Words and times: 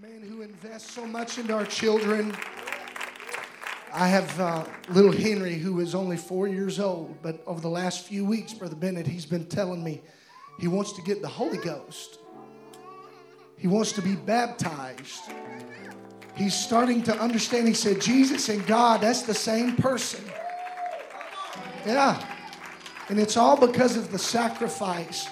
man 0.00 0.22
who 0.22 0.42
invests 0.42 0.92
so 0.92 1.04
much 1.04 1.38
into 1.38 1.52
our 1.52 1.64
children. 1.64 2.32
I 3.92 4.06
have 4.06 4.38
uh, 4.38 4.64
little 4.90 5.10
Henry, 5.10 5.54
who 5.54 5.80
is 5.80 5.92
only 5.92 6.16
four 6.16 6.46
years 6.46 6.78
old, 6.78 7.20
but 7.20 7.42
over 7.48 7.60
the 7.60 7.68
last 7.68 8.06
few 8.06 8.24
weeks, 8.24 8.54
Brother 8.54 8.76
Bennett, 8.76 9.08
he's 9.08 9.26
been 9.26 9.46
telling 9.46 9.82
me 9.82 10.00
he 10.60 10.68
wants 10.68 10.92
to 10.92 11.02
get 11.02 11.20
the 11.20 11.26
Holy 11.26 11.58
Ghost. 11.58 12.20
He 13.56 13.66
wants 13.66 13.90
to 13.92 14.02
be 14.02 14.14
baptized. 14.14 15.32
He's 16.36 16.54
starting 16.54 17.02
to 17.02 17.20
understand. 17.20 17.66
He 17.66 17.74
said, 17.74 18.00
Jesus 18.00 18.48
and 18.50 18.64
God, 18.68 19.00
that's 19.00 19.22
the 19.22 19.34
same 19.34 19.74
person. 19.74 20.24
Yeah. 21.84 22.24
And 23.08 23.18
it's 23.18 23.36
all 23.36 23.56
because 23.56 23.96
of 23.96 24.12
the 24.12 24.18
sacrifice 24.18 25.28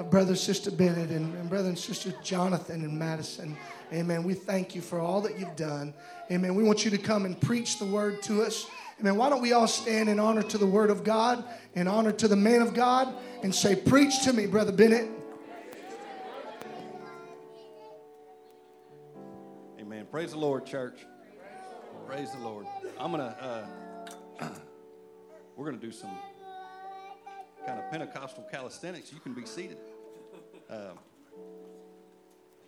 of 0.00 0.10
Brother 0.10 0.34
Sister 0.34 0.70
Bennett 0.70 1.10
and, 1.10 1.34
and 1.34 1.50
Brother 1.50 1.68
and 1.68 1.78
Sister 1.78 2.14
Jonathan 2.22 2.82
and 2.84 2.98
Madison. 2.98 3.54
Amen. 3.92 4.24
We 4.24 4.32
thank 4.32 4.74
you 4.74 4.80
for 4.80 4.98
all 4.98 5.20
that 5.20 5.38
you've 5.38 5.56
done. 5.56 5.92
Amen. 6.30 6.54
We 6.54 6.64
want 6.64 6.86
you 6.86 6.90
to 6.92 6.98
come 6.98 7.26
and 7.26 7.38
preach 7.38 7.78
the 7.78 7.84
word 7.84 8.22
to 8.22 8.42
us. 8.42 8.66
Amen. 8.98 9.16
Why 9.16 9.28
don't 9.28 9.42
we 9.42 9.52
all 9.52 9.66
stand 9.66 10.08
in 10.08 10.18
honor 10.18 10.42
to 10.42 10.56
the 10.56 10.66
word 10.66 10.88
of 10.88 11.04
God, 11.04 11.44
in 11.74 11.86
honor 11.86 12.12
to 12.12 12.28
the 12.28 12.36
man 12.36 12.62
of 12.62 12.72
God, 12.72 13.12
and 13.42 13.54
say, 13.54 13.76
Preach 13.76 14.22
to 14.24 14.32
me, 14.32 14.46
Brother 14.46 14.72
Bennett. 14.72 15.10
Amen. 19.78 20.06
Praise 20.10 20.30
the 20.30 20.38
Lord, 20.38 20.64
church. 20.64 21.04
Praise 22.06 22.32
the 22.32 22.38
Lord. 22.38 22.64
I'm 22.98 23.12
going 23.12 23.22
to, 23.22 23.66
uh, 24.40 24.48
we're 25.56 25.66
going 25.66 25.78
to 25.78 25.86
do 25.86 25.92
some 25.92 26.16
kind 27.66 27.78
of 27.78 27.90
Pentecostal 27.90 28.44
calisthenics. 28.50 29.12
You 29.12 29.20
can 29.20 29.34
be 29.34 29.44
seated. 29.44 29.76
Uh, 30.70 30.92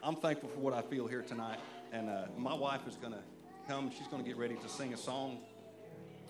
I'm 0.02 0.16
thankful 0.16 0.48
for 0.48 0.59
what 0.59 0.74
I 0.74 0.83
feel 0.83 1.06
here 1.06 1.23
tonight. 1.23 1.60
And 1.93 2.09
uh, 2.10 2.24
my 2.37 2.52
wife 2.52 2.80
is 2.88 2.97
going 2.97 3.12
to 3.12 3.20
come. 3.69 3.93
She's 3.97 4.09
going 4.09 4.20
to 4.20 4.29
get 4.29 4.37
ready 4.37 4.57
to 4.57 4.68
sing 4.68 4.93
a 4.93 4.96
song 4.96 5.38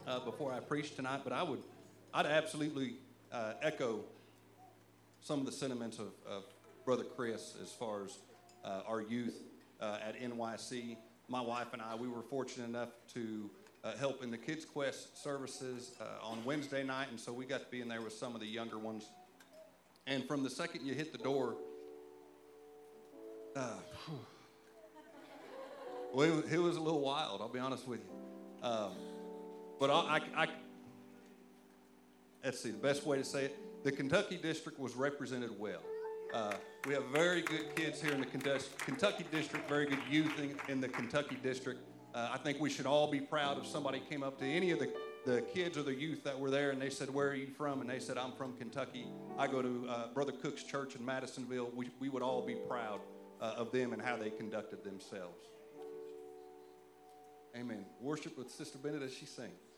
uh, 0.06 0.20
before 0.20 0.52
I 0.52 0.60
preach 0.60 0.94
tonight. 0.96 1.20
But 1.24 1.32
I 1.32 1.42
would, 1.42 1.62
I'd 2.12 2.26
absolutely 2.26 2.96
uh, 3.32 3.54
echo 3.62 4.00
some 5.22 5.40
of 5.40 5.46
the 5.46 5.52
sentiments 5.52 5.98
of, 5.98 6.08
of 6.28 6.44
Brother 6.84 7.04
Chris 7.04 7.54
as 7.62 7.72
far 7.72 8.04
as 8.04 8.18
uh, 8.66 8.82
our 8.86 9.00
youth 9.00 9.36
uh, 9.80 9.96
at 10.06 10.20
NYC. 10.20 10.98
My 11.28 11.40
wife 11.40 11.68
and 11.72 11.80
I, 11.80 11.94
we 11.94 12.06
were 12.06 12.22
fortunate 12.22 12.68
enough 12.68 12.90
to 13.14 13.48
uh, 13.82 13.96
help 13.96 14.22
in 14.22 14.30
the 14.30 14.36
Kids 14.36 14.66
Quest 14.66 15.22
services 15.22 15.92
on 16.22 16.44
Wednesday 16.44 16.84
night, 16.84 17.08
and 17.08 17.18
so 17.18 17.32
we 17.32 17.46
got 17.46 17.60
to 17.60 17.70
be 17.70 17.80
in 17.80 17.88
there 17.88 18.02
with 18.02 18.12
some 18.12 18.34
of 18.34 18.42
the 18.42 18.46
younger 18.46 18.78
ones. 18.78 19.06
And 20.06 20.26
from 20.26 20.42
the 20.42 20.50
second 20.50 20.84
you 20.84 20.94
hit 20.94 21.12
the 21.12 21.18
door, 21.18 21.56
uh, 23.56 23.74
well, 26.12 26.38
it, 26.38 26.52
it, 26.52 26.58
was 26.58 26.76
a 26.76 26.80
little 26.80 27.00
wild, 27.00 27.40
I'll 27.40 27.48
be 27.48 27.58
honest 27.58 27.86
with 27.86 28.00
you. 28.00 28.66
Um, 28.66 28.92
but 29.78 29.90
I, 29.90 30.20
I, 30.36 30.42
I, 30.42 30.48
let's 32.44 32.60
see, 32.60 32.70
the 32.70 32.78
best 32.78 33.04
way 33.04 33.18
to 33.18 33.24
say 33.24 33.46
it 33.46 33.56
the 33.84 33.92
Kentucky 33.92 34.36
district 34.36 34.78
was 34.78 34.94
represented 34.94 35.58
well. 35.58 35.82
Uh, 36.32 36.52
we 36.86 36.94
have 36.94 37.04
very 37.06 37.42
good 37.42 37.74
kids 37.74 38.00
here 38.00 38.12
in 38.12 38.20
the 38.20 38.26
Kentucky 38.26 39.24
district, 39.30 39.68
very 39.68 39.86
good 39.86 39.98
youth 40.08 40.38
in, 40.38 40.56
in 40.68 40.80
the 40.80 40.88
Kentucky 40.88 41.36
district. 41.42 41.80
Uh, 42.14 42.30
I 42.32 42.38
think 42.38 42.60
we 42.60 42.70
should 42.70 42.86
all 42.86 43.10
be 43.10 43.20
proud 43.20 43.58
if 43.58 43.66
somebody 43.66 44.00
came 44.08 44.22
up 44.22 44.38
to 44.38 44.44
any 44.44 44.70
of 44.70 44.78
the, 44.78 44.92
the 45.26 45.42
kids 45.42 45.76
or 45.76 45.82
the 45.82 45.94
youth 45.94 46.22
that 46.24 46.38
were 46.38 46.50
there 46.50 46.70
and 46.70 46.80
they 46.80 46.90
said, 46.90 47.12
Where 47.12 47.28
are 47.28 47.34
you 47.34 47.48
from? 47.48 47.80
And 47.80 47.90
they 47.90 47.98
said, 47.98 48.18
I'm 48.18 48.32
from 48.32 48.56
Kentucky. 48.56 49.06
I 49.38 49.46
go 49.46 49.62
to 49.62 49.86
uh, 49.88 50.08
Brother 50.14 50.32
Cook's 50.32 50.62
church 50.62 50.94
in 50.94 51.04
Madisonville. 51.04 51.70
We, 51.74 51.90
we 52.00 52.08
would 52.08 52.22
all 52.22 52.46
be 52.46 52.54
proud 52.54 53.00
uh, 53.42 53.54
of 53.56 53.72
them 53.72 53.92
and 53.92 54.00
how 54.00 54.16
they 54.16 54.30
conducted 54.30 54.84
themselves. 54.84 55.48
Amen. 57.56 57.84
Worship 58.00 58.38
with 58.38 58.50
Sister 58.50 58.78
Bennett 58.78 59.02
as 59.02 59.12
she 59.12 59.26
sings. 59.26 59.71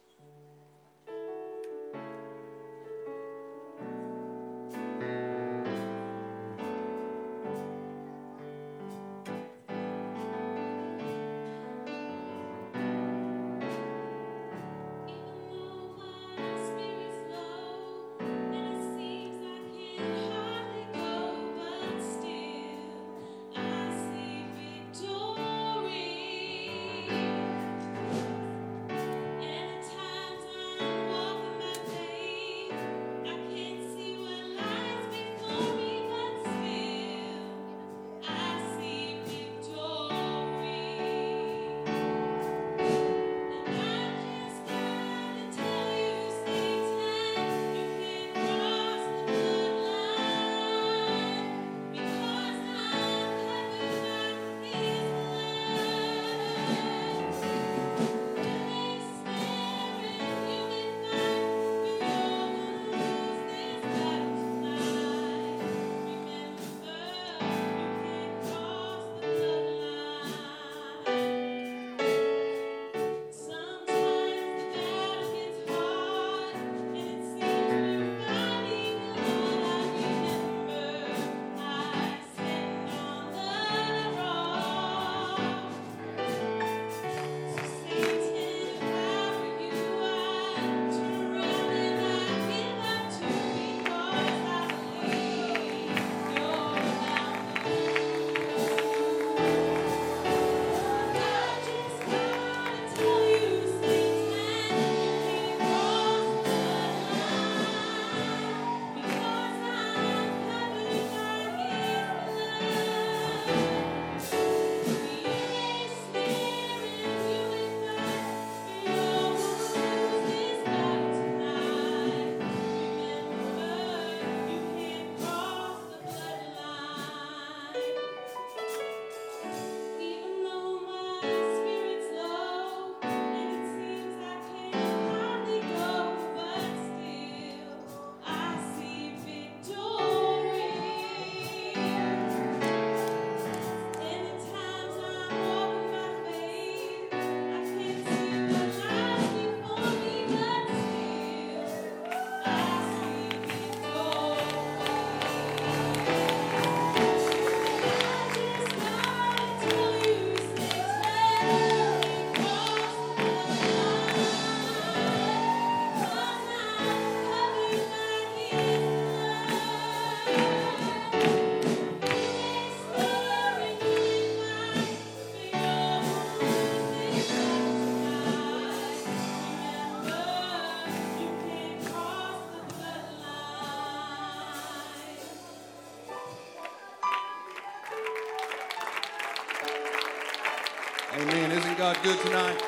God 191.85 192.03
good 192.03 192.19
tonight? 192.21 192.63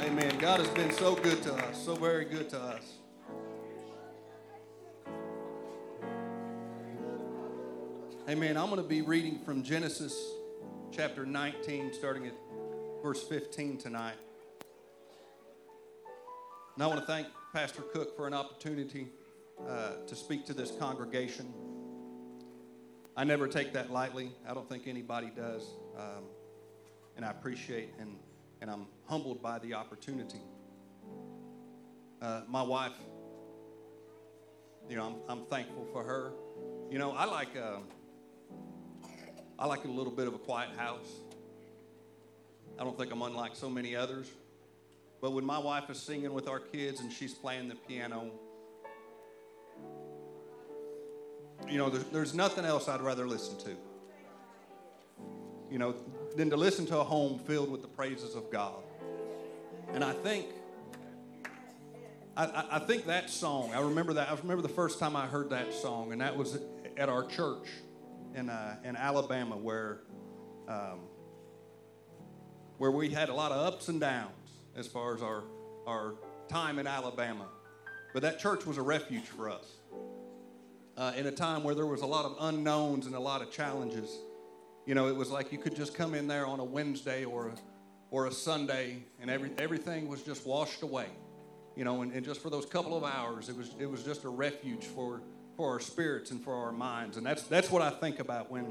Amen. 0.00 0.38
God 0.38 0.60
has 0.60 0.68
been 0.70 0.90
so 0.92 1.14
good 1.14 1.42
to 1.42 1.52
us, 1.52 1.84
so 1.84 1.94
very 1.94 2.24
good 2.24 2.48
to 2.48 2.58
us. 2.58 2.94
Amen. 8.30 8.56
I'm 8.56 8.70
going 8.70 8.80
to 8.80 8.88
be 8.88 9.02
reading 9.02 9.40
from 9.40 9.62
Genesis 9.62 10.18
chapter 10.90 11.26
19, 11.26 11.92
starting 11.92 12.26
at 12.26 12.34
verse 13.02 13.22
15 13.22 13.76
tonight. 13.76 14.16
And 16.76 16.82
I 16.82 16.86
want 16.86 17.00
to 17.00 17.06
thank 17.06 17.26
Pastor 17.52 17.82
Cook 17.82 18.16
for 18.16 18.26
an 18.26 18.32
opportunity 18.32 19.08
uh, 19.68 19.96
to 20.06 20.16
speak 20.16 20.46
to 20.46 20.54
this 20.54 20.70
congregation. 20.70 21.65
I 23.16 23.24
never 23.24 23.48
take 23.48 23.72
that 23.72 23.90
lightly. 23.90 24.30
I 24.46 24.52
don't 24.52 24.68
think 24.68 24.86
anybody 24.86 25.30
does. 25.34 25.62
Um, 25.96 26.24
and 27.16 27.24
I 27.24 27.30
appreciate 27.30 27.94
and, 27.98 28.16
and 28.60 28.70
I'm 28.70 28.86
humbled 29.06 29.40
by 29.40 29.58
the 29.58 29.72
opportunity. 29.72 30.42
Uh, 32.20 32.42
my 32.46 32.62
wife, 32.62 32.92
you 34.88 34.96
know, 34.96 35.06
I'm, 35.28 35.38
I'm 35.38 35.46
thankful 35.46 35.86
for 35.92 36.02
her. 36.04 36.32
You 36.90 36.98
know, 36.98 37.12
I 37.12 37.24
like, 37.24 37.56
uh, 37.56 37.78
I 39.58 39.66
like 39.66 39.84
a 39.84 39.88
little 39.88 40.12
bit 40.12 40.28
of 40.28 40.34
a 40.34 40.38
quiet 40.38 40.70
house. 40.76 41.08
I 42.78 42.84
don't 42.84 42.98
think 42.98 43.10
I'm 43.10 43.22
unlike 43.22 43.56
so 43.56 43.70
many 43.70 43.96
others. 43.96 44.30
But 45.22 45.30
when 45.32 45.44
my 45.44 45.58
wife 45.58 45.88
is 45.88 45.98
singing 45.98 46.34
with 46.34 46.48
our 46.48 46.60
kids 46.60 47.00
and 47.00 47.10
she's 47.10 47.32
playing 47.32 47.68
the 47.68 47.74
piano, 47.74 48.30
you 51.68 51.78
know, 51.78 51.90
there's, 51.90 52.04
there's 52.04 52.34
nothing 52.34 52.64
else 52.64 52.88
I'd 52.88 53.00
rather 53.00 53.26
listen 53.26 53.58
to. 53.58 53.70
You 55.70 55.78
know, 55.78 55.94
than 56.36 56.50
to 56.50 56.56
listen 56.56 56.86
to 56.86 56.98
a 56.98 57.04
home 57.04 57.38
filled 57.40 57.70
with 57.70 57.82
the 57.82 57.88
praises 57.88 58.34
of 58.34 58.50
God. 58.50 58.82
And 59.92 60.04
I 60.04 60.12
think, 60.12 60.46
I, 62.36 62.64
I 62.72 62.78
think 62.78 63.06
that 63.06 63.30
song, 63.30 63.72
I 63.74 63.80
remember 63.80 64.12
that, 64.14 64.30
I 64.30 64.34
remember 64.34 64.62
the 64.62 64.68
first 64.68 64.98
time 64.98 65.16
I 65.16 65.26
heard 65.26 65.50
that 65.50 65.72
song, 65.72 66.12
and 66.12 66.20
that 66.20 66.36
was 66.36 66.58
at 66.96 67.08
our 67.08 67.24
church 67.24 67.66
in, 68.34 68.48
uh, 68.48 68.76
in 68.84 68.96
Alabama 68.96 69.56
where, 69.56 70.00
um, 70.68 71.00
where 72.78 72.90
we 72.90 73.08
had 73.08 73.28
a 73.28 73.34
lot 73.34 73.52
of 73.52 73.66
ups 73.66 73.88
and 73.88 74.00
downs 74.00 74.32
as 74.76 74.86
far 74.86 75.14
as 75.14 75.22
our, 75.22 75.44
our 75.86 76.14
time 76.48 76.78
in 76.78 76.86
Alabama. 76.86 77.46
But 78.12 78.22
that 78.22 78.38
church 78.38 78.66
was 78.66 78.78
a 78.78 78.82
refuge 78.82 79.24
for 79.24 79.50
us 79.50 79.66
uh, 80.96 81.12
in 81.16 81.26
a 81.26 81.30
time 81.30 81.62
where 81.62 81.74
there 81.74 81.86
was 81.86 82.02
a 82.02 82.06
lot 82.06 82.24
of 82.24 82.36
unknowns 82.40 83.06
and 83.06 83.14
a 83.14 83.20
lot 83.20 83.42
of 83.42 83.50
challenges. 83.50 84.18
You 84.86 84.94
know, 84.94 85.08
it 85.08 85.16
was 85.16 85.30
like 85.30 85.52
you 85.52 85.58
could 85.58 85.76
just 85.76 85.94
come 85.94 86.14
in 86.14 86.26
there 86.26 86.46
on 86.46 86.60
a 86.60 86.64
Wednesday 86.64 87.24
or 87.24 87.48
a, 87.48 87.54
or 88.10 88.26
a 88.26 88.32
Sunday, 88.32 89.04
and 89.20 89.30
every, 89.30 89.50
everything 89.58 90.08
was 90.08 90.22
just 90.22 90.46
washed 90.46 90.82
away. 90.82 91.06
You 91.76 91.84
know, 91.84 92.02
and, 92.02 92.12
and 92.12 92.24
just 92.24 92.40
for 92.40 92.48
those 92.48 92.64
couple 92.64 92.96
of 92.96 93.04
hours, 93.04 93.48
it 93.50 93.56
was 93.56 93.74
it 93.78 93.84
was 93.84 94.02
just 94.02 94.24
a 94.24 94.30
refuge 94.30 94.84
for 94.84 95.20
for 95.56 95.70
our 95.70 95.80
spirits 95.80 96.30
and 96.30 96.42
for 96.42 96.54
our 96.54 96.72
minds, 96.72 97.18
and 97.18 97.26
that's 97.26 97.42
that's 97.42 97.70
what 97.70 97.82
I 97.82 97.90
think 97.90 98.18
about 98.18 98.50
when 98.50 98.64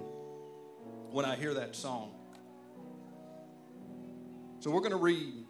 when 1.12 1.25
I 1.25 1.36
hear 1.36 1.54
that 1.54 1.75
song. 1.75 2.13
So 4.60 4.72
we're 4.72 4.80
going 4.80 4.92
to 4.92 4.98
read. 4.98 5.45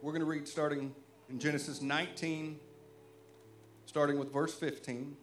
We're 0.00 0.12
going 0.12 0.20
to 0.20 0.26
read 0.26 0.48
starting 0.48 0.94
in 1.28 1.38
Genesis 1.38 1.82
19, 1.82 2.58
starting 3.84 4.18
with 4.18 4.32
verse 4.32 4.54
15. 4.54 5.16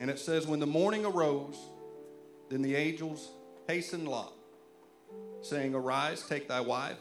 And 0.00 0.10
it 0.10 0.18
says, 0.18 0.46
When 0.46 0.58
the 0.58 0.66
morning 0.66 1.04
arose, 1.04 1.56
then 2.48 2.62
the 2.62 2.74
angels 2.74 3.30
hastened 3.68 4.08
Lot, 4.08 4.32
saying, 5.42 5.74
Arise, 5.74 6.22
take 6.26 6.48
thy 6.48 6.60
wife 6.60 6.98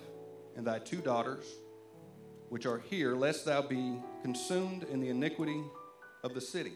and 0.55 0.67
thy 0.67 0.79
two 0.79 0.97
daughters, 0.97 1.45
which 2.49 2.65
are 2.65 2.79
here, 2.89 3.15
lest 3.15 3.45
thou 3.45 3.61
be 3.61 3.95
consumed 4.21 4.83
in 4.83 4.99
the 4.99 5.09
iniquity 5.09 5.63
of 6.23 6.33
the 6.33 6.41
city. 6.41 6.73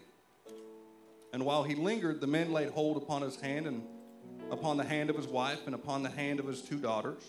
And 1.33 1.45
while 1.45 1.63
he 1.63 1.75
lingered, 1.75 2.21
the 2.21 2.27
men 2.27 2.53
laid 2.53 2.69
hold 2.69 2.95
upon 2.95 3.21
his 3.21 3.35
hand 3.35 3.67
and 3.67 3.83
upon 4.51 4.77
the 4.77 4.83
hand 4.83 5.09
of 5.09 5.17
his 5.17 5.27
wife 5.27 5.65
and 5.65 5.75
upon 5.75 6.03
the 6.03 6.09
hand 6.09 6.39
of 6.39 6.47
his 6.47 6.61
two 6.61 6.77
daughters. 6.77 7.23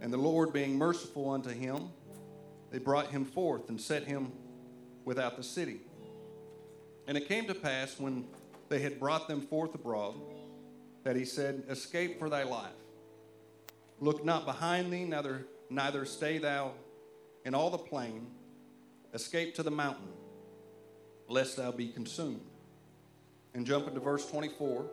And 0.00 0.12
the 0.12 0.18
Lord, 0.18 0.52
being 0.52 0.76
merciful 0.76 1.30
unto 1.30 1.48
him, 1.48 1.88
they 2.70 2.78
brought 2.78 3.08
him 3.08 3.24
forth 3.24 3.68
and 3.68 3.80
set 3.80 4.04
him 4.04 4.32
without 5.04 5.36
the 5.36 5.42
city. 5.42 5.80
And 7.06 7.16
it 7.16 7.28
came 7.28 7.46
to 7.46 7.54
pass 7.54 7.98
when 7.98 8.26
they 8.68 8.80
had 8.80 8.98
brought 8.98 9.28
them 9.28 9.40
forth 9.40 9.74
abroad 9.74 10.14
that 11.04 11.14
he 11.14 11.24
said, 11.24 11.64
Escape 11.68 12.18
for 12.18 12.28
thy 12.28 12.42
life. 12.42 12.72
Look 14.00 14.24
not 14.24 14.44
behind 14.44 14.92
thee, 14.92 15.04
neither, 15.04 15.46
neither 15.70 16.04
stay 16.04 16.38
thou 16.38 16.72
in 17.44 17.54
all 17.54 17.70
the 17.70 17.78
plain. 17.78 18.26
Escape 19.14 19.54
to 19.54 19.62
the 19.62 19.70
mountain, 19.70 20.08
lest 21.28 21.56
thou 21.56 21.70
be 21.70 21.88
consumed. 21.88 22.40
And 23.54 23.64
jump 23.64 23.86
into 23.86 24.00
verse 24.00 24.28
24. 24.28 24.86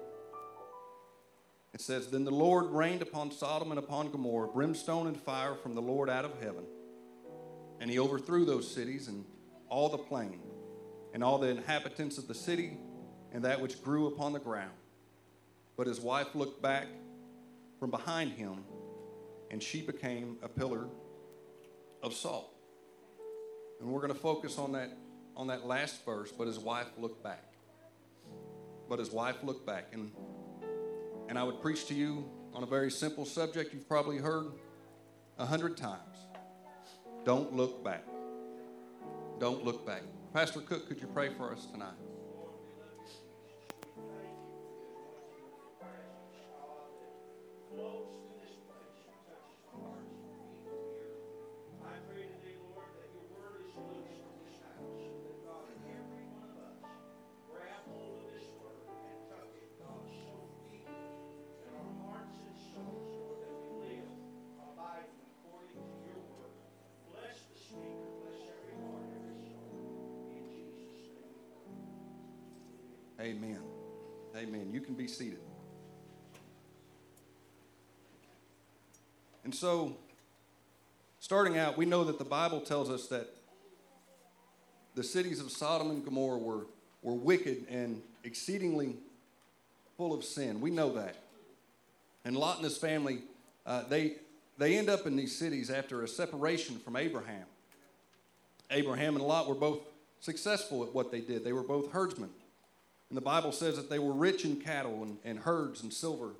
It 1.73 1.81
says, 1.81 2.07
Then 2.07 2.23
the 2.23 2.31
Lord 2.31 2.67
rained 2.67 3.01
upon 3.01 3.31
Sodom 3.31 3.71
and 3.71 3.79
upon 3.79 4.11
Gomorrah 4.11 4.49
brimstone 4.49 5.07
and 5.07 5.19
fire 5.19 5.55
from 5.55 5.73
the 5.73 5.81
Lord 5.81 6.09
out 6.09 6.25
of 6.25 6.39
heaven. 6.41 6.63
And 7.81 7.89
he 7.89 7.97
overthrew 7.97 8.45
those 8.45 8.71
cities 8.71 9.07
and 9.07 9.25
all 9.67 9.89
the 9.89 9.97
plain 9.97 10.39
and 11.13 11.23
all 11.23 11.37
the 11.37 11.47
inhabitants 11.47 12.17
of 12.17 12.27
the 12.27 12.33
city 12.33 12.77
and 13.31 13.43
that 13.45 13.61
which 13.61 13.81
grew 13.83 14.07
upon 14.07 14.33
the 14.33 14.39
ground. 14.39 14.71
But 15.77 15.87
his 15.87 15.99
wife 15.99 16.35
looked 16.35 16.61
back 16.61 16.87
from 17.79 17.89
behind 17.89 18.31
him, 18.31 18.63
and 19.49 19.61
she 19.61 19.81
became 19.81 20.37
a 20.43 20.47
pillar 20.47 20.87
of 22.01 22.13
salt. 22.13 22.49
And 23.79 23.89
we're 23.89 24.01
going 24.01 24.13
to 24.13 24.19
focus 24.19 24.57
on 24.57 24.73
that 24.73 24.91
on 25.35 25.47
that 25.47 25.65
last 25.65 26.05
verse, 26.05 26.31
but 26.31 26.45
his 26.45 26.59
wife 26.59 26.87
looked 26.97 27.23
back. 27.23 27.43
But 28.87 28.99
his 28.99 29.11
wife 29.11 29.37
looked 29.43 29.65
back. 29.65 29.87
And 29.93 30.11
and 31.27 31.39
I 31.39 31.43
would 31.43 31.61
preach 31.61 31.87
to 31.87 31.95
you 31.95 32.29
on 32.53 32.61
a 32.61 32.67
very 32.67 32.91
simple 32.91 33.25
subject 33.25 33.73
you've 33.73 33.87
probably 33.87 34.17
heard 34.17 34.45
a 35.39 35.45
hundred 35.45 35.75
times. 35.75 36.17
Don't 37.25 37.53
look 37.53 37.83
back. 37.83 38.05
Don't 39.39 39.65
look 39.65 39.85
back. 39.85 40.03
Pastor 40.33 40.61
Cook, 40.61 40.87
could 40.87 40.99
you 40.99 41.05
pray 41.05 41.29
for 41.29 41.51
us 41.51 41.67
tonight? 41.67 41.93
Amen. 73.23 73.61
Amen. 74.35 74.69
You 74.73 74.81
can 74.81 74.95
be 74.95 75.07
seated. 75.07 75.39
And 79.45 79.55
so, 79.55 79.95
starting 81.21 81.57
out, 81.57 81.77
we 81.77 81.85
know 81.85 82.03
that 82.03 82.19
the 82.19 82.25
Bible 82.25 82.59
tells 82.59 82.89
us 82.89 83.07
that 83.07 83.29
the 84.95 85.03
cities 85.03 85.39
of 85.39 85.51
Sodom 85.51 85.89
and 85.89 86.03
Gomorrah 86.03 86.37
were, 86.37 86.65
were 87.01 87.13
wicked 87.13 87.65
and 87.69 88.01
exceedingly 88.25 88.97
full 89.95 90.13
of 90.13 90.25
sin. 90.25 90.59
We 90.59 90.69
know 90.69 90.91
that. 90.91 91.15
And 92.25 92.35
Lot 92.35 92.57
and 92.57 92.65
his 92.65 92.77
family, 92.77 93.21
uh, 93.65 93.83
they, 93.87 94.15
they 94.57 94.77
end 94.77 94.89
up 94.89 95.07
in 95.07 95.15
these 95.15 95.37
cities 95.37 95.69
after 95.69 96.03
a 96.03 96.09
separation 96.09 96.77
from 96.77 96.97
Abraham. 96.97 97.45
Abraham 98.69 99.15
and 99.15 99.23
Lot 99.23 99.47
were 99.47 99.55
both 99.55 99.79
successful 100.19 100.83
at 100.83 100.93
what 100.93 101.09
they 101.09 101.21
did, 101.21 101.45
they 101.45 101.53
were 101.53 101.63
both 101.63 101.91
herdsmen. 101.93 102.29
And 103.13 103.17
the 103.19 103.25
Bible 103.25 103.51
says 103.51 103.75
that 103.75 103.91
they 103.91 103.99
were 103.99 104.11
rich 104.11 104.43
in 104.43 104.55
cattle 104.55 105.03
and, 105.03 105.19
and 105.23 105.37
herds 105.37 105.83
and 105.83 105.93
silver 105.93 106.31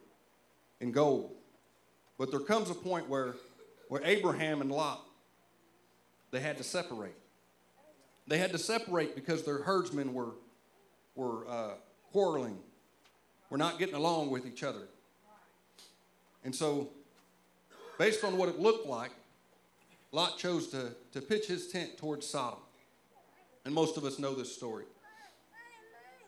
and 0.81 0.91
gold. 0.91 1.35
But 2.17 2.31
there 2.31 2.39
comes 2.39 2.71
a 2.71 2.73
point 2.73 3.07
where, 3.07 3.35
where 3.89 4.01
Abraham 4.03 4.59
and 4.59 4.71
Lot, 4.71 5.05
they 6.31 6.39
had 6.39 6.57
to 6.57 6.63
separate. 6.63 7.13
They 8.25 8.39
had 8.39 8.51
to 8.53 8.57
separate 8.57 9.13
because 9.13 9.43
their 9.43 9.59
herdsmen 9.59 10.15
were, 10.15 10.31
were 11.13 11.47
uh, 11.47 11.73
quarreling, 12.11 12.57
were 13.51 13.59
not 13.59 13.77
getting 13.77 13.93
along 13.93 14.31
with 14.31 14.47
each 14.47 14.63
other. 14.63 14.87
And 16.43 16.55
so, 16.55 16.89
based 17.99 18.23
on 18.23 18.35
what 18.35 18.49
it 18.49 18.59
looked 18.59 18.87
like, 18.87 19.11
Lot 20.11 20.39
chose 20.39 20.69
to, 20.69 20.95
to 21.11 21.21
pitch 21.21 21.45
his 21.45 21.67
tent 21.67 21.99
towards 21.99 22.25
Sodom. 22.25 22.61
And 23.63 23.75
most 23.75 23.95
of 23.95 24.05
us 24.05 24.17
know 24.17 24.33
this 24.33 24.51
story. 24.51 24.85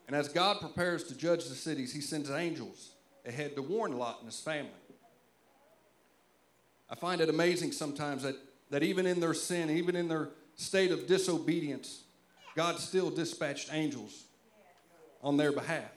And 0.07 0.15
as 0.15 0.29
God 0.29 0.59
prepares 0.59 1.03
to 1.05 1.17
judge 1.17 1.45
the 1.45 1.55
cities, 1.55 1.93
he 1.93 2.01
sends 2.01 2.29
angels 2.29 2.91
ahead 3.25 3.55
to 3.55 3.61
warn 3.61 3.97
Lot 3.97 4.19
and 4.19 4.27
his 4.27 4.39
family. 4.39 4.71
I 6.89 6.95
find 6.95 7.21
it 7.21 7.29
amazing 7.29 7.71
sometimes 7.71 8.23
that, 8.23 8.35
that 8.69 8.83
even 8.83 9.07
in 9.07 9.19
their 9.19 9.33
sin, 9.33 9.69
even 9.71 9.95
in 9.95 10.07
their 10.07 10.29
state 10.55 10.91
of 10.91 11.07
disobedience, 11.07 12.03
God 12.55 12.79
still 12.79 13.09
dispatched 13.09 13.69
angels 13.71 14.25
on 15.23 15.37
their 15.37 15.51
behalf. 15.51 15.91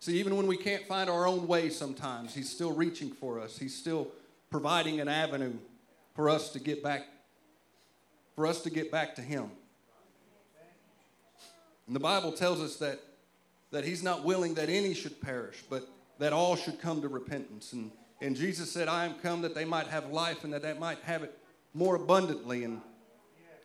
See, 0.00 0.18
even 0.18 0.36
when 0.36 0.46
we 0.46 0.56
can't 0.56 0.86
find 0.86 1.08
our 1.10 1.26
own 1.26 1.46
way 1.46 1.70
sometimes, 1.70 2.34
He's 2.34 2.50
still 2.50 2.72
reaching 2.72 3.10
for 3.10 3.40
us. 3.40 3.58
He's 3.58 3.76
still 3.76 4.08
providing 4.50 5.00
an 5.00 5.08
avenue 5.08 5.54
for 6.14 6.28
us 6.28 6.50
to 6.50 6.60
get 6.60 6.82
back, 6.82 7.02
for 8.34 8.46
us 8.46 8.62
to 8.62 8.70
get 8.70 8.90
back 8.90 9.14
to 9.16 9.22
Him. 9.22 9.50
And 11.88 11.96
the 11.96 12.00
Bible 12.00 12.30
tells 12.30 12.60
us 12.60 12.76
that, 12.76 13.00
that 13.72 13.84
He's 13.84 14.04
not 14.04 14.24
willing 14.24 14.54
that 14.54 14.68
any 14.68 14.94
should 14.94 15.20
perish, 15.20 15.64
but 15.68 15.88
that 16.20 16.32
all 16.32 16.54
should 16.54 16.80
come 16.80 17.02
to 17.02 17.08
repentance. 17.08 17.72
And, 17.72 17.90
and 18.20 18.36
Jesus 18.36 18.70
said, 18.70 18.86
I 18.86 19.04
am 19.06 19.14
come 19.14 19.42
that 19.42 19.56
they 19.56 19.64
might 19.64 19.88
have 19.88 20.10
life 20.10 20.44
and 20.44 20.52
that 20.52 20.62
they 20.62 20.74
might 20.74 20.98
have 21.00 21.24
it 21.24 21.36
more 21.74 21.96
abundantly. 21.96 22.62
And 22.62 22.80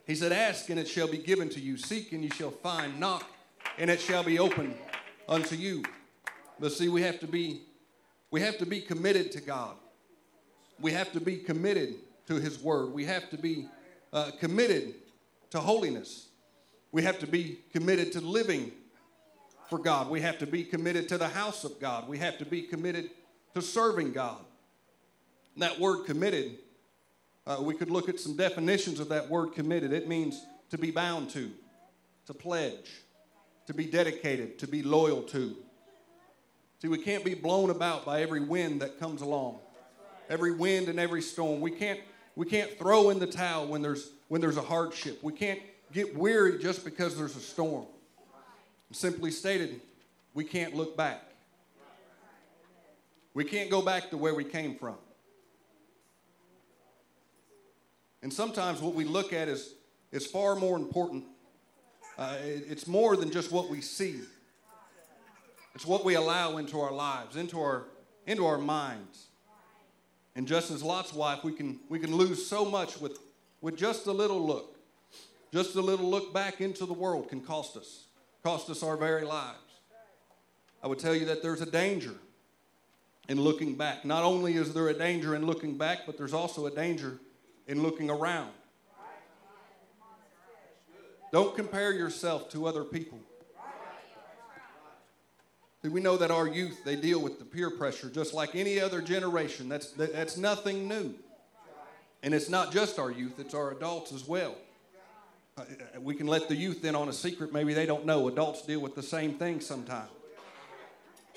He 0.08 0.16
said, 0.16 0.32
Ask 0.32 0.70
and 0.70 0.80
it 0.80 0.88
shall 0.88 1.08
be 1.08 1.20
given 1.20 1.50
to 1.50 1.60
you, 1.60 1.78
seek 1.78 2.14
and 2.14 2.24
you 2.24 2.32
shall 2.32 2.52
find, 2.52 3.00
knock 3.00 3.30
and 3.78 3.90
it 3.90 4.00
shall 4.00 4.24
be 4.24 4.40
open 4.40 4.76
unto 5.28 5.56
you. 5.56 5.84
But 6.60 6.72
see, 6.72 6.90
we 6.90 7.02
have 7.02 7.20
to 7.20 7.28
be 7.28 7.62
we 8.32 8.42
have 8.42 8.58
to 8.58 8.66
be 8.66 8.82
committed 8.82 9.32
to 9.34 9.42
God. 9.42 9.76
We 10.80 10.92
have 10.92 11.12
to 11.12 11.22
be 11.22 11.38
committed 11.38 11.96
to 12.28 12.36
His 12.36 12.60
Word. 12.60 12.92
We 12.92 13.06
have 13.06 13.30
to 13.30 13.38
be 13.38 13.68
uh, 14.12 14.32
committed 14.40 14.96
to 15.52 15.60
holiness. 15.60 16.30
We 16.94 17.02
have 17.02 17.20
to 17.20 17.28
be 17.28 17.58
committed 17.74 18.12
to 18.14 18.22
living 18.22 18.72
for 19.68 19.80
God. 19.80 20.12
We 20.12 20.22
have 20.22 20.38
to 20.38 20.46
be 20.46 20.64
committed 20.64 21.10
to 21.10 21.18
the 21.18 21.28
house 21.28 21.64
of 21.64 21.80
God. 21.80 22.08
We 22.08 22.20
have 22.20 22.38
to 22.38 22.46
be 22.46 22.62
committed 22.62 23.10
to 23.56 23.64
serving 23.64 24.14
God. 24.14 24.38
And 25.56 25.64
that 25.64 25.80
word 25.80 26.06
committed, 26.06 26.60
uh, 27.48 27.58
we 27.62 27.74
could 27.74 27.90
look 27.90 28.10
at 28.10 28.20
some 28.20 28.38
definitions 28.38 29.00
of 29.00 29.10
that 29.10 29.28
word 29.28 29.54
committed. 29.54 29.92
It 29.92 30.08
means 30.08 30.46
to 30.70 30.78
be 30.78 30.92
bound 30.92 31.32
to, 31.32 31.50
to 32.28 32.34
pledge, 32.36 32.92
to 33.66 33.74
be 33.74 33.86
dedicated, 33.86 34.60
to 34.60 34.68
be 34.68 34.84
loyal 34.84 35.24
to. 35.24 35.56
See, 36.80 36.90
we 36.90 37.00
can't 37.00 37.26
be 37.26 37.34
blown 37.34 37.72
about 37.72 38.06
by 38.06 38.22
every 38.22 38.42
wind 38.42 38.84
that 38.84 39.00
comes 39.00 39.24
along, 39.24 39.58
every 40.30 40.52
wind 40.52 40.90
and 40.90 41.00
every 41.00 41.24
storm. 41.24 41.60
We 41.60 41.72
can't, 41.72 42.02
we 42.36 42.46
can't 42.46 42.78
throw 42.78 43.10
in 43.10 43.18
the 43.18 43.26
towel 43.26 43.66
when 43.66 43.82
there's, 43.82 44.12
when 44.28 44.42
there's 44.42 44.58
a 44.58 44.62
hardship. 44.62 45.24
We 45.24 45.34
can't 45.34 45.60
get 45.94 46.18
weary 46.18 46.60
just 46.60 46.84
because 46.84 47.16
there's 47.18 47.36
a 47.36 47.40
storm. 47.40 47.86
Simply 48.92 49.32
stated, 49.32 49.82
we 50.34 50.44
can't 50.44 50.76
look 50.76 50.98
back. 50.98 51.22
We 53.34 53.44
can't 53.44 53.70
go 53.70 53.82
back 53.82 54.10
to 54.12 54.18
where 54.18 54.36
we 54.36 54.44
came 54.44 54.76
from. 54.76 54.96
And 58.22 58.32
sometimes 58.32 58.82
what 58.82 58.94
we 58.94 59.04
look 59.04 59.34
at 59.34 59.48
is, 59.48 59.74
is 60.12 60.26
far 60.26 60.56
more 60.56 60.78
important. 60.78 61.26
Uh, 62.18 62.38
it, 62.44 62.66
it's 62.70 62.88
more 62.88 63.16
than 63.16 63.32
just 63.32 63.52
what 63.52 63.70
we 63.70 63.82
see. 63.82 64.22
It's 65.74 65.86
what 65.86 66.06
we 66.06 66.14
allow 66.14 66.58
into 66.58 66.80
our 66.80 66.92
lives, 66.94 67.36
into 67.36 67.60
our, 67.60 67.86
into 68.28 68.46
our 68.46 68.60
minds. 68.60 69.26
And 70.36 70.48
just 70.48 70.70
as 70.72 70.84
Lot's 70.84 71.14
wife, 71.14 71.44
we 71.44 71.52
can, 71.52 71.80
we 71.90 72.00
can 72.00 72.16
lose 72.16 72.46
so 72.46 72.64
much 72.64 73.00
with, 73.02 73.18
with 73.62 73.76
just 73.76 74.06
a 74.06 74.12
little 74.12 74.46
look. 74.46 74.73
Just 75.54 75.76
a 75.76 75.82
little 75.82 76.10
look 76.10 76.34
back 76.34 76.62
into 76.62 76.88
the 76.88 76.94
world 76.94 77.30
can 77.30 77.40
cost 77.40 77.78
us, 77.78 78.06
cost 78.42 78.72
us 78.72 78.82
our 78.82 78.98
very 78.98 79.24
lives. 79.24 79.60
I 80.82 80.88
would 80.88 80.98
tell 80.98 81.14
you 81.14 81.26
that 81.26 81.44
there's 81.44 81.62
a 81.62 81.70
danger 81.70 82.16
in 83.30 83.40
looking 83.40 83.76
back. 83.76 84.04
Not 84.04 84.24
only 84.24 84.56
is 84.56 84.74
there 84.74 84.88
a 84.90 84.96
danger 84.96 85.36
in 85.36 85.46
looking 85.46 85.78
back, 85.78 86.08
but 86.08 86.18
there's 86.18 86.34
also 86.34 86.66
a 86.66 86.72
danger 86.72 87.20
in 87.68 87.84
looking 87.84 88.10
around. 88.10 88.50
Don't 91.32 91.56
compare 91.56 91.94
yourself 91.94 92.50
to 92.50 92.66
other 92.66 92.84
people. 92.84 93.20
We 95.84 96.02
know 96.02 96.18
that 96.18 96.32
our 96.32 96.48
youth, 96.48 96.84
they 96.84 96.96
deal 96.96 97.22
with 97.22 97.38
the 97.38 97.46
peer 97.46 97.70
pressure 97.70 98.10
just 98.10 98.34
like 98.34 98.56
any 98.56 98.80
other 98.80 99.04
generation. 99.04 99.70
That's, 99.70 99.92
that's 99.92 100.36
nothing 100.36 100.88
new. 100.88 101.14
And 102.24 102.34
it's 102.34 102.50
not 102.50 102.72
just 102.72 102.98
our 102.98 103.12
youth, 103.12 103.38
it's 103.38 103.54
our 103.54 103.70
adults 103.70 104.12
as 104.12 104.28
well. 104.28 104.56
Uh, 105.58 105.64
we 106.02 106.16
can 106.16 106.28
let 106.28 106.48
the 106.48 106.56
youth 106.56 106.84
in 106.84 106.96
on 106.96 107.10
a 107.10 107.14
secret 107.14 107.54
maybe 107.54 107.74
they 107.74 107.86
don't 107.86 108.06
know. 108.06 108.28
Adults 108.28 108.64
deal 108.64 108.80
with 108.80 108.96
the 108.96 109.04
same 109.04 109.36
thing 109.36 109.60
sometimes. 109.60 110.10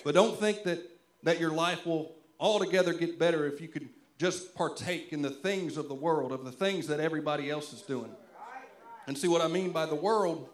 But 0.04 0.14
don't 0.14 0.38
think 0.38 0.62
that, 0.64 0.80
that 1.22 1.40
your 1.40 1.50
life 1.50 1.84
will 1.84 2.14
altogether 2.38 2.92
get 2.92 3.18
better 3.18 3.46
if 3.46 3.60
you 3.60 3.68
could 3.68 3.88
just 4.18 4.54
partake 4.54 5.12
in 5.12 5.22
the 5.22 5.30
things 5.30 5.76
of 5.76 5.88
the 5.88 5.94
world, 5.94 6.32
of 6.32 6.44
the 6.44 6.52
things 6.52 6.86
that 6.86 7.00
everybody 7.00 7.50
else 7.50 7.72
is 7.72 7.82
doing. 7.82 8.10
And 9.06 9.18
see 9.18 9.28
what 9.28 9.42
I 9.42 9.48
mean 9.48 9.70
by 9.72 9.86
the 9.86 9.94
world, 9.94 10.48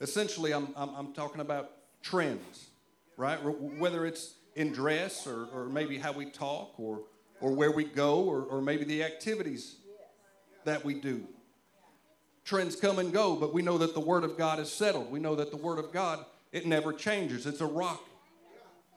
essentially, 0.00 0.52
I'm, 0.52 0.68
I'm, 0.76 0.90
I'm 0.94 1.12
talking 1.12 1.40
about 1.40 1.70
trends 2.02 2.68
right? 3.16 3.36
Whether 3.36 4.06
it's 4.06 4.34
in 4.56 4.72
dress 4.72 5.26
or, 5.26 5.46
or 5.52 5.66
maybe 5.66 5.98
how 5.98 6.12
we 6.12 6.26
talk 6.26 6.78
or, 6.78 7.02
or 7.40 7.52
where 7.52 7.70
we 7.70 7.84
go 7.84 8.24
or, 8.24 8.42
or 8.42 8.60
maybe 8.60 8.84
the 8.84 9.02
activities 9.02 9.76
that 10.64 10.84
we 10.84 10.94
do. 10.94 11.26
Trends 12.44 12.76
come 12.76 12.98
and 12.98 13.12
go, 13.12 13.36
but 13.36 13.54
we 13.54 13.62
know 13.62 13.78
that 13.78 13.94
the 13.94 14.00
Word 14.00 14.24
of 14.24 14.36
God 14.36 14.58
is 14.58 14.70
settled. 14.70 15.10
We 15.10 15.18
know 15.18 15.34
that 15.34 15.50
the 15.50 15.56
Word 15.56 15.78
of 15.78 15.92
God, 15.92 16.24
it 16.52 16.66
never 16.66 16.92
changes. 16.92 17.46
It's 17.46 17.60
a 17.60 17.66
rock 17.66 18.02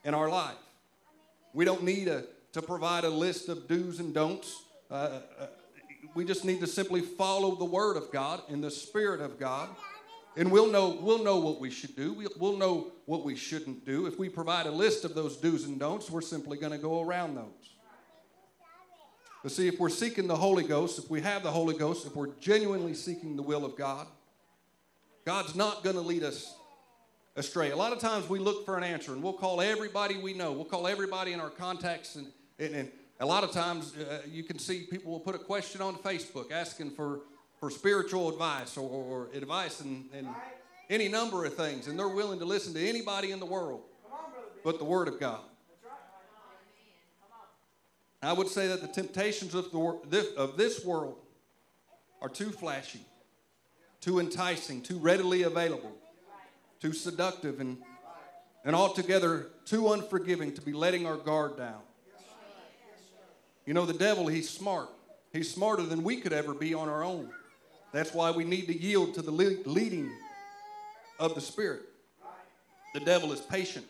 in 0.04 0.14
our 0.14 0.28
life. 0.28 0.56
We 1.54 1.64
don't 1.64 1.82
need 1.82 2.08
a, 2.08 2.24
to 2.52 2.62
provide 2.62 3.04
a 3.04 3.10
list 3.10 3.48
of 3.48 3.66
do's 3.66 4.00
and 4.00 4.12
don'ts. 4.12 4.62
Uh, 4.90 5.20
uh, 5.38 5.46
we 6.14 6.24
just 6.24 6.44
need 6.44 6.60
to 6.60 6.66
simply 6.66 7.00
follow 7.00 7.54
the 7.54 7.64
Word 7.64 7.96
of 7.96 8.12
God 8.12 8.42
in 8.48 8.60
the 8.60 8.70
Spirit 8.70 9.20
of 9.20 9.38
God 9.38 9.68
and 10.38 10.52
we'll 10.52 10.70
know, 10.70 10.96
we'll 11.00 11.24
know 11.24 11.38
what 11.38 11.60
we 11.60 11.68
should 11.68 11.96
do. 11.96 12.12
We'll, 12.12 12.30
we'll 12.38 12.56
know 12.56 12.92
what 13.06 13.24
we 13.24 13.34
shouldn't 13.34 13.84
do. 13.84 14.06
If 14.06 14.20
we 14.20 14.28
provide 14.28 14.66
a 14.66 14.70
list 14.70 15.04
of 15.04 15.14
those 15.14 15.36
do's 15.36 15.64
and 15.64 15.80
don'ts, 15.80 16.08
we're 16.10 16.20
simply 16.20 16.56
going 16.56 16.70
to 16.70 16.78
go 16.78 17.02
around 17.02 17.34
those. 17.34 17.77
But 19.42 19.52
see, 19.52 19.68
if 19.68 19.78
we're 19.78 19.88
seeking 19.88 20.26
the 20.26 20.36
Holy 20.36 20.64
Ghost, 20.64 20.98
if 20.98 21.08
we 21.10 21.20
have 21.20 21.42
the 21.42 21.50
Holy 21.50 21.76
Ghost, 21.76 22.06
if 22.06 22.14
we're 22.16 22.34
genuinely 22.40 22.94
seeking 22.94 23.36
the 23.36 23.42
will 23.42 23.64
of 23.64 23.76
God, 23.76 24.06
God's 25.24 25.54
not 25.54 25.84
going 25.84 25.96
to 25.96 26.02
lead 26.02 26.24
us 26.24 26.54
astray. 27.36 27.70
A 27.70 27.76
lot 27.76 27.92
of 27.92 28.00
times 28.00 28.28
we 28.28 28.38
look 28.38 28.64
for 28.64 28.76
an 28.76 28.82
answer 28.82 29.12
and 29.12 29.22
we'll 29.22 29.32
call 29.32 29.60
everybody 29.60 30.16
we 30.18 30.34
know, 30.34 30.52
we'll 30.52 30.64
call 30.64 30.88
everybody 30.88 31.32
in 31.32 31.40
our 31.40 31.50
contacts, 31.50 32.16
and, 32.16 32.26
and, 32.58 32.74
and 32.74 32.90
a 33.20 33.26
lot 33.26 33.44
of 33.44 33.52
times 33.52 33.96
uh, 33.96 34.22
you 34.28 34.42
can 34.42 34.58
see 34.58 34.86
people 34.90 35.12
will 35.12 35.20
put 35.20 35.34
a 35.34 35.38
question 35.38 35.80
on 35.80 35.94
Facebook 35.96 36.50
asking 36.50 36.90
for 36.90 37.20
for 37.58 37.70
spiritual 37.70 38.28
advice 38.28 38.76
or, 38.76 38.88
or 38.88 39.28
advice 39.34 39.80
and, 39.80 40.04
in 40.14 40.28
any 40.90 41.08
number 41.08 41.44
of 41.44 41.54
things, 41.54 41.86
and 41.88 41.98
they're 41.98 42.08
willing 42.08 42.38
to 42.38 42.44
listen 42.44 42.72
to 42.74 42.88
anybody 42.88 43.30
in 43.30 43.40
the 43.40 43.46
world 43.46 43.82
but 44.64 44.78
the 44.78 44.84
Word 44.84 45.08
of 45.08 45.20
God. 45.20 45.40
I 48.22 48.32
would 48.32 48.48
say 48.48 48.66
that 48.68 48.80
the 48.80 48.88
temptations 48.88 49.54
of, 49.54 49.70
the, 49.70 50.34
of 50.36 50.56
this 50.56 50.84
world 50.84 51.18
are 52.20 52.28
too 52.28 52.50
flashy, 52.50 53.00
too 54.00 54.18
enticing, 54.18 54.82
too 54.82 54.98
readily 54.98 55.42
available, 55.42 55.92
too 56.80 56.92
seductive, 56.92 57.60
and, 57.60 57.78
and 58.64 58.74
altogether 58.74 59.50
too 59.64 59.92
unforgiving 59.92 60.52
to 60.54 60.60
be 60.60 60.72
letting 60.72 61.06
our 61.06 61.16
guard 61.16 61.56
down. 61.56 61.80
You 63.66 63.74
know, 63.74 63.86
the 63.86 63.94
devil, 63.94 64.26
he's 64.26 64.50
smart. 64.50 64.88
He's 65.32 65.52
smarter 65.52 65.82
than 65.82 66.02
we 66.02 66.16
could 66.16 66.32
ever 66.32 66.54
be 66.54 66.74
on 66.74 66.88
our 66.88 67.04
own. 67.04 67.30
That's 67.92 68.12
why 68.12 68.32
we 68.32 68.44
need 68.44 68.66
to 68.66 68.76
yield 68.76 69.14
to 69.14 69.22
the 69.22 69.30
leading 69.30 70.10
of 71.20 71.34
the 71.34 71.40
Spirit. 71.40 71.82
The 72.94 73.00
devil 73.00 73.32
is 73.32 73.40
patient, 73.40 73.86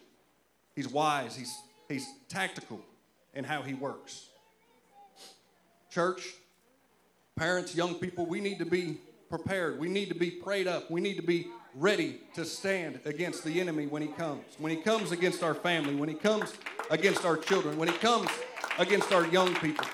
he's 0.74 0.88
wise, 0.88 1.34
he's, 1.34 1.56
he's 1.88 2.06
tactical 2.28 2.82
in 3.38 3.44
how 3.44 3.62
he 3.62 3.72
works. 3.72 4.26
Church, 5.90 6.34
parents, 7.36 7.72
young 7.72 7.94
people, 7.94 8.26
we 8.26 8.40
need 8.40 8.58
to 8.58 8.66
be 8.66 8.98
prepared. 9.30 9.78
We 9.78 9.88
need 9.88 10.08
to 10.08 10.16
be 10.16 10.28
prayed 10.28 10.66
up. 10.66 10.90
We 10.90 11.00
need 11.00 11.14
to 11.14 11.22
be 11.22 11.46
ready 11.76 12.18
to 12.34 12.44
stand 12.44 12.98
against 13.04 13.44
the 13.44 13.60
enemy 13.60 13.86
when 13.86 14.02
he 14.02 14.08
comes. 14.08 14.42
When 14.58 14.76
he 14.76 14.82
comes 14.82 15.12
against 15.12 15.44
our 15.44 15.54
family, 15.54 15.94
when 15.94 16.08
he 16.08 16.16
comes 16.16 16.52
against 16.90 17.24
our 17.24 17.36
children, 17.36 17.78
when 17.78 17.86
he 17.86 17.94
comes 17.98 18.28
against 18.76 19.12
our 19.12 19.24
young 19.28 19.54
people. 19.56 19.86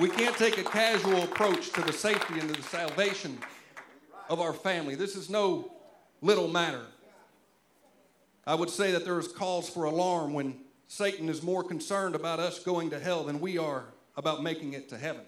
We 0.00 0.08
can't 0.08 0.36
take 0.36 0.56
a 0.56 0.64
casual 0.64 1.24
approach 1.24 1.70
to 1.72 1.82
the 1.82 1.92
safety 1.92 2.40
and 2.40 2.48
to 2.48 2.62
the 2.62 2.66
salvation 2.66 3.38
of 4.30 4.40
our 4.40 4.54
family. 4.54 4.94
This 4.94 5.16
is 5.16 5.28
no 5.28 5.70
little 6.22 6.48
matter. 6.48 6.86
I 8.46 8.54
would 8.54 8.70
say 8.70 8.92
that 8.92 9.04
there 9.04 9.18
is 9.18 9.28
cause 9.28 9.68
for 9.68 9.84
alarm 9.84 10.32
when 10.32 10.61
Satan 10.92 11.30
is 11.30 11.42
more 11.42 11.64
concerned 11.64 12.14
about 12.14 12.38
us 12.38 12.58
going 12.58 12.90
to 12.90 12.98
hell 12.98 13.24
than 13.24 13.40
we 13.40 13.56
are 13.56 13.84
about 14.14 14.42
making 14.42 14.74
it 14.74 14.90
to 14.90 14.98
heaven. 14.98 15.22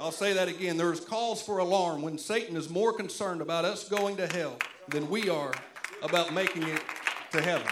I'll 0.00 0.12
say 0.12 0.34
that 0.34 0.46
again. 0.46 0.76
There's 0.76 1.00
calls 1.00 1.42
for 1.42 1.58
alarm 1.58 2.02
when 2.02 2.18
Satan 2.18 2.56
is 2.56 2.70
more 2.70 2.92
concerned 2.92 3.40
about 3.40 3.64
us 3.64 3.88
going 3.88 4.16
to 4.18 4.28
hell 4.28 4.58
than 4.86 5.10
we 5.10 5.28
are 5.28 5.52
about 6.04 6.32
making 6.32 6.62
it 6.62 6.80
to 7.32 7.42
heaven. 7.42 7.66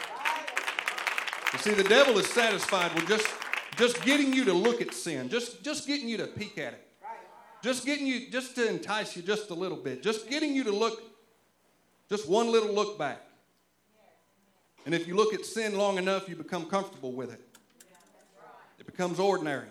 You 1.52 1.58
see, 1.60 1.74
the 1.74 1.88
devil 1.88 2.18
is 2.18 2.26
satisfied 2.26 2.92
with 2.96 3.06
just, 3.06 3.28
just 3.76 4.02
getting 4.02 4.32
you 4.32 4.44
to 4.46 4.52
look 4.52 4.82
at 4.82 4.92
sin, 4.92 5.28
just, 5.28 5.62
just 5.62 5.86
getting 5.86 6.08
you 6.08 6.16
to 6.16 6.26
peek 6.26 6.58
at 6.58 6.72
it, 6.72 6.84
just 7.62 7.86
getting 7.86 8.08
you, 8.08 8.28
just 8.28 8.56
to 8.56 8.68
entice 8.68 9.14
you 9.14 9.22
just 9.22 9.50
a 9.50 9.54
little 9.54 9.78
bit, 9.78 10.02
just 10.02 10.28
getting 10.28 10.52
you 10.52 10.64
to 10.64 10.72
look, 10.72 11.00
just 12.08 12.28
one 12.28 12.50
little 12.50 12.74
look 12.74 12.98
back. 12.98 13.27
And 14.86 14.94
if 14.94 15.06
you 15.06 15.14
look 15.14 15.34
at 15.34 15.44
sin 15.44 15.76
long 15.76 15.98
enough, 15.98 16.28
you 16.28 16.36
become 16.36 16.66
comfortable 16.66 17.12
with 17.12 17.32
it. 17.32 17.40
It 18.78 18.86
becomes 18.86 19.18
ordinary. 19.18 19.68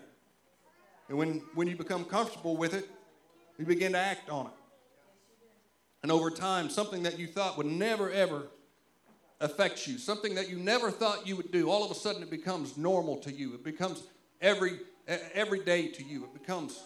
And 1.10 1.18
when, 1.18 1.42
when 1.56 1.68
you 1.68 1.76
become 1.76 2.06
comfortable 2.06 2.58
with 2.58 2.74
it, 2.74 2.90
you 3.58 3.66
begin 3.66 3.94
to 3.94 3.98
act 3.98 4.30
on 4.30 4.48
it. 4.48 4.52
And 6.04 6.12
over 6.12 6.30
time, 6.30 6.70
something 6.70 7.04
that 7.04 7.18
you 7.18 7.28
thought 7.28 7.58
would 7.58 7.66
never, 7.66 8.12
ever 8.12 8.48
affect 9.40 9.88
you, 9.88 9.98
something 9.98 10.36
that 10.36 10.50
you 10.50 10.58
never 10.58 10.92
thought 10.92 11.28
you 11.28 11.36
would 11.36 11.52
do, 11.52 11.70
all 11.70 11.84
of 11.84 11.92
a 11.92 11.96
sudden 11.96 12.22
it 12.22 12.30
becomes 12.30 12.78
normal 12.78 13.18
to 13.18 13.32
you. 13.32 13.54
It 13.54 13.64
becomes 13.64 14.04
every, 14.42 14.80
every 15.08 15.64
day 15.64 15.88
to 15.88 16.04
you. 16.04 16.26
It 16.26 16.34
becomes 16.34 16.80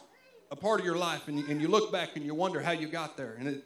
a 0.49 0.55
part 0.55 0.79
of 0.79 0.85
your 0.85 0.97
life. 0.97 1.27
And 1.27 1.39
you, 1.39 1.45
and 1.49 1.61
you 1.61 1.67
look 1.67 1.91
back 1.91 2.15
and 2.15 2.25
you 2.25 2.33
wonder 2.33 2.61
how 2.61 2.71
you 2.71 2.87
got 2.87 3.17
there. 3.17 3.35
And, 3.37 3.47
it, 3.47 3.63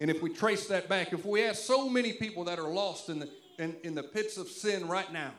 and 0.00 0.10
if 0.10 0.22
we 0.22 0.30
trace 0.30 0.66
that 0.66 0.88
back, 0.88 1.12
if 1.12 1.24
we 1.24 1.44
ask 1.44 1.62
so 1.62 1.88
many 1.88 2.12
people 2.12 2.44
that 2.44 2.58
are 2.58 2.68
lost 2.68 3.08
in 3.08 3.18
the, 3.18 3.28
in, 3.58 3.76
in 3.82 3.94
the 3.94 4.02
pits 4.02 4.36
of 4.36 4.48
sin 4.48 4.88
right 4.88 5.12
now, 5.12 5.32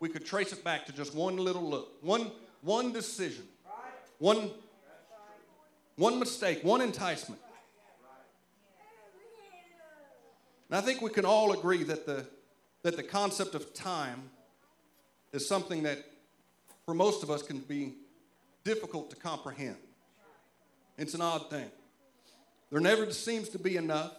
we 0.00 0.08
could 0.08 0.24
trace 0.24 0.52
it 0.52 0.62
back 0.62 0.86
to 0.86 0.92
just 0.92 1.14
one 1.14 1.36
little 1.36 1.68
look, 1.68 2.02
one, 2.02 2.30
one 2.62 2.92
decision, 2.92 3.44
one, 4.18 4.50
one 5.96 6.18
mistake, 6.18 6.62
one 6.62 6.80
enticement. 6.80 7.40
And 10.70 10.78
I 10.78 10.80
think 10.80 11.00
we 11.00 11.10
can 11.10 11.24
all 11.24 11.52
agree 11.52 11.82
that 11.84 12.06
the, 12.06 12.26
that 12.82 12.96
the 12.96 13.02
concept 13.02 13.54
of 13.54 13.72
time 13.74 14.22
is 15.32 15.46
something 15.48 15.82
that, 15.84 15.98
for 16.84 16.94
most 16.94 17.22
of 17.22 17.30
us, 17.30 17.42
can 17.42 17.58
be 17.58 17.94
difficult 18.64 19.10
to 19.10 19.16
comprehend. 19.16 19.76
It's 20.96 21.14
an 21.14 21.22
odd 21.22 21.48
thing. 21.48 21.70
There 22.70 22.80
never 22.80 23.10
seems 23.12 23.48
to 23.50 23.58
be 23.58 23.76
enough, 23.76 24.12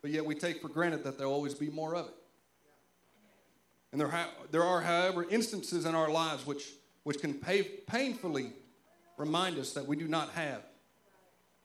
but 0.00 0.10
yet 0.10 0.24
we 0.24 0.34
take 0.34 0.62
for 0.62 0.68
granted 0.68 1.04
that 1.04 1.18
there'll 1.18 1.32
always 1.32 1.54
be 1.54 1.68
more 1.68 1.94
of 1.94 2.06
it. 2.06 2.14
And 3.92 4.00
there, 4.00 4.08
ha- 4.08 4.30
there 4.50 4.62
are, 4.62 4.80
however, 4.80 5.26
instances 5.28 5.84
in 5.84 5.94
our 5.94 6.10
lives 6.10 6.46
which, 6.46 6.72
which 7.02 7.20
can 7.20 7.34
pay- 7.34 7.62
painfully 7.62 8.52
remind 9.16 9.58
us 9.58 9.72
that 9.72 9.86
we 9.86 9.96
do 9.96 10.08
not 10.08 10.30
have 10.30 10.62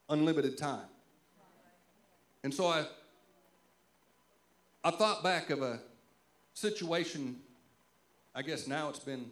unlimited 0.10 0.58
time. 0.58 0.88
And 2.44 2.54
so 2.54 2.68
I, 2.68 2.86
I 4.84 4.92
thought 4.92 5.24
back 5.24 5.50
of 5.50 5.62
a 5.62 5.80
situation, 6.54 7.38
I 8.36 8.42
guess 8.42 8.68
now 8.68 8.90
it's 8.90 9.00
been 9.00 9.32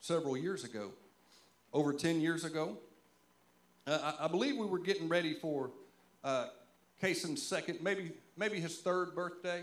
several 0.00 0.36
years 0.36 0.64
ago, 0.64 0.90
over 1.72 1.92
10 1.92 2.20
years 2.20 2.44
ago. 2.44 2.78
Uh, 3.86 4.14
I, 4.20 4.26
I, 4.26 4.28
believe 4.28 4.56
we 4.56 4.66
were 4.66 4.78
getting 4.78 5.08
ready 5.08 5.34
for 5.34 5.70
uh, 6.22 6.46
Kason's 7.00 7.42
second, 7.42 7.80
maybe, 7.82 8.12
maybe 8.36 8.60
his 8.60 8.78
third 8.78 9.14
birthday. 9.14 9.62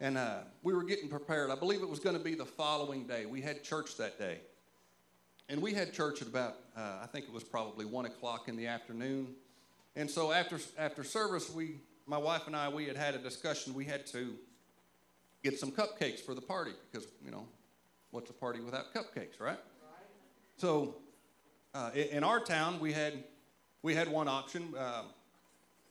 And 0.00 0.18
uh, 0.18 0.40
we 0.62 0.74
were 0.74 0.84
getting 0.84 1.08
prepared. 1.08 1.50
I 1.50 1.54
believe 1.54 1.82
it 1.82 1.88
was 1.88 2.00
going 2.00 2.16
to 2.16 2.22
be 2.22 2.34
the 2.34 2.44
following 2.44 3.06
day. 3.06 3.24
We 3.24 3.40
had 3.40 3.64
church 3.64 3.96
that 3.96 4.18
day. 4.18 4.40
And 5.48 5.62
we 5.62 5.72
had 5.72 5.92
church 5.92 6.22
at 6.22 6.28
about, 6.28 6.56
uh, 6.76 6.98
I 7.02 7.06
think 7.06 7.26
it 7.26 7.32
was 7.32 7.44
probably 7.44 7.84
1 7.84 8.04
o'clock 8.06 8.48
in 8.48 8.56
the 8.56 8.66
afternoon. 8.66 9.34
And 9.94 10.10
so 10.10 10.32
after, 10.32 10.58
after 10.76 11.04
service, 11.04 11.50
we, 11.50 11.80
my 12.06 12.18
wife 12.18 12.46
and 12.46 12.54
I, 12.54 12.68
we 12.68 12.84
had 12.86 12.96
had 12.96 13.14
a 13.14 13.18
discussion. 13.18 13.72
We 13.72 13.84
had 13.84 14.06
to 14.08 14.34
get 15.42 15.58
some 15.58 15.70
cupcakes 15.70 16.20
for 16.20 16.34
the 16.34 16.40
party 16.40 16.72
because, 16.90 17.06
you 17.24 17.30
know, 17.30 17.46
what's 18.10 18.28
a 18.28 18.34
party 18.34 18.60
without 18.60 18.92
cupcakes, 18.92 19.40
right? 19.40 19.58
So 20.56 20.96
uh, 21.74 21.90
in 21.94 22.24
our 22.24 22.40
town, 22.40 22.80
we 22.80 22.92
had, 22.92 23.24
we 23.82 23.94
had 23.94 24.08
one 24.08 24.28
option, 24.28 24.74
uh, 24.76 25.02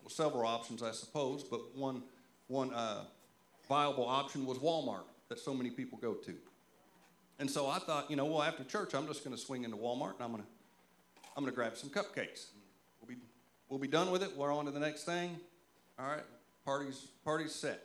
well, 0.02 0.10
several 0.10 0.46
options, 0.46 0.84
I 0.84 0.92
suppose, 0.92 1.44
but 1.44 1.76
one, 1.76 2.04
one 2.48 2.74
uh, 2.74 3.06
viable 3.68 4.06
option 4.06 4.46
was 4.46 4.58
Walmart 4.60 5.06
that 5.30 5.40
so 5.40 5.54
many 5.54 5.70
people 5.70 5.98
go 6.02 6.14
to. 6.14 6.36
And 7.40 7.50
so 7.50 7.68
I 7.68 7.80
thought, 7.80 8.10
you 8.10 8.16
know, 8.16 8.26
well, 8.26 8.42
after 8.42 8.64
church, 8.64 8.94
I'm 8.94 9.08
just 9.08 9.24
going 9.24 9.36
to 9.36 9.42
swing 9.42 9.64
into 9.64 9.78
Walmart 9.78 10.16
and 10.16 10.24
I'm 10.24 10.32
going 10.32 10.44
to 10.44 10.50
I'm 11.36 11.44
going 11.44 11.52
to 11.52 11.56
grab 11.56 11.76
some 11.76 11.90
cupcakes. 11.90 12.48
We'll 13.02 13.10
be 13.10 13.16
we'll 13.68 13.80
be 13.80 13.90
done 13.90 14.10
with 14.10 14.24
it. 14.24 14.36
We're 14.38 14.54
on 14.54 14.66
to 14.66 14.72
the 14.72 14.80
next 14.80 15.04
thing. 15.04 15.38
All 16.00 16.06
right, 16.06 16.24
party's 16.64 17.08
party's 17.26 17.54
set. 17.54 17.82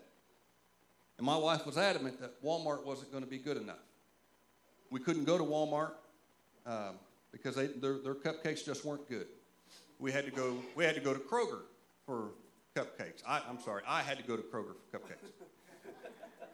And 1.19 1.27
my 1.27 1.37
wife 1.37 1.67
was 1.67 1.77
adamant 1.77 2.21
that 2.21 2.43
Walmart 2.43 2.85
wasn't 2.87 3.11
going 3.11 3.25
to 3.25 3.29
be 3.29 3.39
good 3.39 3.57
enough. 3.57 3.83
We 4.91 5.01
couldn't 5.01 5.25
go 5.25 5.37
to 5.37 5.45
Walmart 5.45 5.93
um, 6.65 6.95
because 7.31 7.57
they, 7.57 7.67
their, 7.67 7.99
their 7.99 8.15
cupcakes 8.15 8.65
just 8.65 8.85
weren't 8.85 9.07
good. 9.09 9.27
We 9.99 10.13
had 10.13 10.25
to 10.25 10.31
go. 10.31 10.55
We 10.77 10.85
had 10.85 10.95
to 10.95 11.01
go 11.01 11.13
to 11.13 11.21
Kroger 11.21 11.63
for 12.07 12.31
cupcakes. 12.77 13.23
I, 13.27 13.43
I'm 13.49 13.61
sorry, 13.61 13.83
I 13.87 14.01
had 14.03 14.17
to 14.19 14.25
go 14.25 14.37
to 14.37 14.43
Kroger 14.43 14.75
for 14.91 14.99
cupcakes 14.99 15.27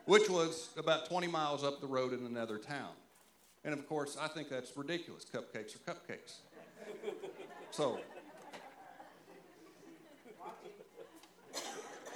which 0.07 0.31
was 0.31 0.71
about 0.77 1.07
20 1.07 1.27
miles 1.27 1.63
up 1.63 1.81
the 1.81 1.87
road 1.87 2.13
in 2.13 2.25
another 2.25 2.59
town. 2.59 2.91
And 3.65 3.75
of 3.75 3.87
course, 3.89 4.17
I 4.21 4.29
think 4.29 4.49
that's 4.49 4.77
ridiculous. 4.77 5.25
Cupcakes 5.25 5.75
are 5.75 5.93
cupcakes. 5.93 6.37
So, 7.73 7.99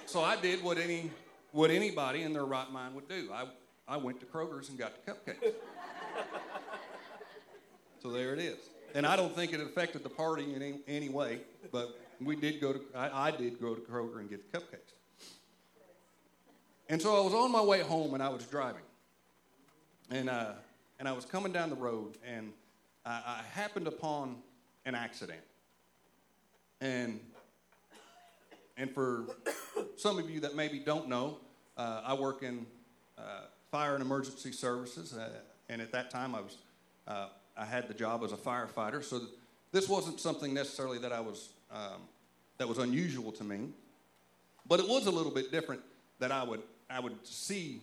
so 0.07 0.23
I 0.23 0.41
did 0.41 0.63
what 0.63 0.79
any 0.79 1.11
what 1.53 1.71
anybody 1.71 2.23
in 2.23 2.33
their 2.33 2.45
right 2.45 2.71
mind 2.71 2.95
would 2.95 3.09
do. 3.09 3.31
I, 3.33 3.47
I 3.89 3.97
went 3.97 4.21
to 4.21 4.27
Kroger's 4.27 4.69
and 4.69 4.79
got 4.79 4.93
the 5.05 5.13
cupcakes. 5.13 5.53
so 8.01 8.11
there 8.11 8.33
it 8.33 8.39
is. 8.39 8.59
And 8.95 9.05
I 9.05 9.17
don't 9.17 9.35
think 9.35 9.53
it 9.53 9.61
affected 9.61 10.05
the 10.05 10.09
party 10.09 10.55
in 10.55 10.63
any, 10.63 10.81
any 10.87 11.09
way, 11.09 11.41
but 11.73 11.99
we 12.21 12.37
did 12.37 12.61
go 12.61 12.73
to 12.73 12.81
I, 12.95 13.29
I 13.29 13.31
did 13.33 13.61
go 13.61 13.75
to 13.75 13.81
Kroger 13.81 14.21
and 14.21 14.31
get 14.31 14.53
the 14.53 14.59
cupcakes. 14.59 14.95
And 16.91 17.01
so 17.01 17.17
I 17.17 17.21
was 17.21 17.33
on 17.33 17.53
my 17.53 17.63
way 17.63 17.83
home 17.83 18.15
and 18.15 18.23
I 18.23 18.29
was 18.31 18.45
driving. 18.47 18.83
And, 20.11 20.29
uh, 20.29 20.55
and 20.99 21.07
I 21.07 21.13
was 21.13 21.25
coming 21.25 21.53
down 21.53 21.71
the 21.71 21.77
road 21.77 22.19
and 22.27 22.53
I, 23.07 23.13
I 23.13 23.43
happened 23.53 23.87
upon 23.87 24.39
an 24.85 24.97
accident. 24.97 25.39
And, 26.81 27.21
and 28.77 28.91
for 28.91 29.27
some 29.97 30.19
of 30.19 30.29
you 30.29 30.41
that 30.41 30.57
maybe 30.57 30.81
don't 30.81 31.09
know, 31.09 31.39
uh, 31.77 32.03
I 32.05 32.15
work 32.15 32.43
in 32.43 32.67
uh, 33.17 33.43
fire 33.71 33.95
and 33.95 34.03
emergency 34.03 34.51
services. 34.51 35.15
Uh, 35.17 35.29
and 35.69 35.81
at 35.81 35.93
that 35.93 36.11
time, 36.11 36.35
I, 36.35 36.41
was, 36.41 36.57
uh, 37.07 37.29
I 37.57 37.67
had 37.67 37.87
the 37.87 37.95
job 37.95 38.25
as 38.25 38.33
a 38.33 38.37
firefighter. 38.37 39.05
So 39.05 39.21
this 39.71 39.89
wasn't 39.89 40.19
something 40.19 40.53
necessarily 40.53 40.99
that 40.99 41.13
I 41.13 41.21
was, 41.21 41.51
um, 41.71 42.01
that 42.59 42.69
was 42.69 42.79
unusual 42.79 43.31
to 43.31 43.45
me. 43.45 43.69
But 44.67 44.81
it 44.81 44.89
was 44.89 45.07
a 45.07 45.13
little 45.13 45.33
bit 45.33 45.53
different 45.53 45.83
that 46.19 46.33
I 46.33 46.43
would 46.43 46.63
I 46.91 47.01
would 47.01 47.27
see 47.27 47.81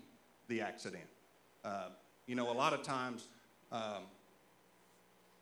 the 0.48 0.62
accident. 0.62 1.06
Uh, 1.64 1.90
you 2.26 2.36
know, 2.36 2.52
a 2.52 2.54
lot 2.54 2.74
of 2.74 2.84
times 2.84 3.26
um, 3.72 4.04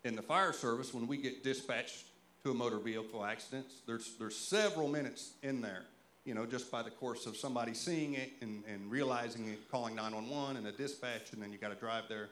in 0.04 0.16
the 0.16 0.22
fire 0.22 0.54
service, 0.54 0.94
when 0.94 1.08
we 1.08 1.18
get 1.18 1.44
dispatched 1.44 2.06
to 2.44 2.52
a 2.52 2.54
motor 2.54 2.78
vehicle 2.78 3.26
accident, 3.26 3.66
there's, 3.88 4.14
there's 4.20 4.36
several 4.36 4.88
minutes 4.88 5.34
in 5.42 5.62
there, 5.62 5.84
you 6.26 6.36
know, 6.36 6.46
just 6.46 6.72
by 6.72 6.84
the 6.84 6.92
course 6.92 7.26
of 7.26 7.36
somebody 7.36 7.74
seeing 7.74 8.14
it 8.14 8.34
and, 8.42 8.64
and 8.72 8.92
realizing 8.92 9.48
it, 9.50 9.60
calling 9.72 9.96
911 9.96 10.58
and 10.58 10.68
a 10.68 10.72
dispatch, 10.72 11.34
and 11.34 11.42
then 11.42 11.52
you 11.52 11.58
got 11.58 11.70
to 11.70 11.76
drive 11.76 12.04
there. 12.08 12.30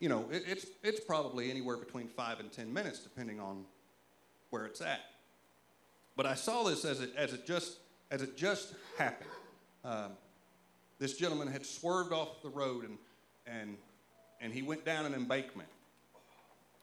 You 0.00 0.08
know, 0.08 0.24
it, 0.32 0.44
it's, 0.46 0.66
it's 0.82 1.00
probably 1.00 1.50
anywhere 1.50 1.76
between 1.76 2.08
five 2.08 2.40
and 2.40 2.50
10 2.50 2.72
minutes, 2.72 3.00
depending 3.00 3.40
on 3.40 3.64
where 4.50 4.64
it's 4.64 4.80
at. 4.80 5.00
But 6.16 6.26
I 6.26 6.34
saw 6.34 6.64
this 6.64 6.84
as 6.84 7.00
it, 7.00 7.10
as 7.16 7.32
it, 7.32 7.46
just, 7.46 7.78
as 8.10 8.22
it 8.22 8.36
just 8.36 8.74
happened. 8.98 9.30
Um, 9.84 10.12
this 11.02 11.14
gentleman 11.16 11.48
had 11.48 11.66
swerved 11.66 12.12
off 12.12 12.40
the 12.44 12.48
road 12.48 12.84
and, 12.84 12.96
and, 13.44 13.76
and 14.40 14.52
he 14.52 14.62
went 14.62 14.84
down 14.84 15.04
an 15.04 15.14
embankment. 15.14 15.68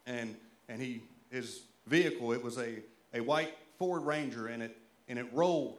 And, 0.05 0.35
and 0.67 0.81
he, 0.81 1.03
his 1.31 1.61
vehicle, 1.87 2.33
it 2.33 2.43
was 2.43 2.57
a, 2.57 2.79
a 3.13 3.21
white 3.21 3.53
Ford 3.77 4.03
Ranger, 4.03 4.47
and 4.47 4.61
it, 4.61 4.75
and 5.07 5.17
it 5.17 5.27
rolled. 5.31 5.77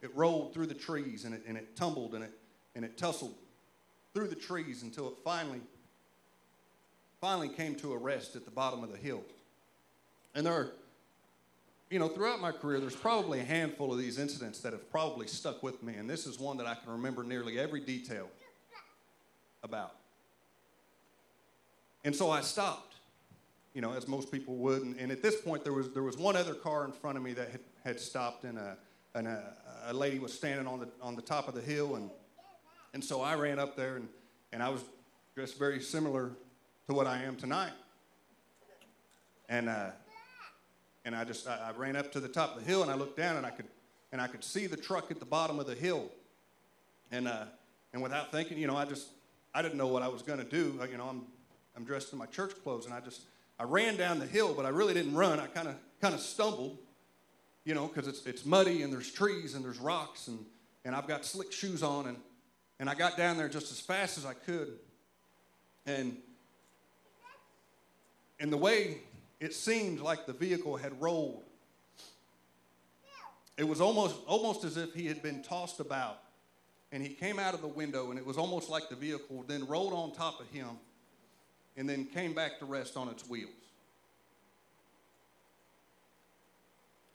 It 0.00 0.10
rolled 0.16 0.54
through 0.54 0.68
the 0.68 0.74
trees 0.74 1.26
and 1.26 1.34
it, 1.34 1.42
and 1.46 1.58
it 1.58 1.76
tumbled 1.76 2.14
and 2.14 2.24
it, 2.24 2.32
and 2.74 2.82
it 2.82 2.96
tussled 2.96 3.34
through 4.14 4.28
the 4.28 4.36
trees 4.36 4.82
until 4.82 5.08
it 5.08 5.14
finally, 5.22 5.60
finally 7.20 7.50
came 7.50 7.74
to 7.74 7.92
a 7.92 7.98
rest 7.98 8.36
at 8.36 8.46
the 8.46 8.50
bottom 8.50 8.82
of 8.82 8.90
the 8.90 8.96
hill. 8.96 9.22
And 10.34 10.46
there 10.46 10.54
are 10.54 10.72
you 11.90 11.98
know, 11.98 12.08
throughout 12.08 12.40
my 12.40 12.52
career, 12.52 12.78
there's 12.78 12.94
probably 12.94 13.40
a 13.40 13.44
handful 13.44 13.92
of 13.92 13.98
these 13.98 14.18
incidents 14.18 14.60
that 14.60 14.72
have 14.72 14.88
probably 14.90 15.26
stuck 15.26 15.62
with 15.62 15.82
me, 15.82 15.94
and 15.94 16.08
this 16.08 16.24
is 16.24 16.38
one 16.38 16.56
that 16.58 16.66
I 16.66 16.74
can 16.74 16.92
remember 16.92 17.24
nearly 17.24 17.58
every 17.58 17.80
detail 17.80 18.28
about. 19.64 19.96
And 22.04 22.14
so 22.14 22.30
I 22.30 22.40
stopped. 22.42 22.94
you 23.74 23.80
know, 23.80 23.92
as 23.92 24.08
most 24.08 24.32
people 24.32 24.56
would. 24.56 24.82
And, 24.82 24.96
and, 24.98 25.12
at 25.12 25.22
this 25.22 25.40
point, 25.40 25.64
there 25.64 25.72
was 25.72 25.90
there 25.90 26.02
was 26.02 26.16
one 26.16 26.36
other 26.36 26.54
car 26.54 26.84
in 26.84 26.92
front 26.92 27.16
of 27.16 27.22
me 27.22 27.32
that 27.34 27.50
had, 27.50 27.60
had 27.84 28.00
stopped, 28.00 28.44
and 28.44 28.58
a 28.58 28.76
and 29.14 29.28
a, 29.28 29.54
a 29.86 29.92
lady 29.92 30.18
was 30.18 30.32
standing 30.32 30.66
on 30.66 30.80
the 30.80 30.88
on 31.02 31.14
the 31.14 31.22
top 31.22 31.48
of 31.48 31.54
the 31.54 31.60
hill, 31.60 31.96
and 31.96 32.10
and 32.94 33.04
so 33.04 33.20
I 33.20 33.34
ran 33.34 33.58
up 33.58 33.76
there, 33.76 33.96
and 33.96 34.08
and 34.52 34.62
I 34.62 34.68
was 34.68 34.82
dressed 35.34 35.58
very 35.58 35.80
similar 35.80 36.32
to 36.86 36.94
what 36.94 37.06
I 37.06 37.22
am 37.22 37.36
tonight, 37.36 37.72
and 39.48 39.68
uh, 39.68 39.90
and 41.04 41.14
I 41.14 41.24
just 41.24 41.48
I, 41.48 41.70
I 41.74 41.78
ran 41.78 41.96
up 41.96 42.12
to 42.12 42.20
the 42.20 42.28
top 42.28 42.56
of 42.56 42.64
the 42.64 42.68
hill, 42.68 42.82
and 42.82 42.90
I 42.90 42.94
looked 42.94 43.16
down, 43.16 43.36
and 43.36 43.46
I 43.46 43.50
could 43.50 43.66
and 44.12 44.20
I 44.20 44.26
could 44.26 44.44
see 44.44 44.66
the 44.66 44.76
truck 44.76 45.10
at 45.10 45.18
the 45.18 45.26
bottom 45.26 45.58
of 45.58 45.66
the 45.66 45.74
hill, 45.74 46.10
and 47.10 47.28
uh, 47.28 47.44
and 47.92 48.02
without 48.02 48.32
thinking, 48.32 48.58
you 48.58 48.66
know, 48.66 48.76
I 48.76 48.84
just 48.84 49.08
I 49.54 49.62
didn't 49.62 49.78
know 49.78 49.88
what 49.88 50.02
I 50.02 50.08
was 50.08 50.22
going 50.22 50.38
to 50.38 50.44
do. 50.44 50.78
You 50.90 50.98
know, 50.98 51.06
I'm 51.06 51.22
I'm 51.76 51.84
dressed 51.84 52.12
in 52.12 52.18
my 52.18 52.26
church 52.26 52.52
clothes, 52.62 52.86
and 52.86 52.94
I 52.94 53.00
just 53.00 53.22
I 53.58 53.64
ran 53.64 53.96
down 53.96 54.18
the 54.18 54.26
hill, 54.26 54.54
but 54.54 54.64
I 54.64 54.70
really 54.70 54.94
didn't 54.94 55.14
run. 55.14 55.38
I 55.38 55.46
kind 55.46 55.68
of 55.68 55.76
kind 56.00 56.14
of 56.14 56.20
stumbled, 56.20 56.78
you 57.64 57.74
know, 57.74 57.86
because 57.86 58.08
it's 58.08 58.26
it's 58.26 58.44
muddy 58.44 58.82
and 58.82 58.92
there's 58.92 59.10
trees 59.10 59.54
and 59.54 59.64
there's 59.64 59.78
rocks 59.78 60.28
and 60.28 60.38
and 60.84 60.94
I've 60.94 61.06
got 61.06 61.24
slick 61.24 61.52
shoes 61.52 61.82
on 61.82 62.06
and 62.06 62.16
and 62.78 62.88
I 62.88 62.94
got 62.94 63.16
down 63.16 63.36
there 63.36 63.48
just 63.48 63.70
as 63.70 63.80
fast 63.80 64.16
as 64.16 64.24
I 64.24 64.32
could. 64.32 64.78
And 65.86 66.16
and 68.38 68.50
the 68.50 68.56
way 68.56 68.98
it 69.40 69.54
seemed 69.54 70.00
like 70.00 70.26
the 70.26 70.32
vehicle 70.32 70.76
had 70.76 71.00
rolled, 71.00 71.42
it 73.56 73.64
was 73.64 73.80
almost 73.80 74.16
almost 74.26 74.64
as 74.64 74.76
if 74.76 74.94
he 74.94 75.06
had 75.06 75.22
been 75.22 75.42
tossed 75.42 75.80
about. 75.80 76.18
And 76.92 77.02
he 77.04 77.10
came 77.10 77.38
out 77.38 77.54
of 77.54 77.60
the 77.60 77.68
window, 77.68 78.10
and 78.10 78.18
it 78.18 78.26
was 78.26 78.36
almost 78.36 78.68
like 78.68 78.88
the 78.88 78.96
vehicle 78.96 79.44
then 79.46 79.64
rolled 79.66 79.92
on 79.92 80.12
top 80.12 80.40
of 80.40 80.48
him 80.48 80.68
and 81.76 81.88
then 81.88 82.04
came 82.04 82.34
back 82.34 82.58
to 82.58 82.64
rest 82.64 82.96
on 82.96 83.08
its 83.08 83.28
wheels. 83.28 83.50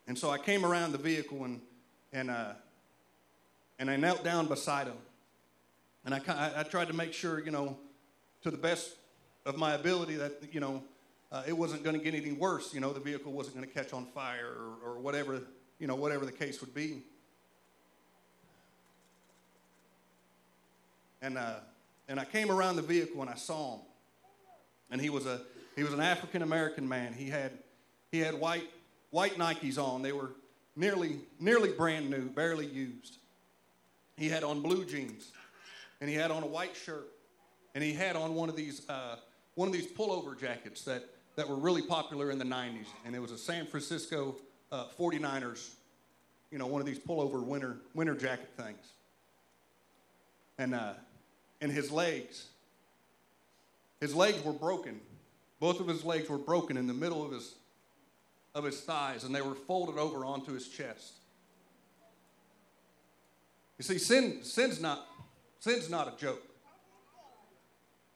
And 0.08 0.18
so 0.18 0.30
I 0.30 0.38
came 0.38 0.66
around 0.66 0.92
the 0.92 0.98
vehicle 0.98 1.44
and, 1.44 1.62
and, 2.14 2.30
uh, 2.30 2.54
and 3.80 3.90
I 3.90 3.96
knelt 3.96 4.24
down 4.24 4.48
beside 4.48 4.88
him. 4.88 4.98
And 6.06 6.14
I, 6.14 6.22
I, 6.28 6.60
I, 6.60 6.64
tried 6.64 6.88
to 6.88 6.94
make 6.94 7.12
sure, 7.12 7.44
you 7.44 7.52
know, 7.52 7.78
to 8.44 8.52
the 8.52 8.58
best 8.58 8.92
of 9.46 9.58
my 9.58 9.74
ability 9.74 10.16
that, 10.16 10.54
you 10.54 10.60
know, 10.60 10.84
uh, 11.32 11.44
it 11.48 11.54
wasn't 11.54 11.84
going 11.84 11.98
to 11.98 12.04
get 12.04 12.14
any 12.14 12.32
worse. 12.32 12.74
You 12.74 12.80
know, 12.80 12.94
the 12.94 13.00
vehicle 13.00 13.32
wasn't 13.32 13.56
going 13.56 13.68
to 13.68 13.74
catch 13.74 13.94
on 13.94 14.06
fire 14.06 14.54
or, 14.84 14.92
or 14.92 15.00
whatever, 15.00 15.42
you 15.80 15.88
know, 15.88 15.96
whatever 15.96 16.26
the 16.26 16.32
case 16.32 16.62
would 16.62 16.74
be. 16.74 17.02
And, 21.22 21.38
uh, 21.38 21.56
and 22.08 22.20
I 22.20 22.26
came 22.26 22.52
around 22.52 22.76
the 22.76 22.84
vehicle 22.84 23.22
and 23.22 23.30
I 23.30 23.36
saw 23.36 23.76
him 23.76 23.82
and 24.90 25.02
he 25.02 25.10
was 25.10 25.26
a 25.26 25.42
he 25.76 25.84
was 25.84 25.94
an 25.94 26.02
African 26.02 26.42
American 26.42 26.88
man. 26.88 27.14
He 27.14 27.30
had 27.30 27.52
he 28.12 28.20
had 28.20 28.40
white 28.40 28.70
white 29.12 29.38
Nikes 29.38 29.78
on. 29.78 30.02
They 30.02 30.12
were 30.12 30.32
nearly 30.76 31.20
nearly 31.40 31.72
brand 31.72 32.10
new, 32.10 32.30
barely 32.30 32.66
used. 32.66 33.18
He 34.18 34.30
had 34.30 34.44
on 34.44 34.62
blue 34.62 34.86
jeans, 34.86 35.32
and 36.00 36.10
he 36.10 36.16
had 36.16 36.32
on 36.32 36.44
a 36.44 36.48
white 36.48 36.76
shirt, 36.76 37.08
and 37.74 37.84
he 37.84 37.94
had 37.94 38.16
on 38.16 38.36
one 38.36 38.50
of 38.50 38.56
these 38.56 38.88
uh, 38.90 39.18
one 39.56 39.68
of 39.68 39.74
these 39.74 39.88
pullover 39.88 40.40
jackets 40.40 40.84
that 40.84 41.04
that 41.36 41.48
were 41.48 41.56
really 41.56 41.82
popular 41.82 42.32
in 42.32 42.40
the 42.40 42.46
90s, 42.46 42.88
and 43.06 43.16
it 43.16 43.20
was 43.20 43.32
a 43.32 43.38
San 43.38 43.66
Francisco 43.66 44.36
uh, 44.72 44.86
49ers, 44.98 45.72
you 46.52 46.58
know, 46.58 46.68
one 46.68 46.82
of 46.82 46.88
these 46.88 47.00
pullover 47.00 47.44
winter 47.44 47.78
winter 47.94 48.16
jacket 48.16 48.50
things. 48.58 48.94
And 50.58 50.74
uh, 50.74 50.94
and 51.62 51.72
his 51.72 51.92
legs 51.92 52.48
his 54.00 54.14
legs 54.14 54.44
were 54.44 54.54
broken. 54.54 55.00
Both 55.60 55.80
of 55.80 55.88
his 55.88 56.04
legs 56.04 56.30
were 56.30 56.38
broken 56.38 56.78
in 56.78 56.88
the 56.88 56.94
middle 56.94 57.26
of 57.26 57.32
his, 57.32 57.56
of 58.54 58.64
his 58.64 58.80
thighs, 58.82 59.24
and 59.24 59.34
they 59.34 59.42
were 59.42 59.56
folded 59.56 59.98
over 59.98 60.26
onto 60.26 60.54
his 60.54 60.68
chest. 60.68 61.14
You 63.78 63.84
see, 63.84 63.98
sin, 63.98 64.44
sin's, 64.44 64.80
not, 64.80 65.08
sin's 65.60 65.90
not 65.90 66.14
a 66.14 66.18
joke. 66.22 66.45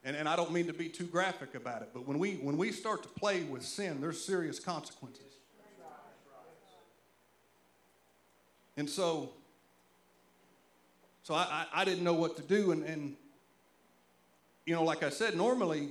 And, 0.03 0.15
and 0.15 0.29
I 0.29 0.35
don't 0.35 0.51
mean 0.51 0.67
to 0.67 0.73
be 0.73 0.87
too 0.87 1.05
graphic 1.05 1.55
about 1.55 1.81
it, 1.81 1.89
but 1.93 2.07
when 2.07 2.19
we, 2.19 2.35
when 2.35 2.57
we 2.57 2.71
start 2.71 3.03
to 3.03 3.09
play 3.09 3.43
with 3.43 3.63
sin, 3.63 3.99
there's 3.99 4.23
serious 4.23 4.59
consequences. 4.59 5.25
And 8.77 8.89
so, 8.89 9.31
so 11.23 11.33
I, 11.33 11.65
I, 11.73 11.81
I 11.81 11.85
didn't 11.85 12.05
know 12.05 12.13
what 12.13 12.37
to 12.37 12.41
do, 12.41 12.71
and, 12.71 12.85
and 12.85 13.15
you 14.65 14.73
know, 14.73 14.85
like 14.85 15.03
I 15.03 15.09
said, 15.09 15.35
normally, 15.35 15.89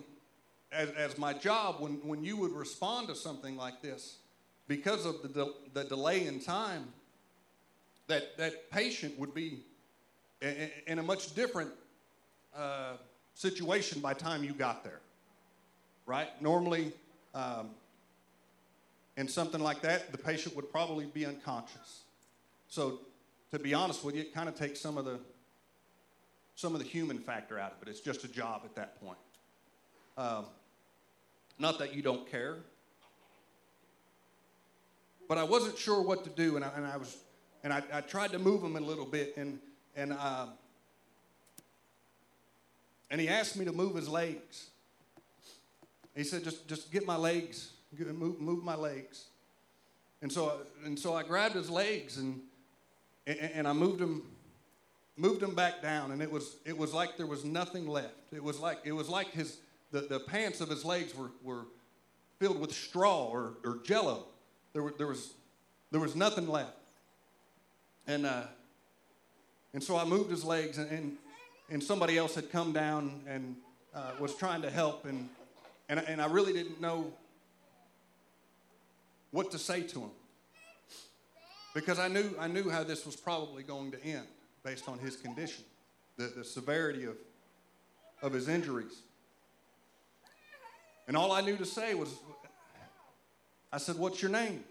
as, 0.73 0.89
as 0.93 1.19
my 1.19 1.35
job, 1.35 1.77
when, 1.81 1.95
when 2.07 2.25
you 2.25 2.39
would 2.39 2.53
respond 2.53 3.09
to 3.09 3.15
something 3.15 3.59
like 3.59 3.83
this, 3.83 4.17
because 4.69 5.05
of 5.05 5.21
the, 5.21 5.29
de- 5.29 5.53
the 5.75 5.85
delay 5.85 6.27
in 6.27 6.41
time, 6.41 6.89
that, 8.07 8.39
that 8.39 8.71
patient 8.71 9.19
would 9.19 9.35
be 9.35 9.61
in, 10.41 10.71
in 10.87 10.99
a 10.99 11.03
much 11.03 11.35
different 11.35 11.71
uh, 12.57 12.95
situation 13.39 14.01
by 14.01 14.13
time 14.13 14.43
you 14.43 14.53
got 14.53 14.83
there, 14.83 14.99
right? 16.07 16.29
Normally, 16.43 16.93
um, 17.37 17.71
in 19.17 19.29
something 19.29 19.61
like 19.61 19.81
that, 19.83 20.11
the 20.11 20.19
patient 20.19 20.57
would 20.57 20.73
probably 20.73 21.07
be 21.07 21.25
unconscious. 21.25 22.01
So, 22.69 22.99
to 23.53 23.61
be 23.61 23.75
honest 23.75 24.05
with 24.05 24.17
you, 24.17 24.23
it 24.23 24.35
kind 24.35 24.49
of 24.49 24.57
takes 24.57 24.81
some 24.81 24.99
of 24.99 25.05
the 25.05 25.21
some 26.57 26.75
of 26.75 26.81
the 26.81 26.87
human 26.87 27.21
factor 27.21 27.57
out 27.57 27.73
of 27.73 27.87
it. 27.87 27.89
It's 27.89 28.01
just 28.01 28.25
a 28.25 28.29
job 28.29 28.63
at 28.65 28.75
that 28.75 29.01
point. 29.01 29.19
Um, 30.17 30.47
not 31.61 31.79
that 31.79 31.95
you 31.95 32.03
don't 32.03 32.29
care, 32.29 32.57
but 35.29 35.39
I 35.39 35.45
wasn't 35.45 35.79
sure 35.79 36.03
what 36.03 36.25
to 36.25 36.31
do, 36.31 36.57
and 36.57 36.65
I, 36.65 36.71
and 36.75 36.85
I 36.85 36.97
was, 36.97 37.19
and 37.63 37.73
I, 37.73 37.85
I, 37.93 38.01
tried 38.01 38.33
to 38.33 38.41
move 38.41 38.65
him 38.65 38.75
a 38.75 38.81
little 38.81 39.07
bit, 39.07 39.37
and 39.37 39.61
and 39.95 40.13
uh, 40.13 40.47
and 43.11 43.21
he 43.21 43.29
asked 43.29 43.57
me 43.57 43.65
to 43.65 43.73
move 43.73 43.95
his 43.95 44.09
legs. 44.09 44.71
He 46.15 46.25
said, 46.25 46.45
"Just 46.45 46.67
just 46.69 46.91
get 46.91 47.07
my 47.07 47.17
legs, 47.17 47.71
move 47.97 48.41
move 48.41 48.65
my 48.65 48.75
legs." 48.75 49.27
And 50.21 50.33
so 50.33 50.61
and 50.85 50.99
so 50.99 51.15
I 51.15 51.23
grabbed 51.23 51.55
his 51.55 51.71
legs 51.71 52.19
and 52.19 52.41
and, 53.27 53.39
and 53.39 53.69
I 53.69 53.73
moved 53.73 54.01
him 54.01 54.23
moved 55.17 55.43
him 55.43 55.55
back 55.55 55.83
down, 55.83 56.13
and 56.13 56.23
it 56.23 56.31
was 56.31 56.57
it 56.65 56.77
was 56.77 56.95
like 56.95 57.17
there 57.17 57.27
was 57.27 57.45
nothing 57.45 57.87
left. 57.87 58.33
It 58.33 58.43
was 58.43 58.59
like 58.59 58.79
it 58.85 58.93
was 58.93 59.09
like 59.09 59.31
his 59.33 59.59
the, 59.91 60.03
the 60.03 60.21
pants 60.21 60.61
of 60.61 60.69
his 60.69 60.85
legs 60.85 61.15
were, 61.15 61.31
were 61.43 61.65
filled 62.39 62.61
with 62.61 62.73
straw 62.73 63.27
or, 63.27 63.55
or 63.65 63.79
jello. 63.85 64.25
There, 64.73 64.83
were, 64.83 64.95
there 64.97 65.07
was 65.07 65.33
there 65.91 66.01
was 66.01 66.15
nothing 66.15 66.49
left. 66.49 66.77
And 68.07 68.27
uh, 68.27 68.43
and 69.75 69.83
so 69.83 69.97
I 69.97 70.05
moved 70.05 70.31
his 70.31 70.45
legs, 70.45 70.79
and, 70.79 70.91
and, 70.91 71.17
and 71.71 71.83
somebody 71.83 72.17
else 72.17 72.35
had 72.35 72.51
come 72.51 72.73
down 72.73 73.23
and 73.27 73.57
uh, 73.95 74.13
was 74.19 74.35
trying 74.35 74.63
to 74.63 74.71
help, 74.71 75.05
and, 75.05 75.29
and 75.89 76.01
and 76.01 76.21
I 76.21 76.27
really 76.27 76.53
didn't 76.53 76.81
know 76.81 77.13
what 79.31 79.51
to 79.51 79.59
say 79.59 79.83
to 79.83 80.01
him 80.01 80.11
because 81.75 81.99
I 81.99 82.09
knew 82.09 82.35
I 82.39 82.49
knew 82.49 82.69
how 82.69 82.85
this 82.85 83.05
was 83.07 83.17
probably 83.17 83.63
going 83.63 83.91
to 83.93 84.05
end 84.05 84.27
based 84.63 84.89
on 84.89 84.99
his 84.99 85.17
condition, 85.17 85.65
the, 86.17 86.25
the 86.37 86.45
severity 86.45 87.05
of, 87.05 87.17
of 88.23 88.33
his 88.33 88.49
injuries. 88.49 89.03
And 91.07 91.17
all 91.17 91.33
I 91.33 91.41
knew 91.41 91.57
to 91.57 91.65
say 91.65 91.95
was, 91.95 92.15
I 93.73 93.79
said, 93.79 93.97
What's 93.97 94.21
your 94.21 94.31
name? 94.31 94.63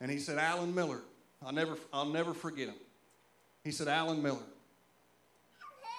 And 0.00 0.10
he 0.10 0.18
said, 0.18 0.38
Alan 0.38 0.74
Miller. 0.74 1.00
I'll 1.44 1.52
never, 1.52 1.76
I'll 1.92 2.08
never 2.08 2.34
forget 2.34 2.68
him. 2.68 2.76
He 3.64 3.70
said, 3.70 3.88
Alan 3.88 4.22
Miller. 4.22 4.38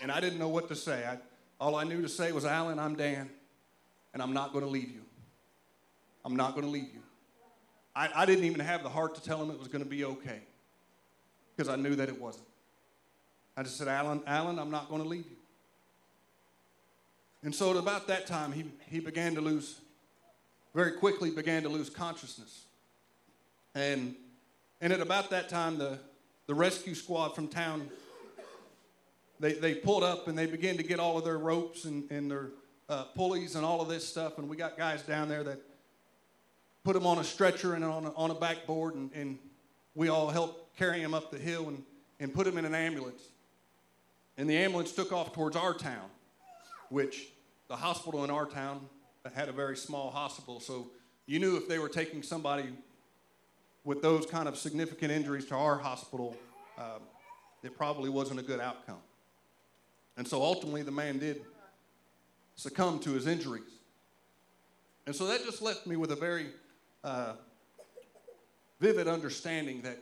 And 0.03 0.11
I 0.11 0.19
didn't 0.19 0.37
know 0.37 0.49
what 0.49 0.67
to 0.67 0.75
say. 0.75 1.05
I, 1.05 1.17
all 1.61 1.77
I 1.77 1.85
knew 1.85 2.01
to 2.01 2.09
say 2.09 2.33
was, 2.33 2.43
Alan, 2.43 2.77
I'm 2.77 2.95
Dan, 2.95 3.29
and 4.13 4.21
I'm 4.21 4.33
not 4.33 4.51
going 4.51 4.65
to 4.65 4.69
leave 4.69 4.91
you. 4.91 4.99
I'm 6.25 6.35
not 6.35 6.55
going 6.55 6.65
to 6.65 6.69
leave 6.69 6.93
you. 6.93 6.99
I, 7.95 8.09
I 8.13 8.25
didn't 8.25 8.43
even 8.43 8.59
have 8.59 8.83
the 8.83 8.89
heart 8.89 9.15
to 9.15 9.23
tell 9.23 9.41
him 9.41 9.49
it 9.49 9.57
was 9.57 9.69
going 9.69 9.81
to 9.81 9.89
be 9.89 10.03
okay 10.03 10.41
because 11.55 11.71
I 11.71 11.77
knew 11.77 11.95
that 11.95 12.09
it 12.09 12.19
wasn't. 12.19 12.47
I 13.55 13.63
just 13.63 13.77
said, 13.77 13.87
Alan, 13.87 14.21
Alan, 14.27 14.59
I'm 14.59 14.71
not 14.71 14.89
going 14.89 15.01
to 15.01 15.07
leave 15.07 15.25
you. 15.25 15.37
And 17.41 17.55
so 17.55 17.71
at 17.71 17.77
about 17.77 18.07
that 18.07 18.27
time, 18.27 18.51
he, 18.51 18.65
he 18.89 18.99
began 18.99 19.35
to 19.35 19.41
lose, 19.41 19.79
very 20.75 20.91
quickly 20.91 21.31
began 21.31 21.63
to 21.63 21.69
lose 21.69 21.89
consciousness. 21.89 22.65
And, 23.73 24.15
and 24.81 24.91
at 24.91 24.99
about 24.99 25.29
that 25.29 25.47
time, 25.47 25.77
the, 25.77 25.97
the 26.47 26.55
rescue 26.55 26.93
squad 26.93 27.29
from 27.35 27.47
town, 27.47 27.89
they, 29.43 29.53
they 29.53 29.75
pulled 29.75 30.03
up 30.03 30.29
and 30.29 30.37
they 30.37 30.45
began 30.45 30.77
to 30.77 30.83
get 30.83 31.01
all 31.01 31.17
of 31.17 31.25
their 31.25 31.37
ropes 31.37 31.83
and, 31.83 32.09
and 32.09 32.31
their 32.31 32.51
uh, 32.87 33.03
pulleys 33.15 33.55
and 33.55 33.65
all 33.65 33.81
of 33.81 33.89
this 33.89 34.07
stuff. 34.07 34.37
And 34.37 34.47
we 34.47 34.55
got 34.55 34.77
guys 34.77 35.01
down 35.01 35.27
there 35.27 35.43
that 35.43 35.59
put 36.85 36.93
them 36.93 37.05
on 37.05 37.17
a 37.19 37.25
stretcher 37.25 37.73
and 37.73 37.83
on 37.83 38.05
a, 38.05 38.13
on 38.13 38.31
a 38.31 38.35
backboard, 38.35 38.95
and, 38.95 39.11
and 39.13 39.37
we 39.95 40.07
all 40.07 40.29
helped 40.29 40.77
carry 40.77 41.01
him 41.01 41.13
up 41.13 41.29
the 41.29 41.37
hill 41.37 41.67
and, 41.67 41.83
and 42.21 42.33
put 42.33 42.47
him 42.47 42.57
in 42.57 42.63
an 42.63 42.73
ambulance. 42.73 43.21
And 44.37 44.49
the 44.49 44.55
ambulance 44.55 44.93
took 44.93 45.11
off 45.11 45.33
towards 45.33 45.57
our 45.57 45.73
town, 45.73 46.09
which 46.89 47.27
the 47.67 47.75
hospital 47.75 48.23
in 48.23 48.29
our 48.29 48.45
town 48.45 48.87
had 49.35 49.49
a 49.49 49.53
very 49.53 49.75
small 49.75 50.09
hospital, 50.09 50.59
so 50.59 50.87
you 51.25 51.39
knew 51.39 51.55
if 51.55 51.67
they 51.67 51.79
were 51.79 51.89
taking 51.89 52.23
somebody 52.23 52.69
with 53.83 54.01
those 54.01 54.25
kind 54.25 54.47
of 54.47 54.57
significant 54.57 55.11
injuries 55.11 55.45
to 55.47 55.55
our 55.55 55.77
hospital, 55.77 56.35
uh, 56.77 56.99
it 57.61 57.77
probably 57.77 58.09
wasn't 58.09 58.39
a 58.39 58.43
good 58.43 58.59
outcome. 58.59 58.99
And 60.17 60.27
so 60.27 60.41
ultimately, 60.41 60.83
the 60.83 60.91
man 60.91 61.17
did 61.19 61.41
succumb 62.55 62.99
to 62.99 63.11
his 63.11 63.27
injuries. 63.27 63.63
And 65.05 65.15
so 65.15 65.25
that 65.27 65.43
just 65.43 65.61
left 65.61 65.85
me 65.85 65.95
with 65.95 66.11
a 66.11 66.15
very 66.15 66.47
uh, 67.03 67.33
vivid 68.79 69.07
understanding 69.07 69.81
that, 69.81 69.97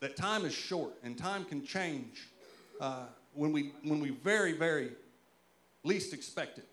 that 0.00 0.16
time 0.16 0.44
is 0.44 0.52
short 0.52 0.92
and 1.02 1.16
time 1.16 1.44
can 1.44 1.64
change 1.64 2.28
uh, 2.80 3.04
when, 3.34 3.52
we, 3.52 3.72
when 3.82 4.00
we 4.00 4.10
very, 4.10 4.52
very 4.52 4.90
least 5.82 6.12
expect 6.12 6.58
it. 6.58 6.68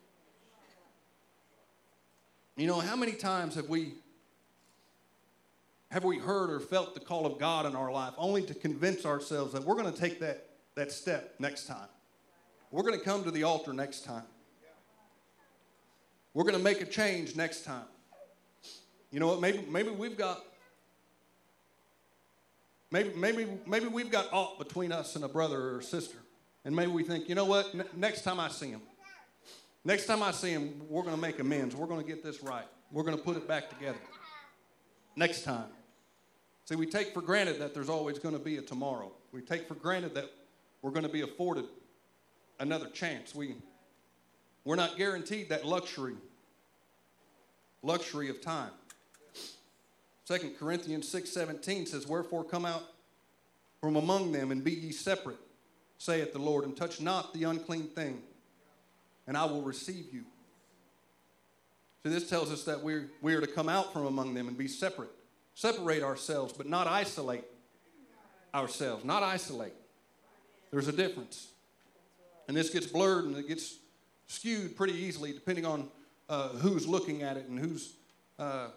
You 2.56 2.68
know, 2.68 2.80
how 2.80 2.96
many 2.96 3.14
times 3.14 3.56
have 3.56 3.70
we 3.70 3.94
have 5.90 6.04
we 6.04 6.18
heard 6.18 6.50
or 6.50 6.60
felt 6.60 6.94
the 6.94 7.00
call 7.00 7.26
of 7.26 7.40
God 7.40 7.66
in 7.66 7.76
our 7.76 7.92
life 7.92 8.14
only 8.18 8.42
to 8.44 8.54
convince 8.54 9.06
ourselves 9.06 9.54
that 9.54 9.64
we're 9.64 9.76
going 9.76 9.92
to 9.92 9.98
take 9.98 10.20
that, 10.20 10.50
that 10.76 10.92
step 10.92 11.36
next 11.40 11.66
time? 11.66 11.88
We're 12.78 12.84
going 12.84 13.00
to 13.00 13.04
come 13.04 13.24
to 13.24 13.32
the 13.32 13.42
altar 13.42 13.74
next 13.74 14.06
time. 14.06 14.22
We're 16.36 16.44
going 16.44 16.54
to 16.54 16.64
make 16.64 16.80
a 16.80 16.86
change 16.86 17.36
next 17.36 17.66
time. 17.66 17.88
You 19.10 19.20
know 19.20 19.26
what? 19.26 19.42
Maybe, 19.42 19.66
maybe 19.68 19.90
we've 19.90 20.16
got 20.16 20.44
maybe, 22.92 23.10
maybe, 23.16 23.48
maybe 23.66 23.88
we've 23.88 24.12
got 24.12 24.32
aught 24.32 24.60
between 24.60 24.92
us 24.92 25.16
and 25.16 25.26
a 25.26 25.28
brother 25.28 25.60
or 25.60 25.80
a 25.80 25.84
sister. 25.84 26.20
And 26.66 26.76
maybe 26.76 26.92
we 26.92 27.02
think, 27.02 27.28
you 27.28 27.34
know 27.34 27.46
what? 27.46 27.74
N- 27.74 27.84
next 27.96 28.22
time 28.22 28.40
I 28.40 28.48
see 28.50 28.70
him, 28.70 28.82
next 29.84 30.06
time 30.06 30.22
I 30.22 30.30
see 30.30 30.52
him, 30.52 30.80
we're 30.88 31.02
going 31.02 31.16
to 31.16 31.22
make 31.22 31.40
amends. 31.40 31.76
We're 31.76 31.88
going 31.88 32.02
to 32.02 32.08
get 32.08 32.24
this 32.24 32.44
right. 32.44 32.68
We're 32.92 33.02
going 33.02 33.18
to 33.18 33.24
put 33.24 33.38
it 33.38 33.48
back 33.48 33.72
together. 33.72 33.98
Next 35.16 35.44
time. 35.44 35.70
See, 36.66 36.76
we 36.76 36.86
take 36.86 37.12
for 37.12 37.22
granted 37.22 37.58
that 37.58 37.74
there's 37.74 37.90
always 37.90 38.20
going 38.20 38.38
to 38.38 38.40
be 38.40 38.58
a 38.58 38.62
tomorrow. 38.62 39.14
We 39.32 39.42
take 39.42 39.68
for 39.68 39.74
granted 39.74 40.14
that 40.14 40.30
we're 40.84 40.92
going 40.92 41.08
to 41.08 41.12
be 41.12 41.22
afforded 41.22 41.66
another 42.60 42.88
chance. 42.88 43.34
We, 43.34 43.56
we're 44.64 44.76
not 44.76 44.98
guaranteed 44.98 45.50
that 45.50 45.66
luxury, 45.66 46.16
luxury 47.84 48.30
of 48.30 48.42
time. 48.42 48.72
2 50.28 50.56
Corinthians 50.60 51.12
6:17 51.12 51.88
says, 51.88 52.06
Wherefore 52.06 52.44
come 52.44 52.66
out 52.66 52.84
from 53.80 53.96
among 53.96 54.32
them 54.32 54.52
and 54.52 54.64
be 54.64 54.72
ye 54.72 54.92
separate, 54.92 55.40
saith 55.98 56.34
the 56.34 56.40
Lord, 56.40 56.66
and 56.66 56.76
touch 56.76 57.00
not 57.00 57.34
the 57.34 57.46
unclean 57.46 57.88
thing, 57.88 58.22
and 59.26 59.38
I 59.38 59.46
will 59.46 59.62
receive 59.62 60.08
you. 60.12 60.26
So 62.04 62.10
this 62.10 62.30
tells 62.30 62.52
us 62.52 62.64
that 62.66 62.84
we're, 62.84 63.10
we 63.22 63.34
are 63.36 63.42
to 63.42 63.48
come 63.48 63.70
out 63.70 63.94
from 63.94 64.06
among 64.06 64.34
them 64.34 64.48
and 64.48 64.58
be 64.58 64.68
separate. 64.68 65.10
Separate 65.56 66.04
ourselves, 66.04 66.54
but 66.54 66.68
not 66.68 66.88
isolate 66.88 67.44
ourselves. 68.54 69.04
Not 69.04 69.24
isolate. 69.24 69.74
There's 70.72 70.88
a 70.88 70.94
difference. 70.94 71.48
And 72.48 72.56
this 72.56 72.70
gets 72.70 72.88
blurred 72.88 73.26
and 73.26 73.38
it 73.38 73.48
gets 73.48 73.78
skewed 74.28 74.76
pretty 74.76 74.94
easily 74.94 75.34
depending 75.34 75.66
on 75.66 75.90
uh, 76.30 76.50
who's 76.50 76.88
looking 76.88 77.24
at 77.24 77.38
it 77.38 77.48
and 77.48 77.60
who's, 77.60 77.94
uh, 78.40 78.68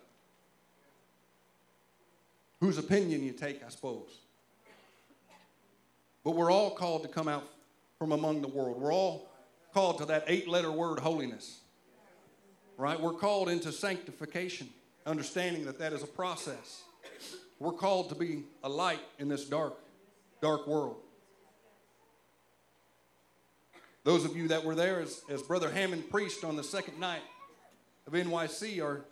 whose 2.61 2.79
opinion 2.79 3.23
you 3.23 3.33
take, 3.33 3.65
I 3.65 3.69
suppose. 3.69 4.09
But 6.25 6.33
we're 6.33 6.51
all 6.51 6.71
called 6.71 7.03
to 7.03 7.09
come 7.09 7.29
out 7.29 7.45
from 7.99 8.13
among 8.13 8.43
the 8.43 8.49
world. 8.49 8.81
We're 8.81 8.93
all 8.93 9.31
called 9.73 9.99
to 9.99 10.05
that 10.07 10.25
eight 10.27 10.49
letter 10.49 10.71
word, 10.71 10.99
holiness. 10.99 11.61
Right? 12.77 12.99
We're 13.01 13.13
called 13.13 13.49
into 13.49 13.73
sanctification, 13.73 14.69
understanding 15.07 15.65
that 15.67 15.79
that 15.79 15.93
is 15.93 16.03
a 16.03 16.07
process. 16.07 16.83
We're 17.59 17.73
called 17.73 18.09
to 18.09 18.15
be 18.15 18.45
a 18.65 18.69
light 18.69 19.01
in 19.19 19.29
this 19.29 19.45
dark, 19.45 19.75
dark 20.41 20.67
world. 20.67 20.97
Those 24.03 24.25
of 24.25 24.37
you 24.37 24.49
that 24.49 24.65
were 24.65 24.75
there 24.75 25.01
as, 25.01 25.23
as 25.29 25.43
Brother 25.43 25.71
Hammond 25.71 26.11
preached 26.11 26.45
on 26.45 26.57
the 26.57 26.65
second 26.65 26.99
night 26.99 27.23
of 28.07 28.15
NYC, 28.15 28.83
our, 28.83 29.05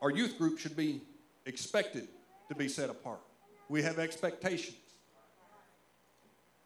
our 0.00 0.10
youth 0.10 0.38
group 0.38 0.58
should 0.58 0.76
be 0.76 1.02
expected 1.44 2.08
to 2.48 2.54
be 2.54 2.68
set 2.68 2.88
apart. 2.88 3.20
We 3.68 3.82
have 3.82 3.98
expectations. 3.98 4.76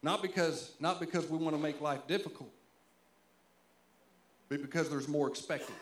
Not 0.02 0.22
because, 0.22 0.72
not 0.80 1.00
because 1.00 1.28
we 1.28 1.38
want 1.38 1.56
to 1.56 1.62
make 1.62 1.80
life 1.80 2.06
difficult, 2.06 2.50
but 4.48 4.62
because 4.62 4.88
there's 4.88 5.08
more 5.08 5.28
expected. 5.28 5.74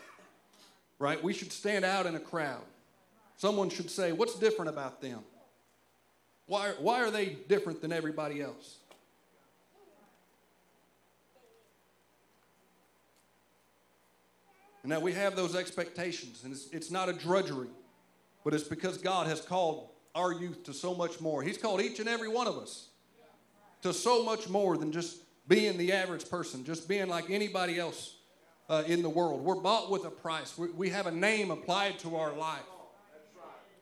Right? 0.99 1.21
We 1.21 1.33
should 1.33 1.51
stand 1.51 1.85
out 1.85 2.05
in 2.05 2.15
a 2.15 2.19
crowd. 2.19 2.61
Someone 3.37 3.69
should 3.69 3.89
say, 3.89 4.11
What's 4.11 4.37
different 4.37 4.69
about 4.69 5.01
them? 5.01 5.21
Why, 6.45 6.73
why 6.79 7.01
are 7.01 7.09
they 7.09 7.37
different 7.47 7.81
than 7.81 7.91
everybody 7.91 8.41
else? 8.41 8.77
And 14.83 14.91
that 14.91 15.01
we 15.01 15.13
have 15.13 15.35
those 15.35 15.55
expectations, 15.55 16.41
and 16.43 16.53
it's, 16.53 16.67
it's 16.71 16.89
not 16.89 17.07
a 17.07 17.13
drudgery, 17.13 17.67
but 18.43 18.53
it's 18.53 18.63
because 18.63 18.97
God 18.97 19.27
has 19.27 19.39
called 19.41 19.89
our 20.15 20.33
youth 20.33 20.63
to 20.63 20.73
so 20.73 20.95
much 20.95 21.21
more. 21.21 21.43
He's 21.43 21.57
called 21.57 21.81
each 21.81 21.99
and 21.99 22.09
every 22.09 22.27
one 22.27 22.47
of 22.47 22.57
us 22.57 22.89
to 23.83 23.93
so 23.93 24.23
much 24.23 24.49
more 24.49 24.77
than 24.77 24.91
just 24.91 25.17
being 25.47 25.77
the 25.77 25.91
average 25.91 26.29
person, 26.29 26.63
just 26.63 26.87
being 26.87 27.07
like 27.07 27.29
anybody 27.29 27.79
else 27.79 28.15
uh, 28.69 28.83
in 28.87 29.01
the 29.01 29.09
world. 29.09 29.43
We're 29.43 29.55
bought 29.55 29.91
with 29.91 30.05
a 30.05 30.09
price, 30.09 30.57
we, 30.57 30.69
we 30.69 30.89
have 30.89 31.07
a 31.07 31.11
name 31.11 31.51
applied 31.51 31.99
to 31.99 32.15
our 32.15 32.33
life. 32.33 32.61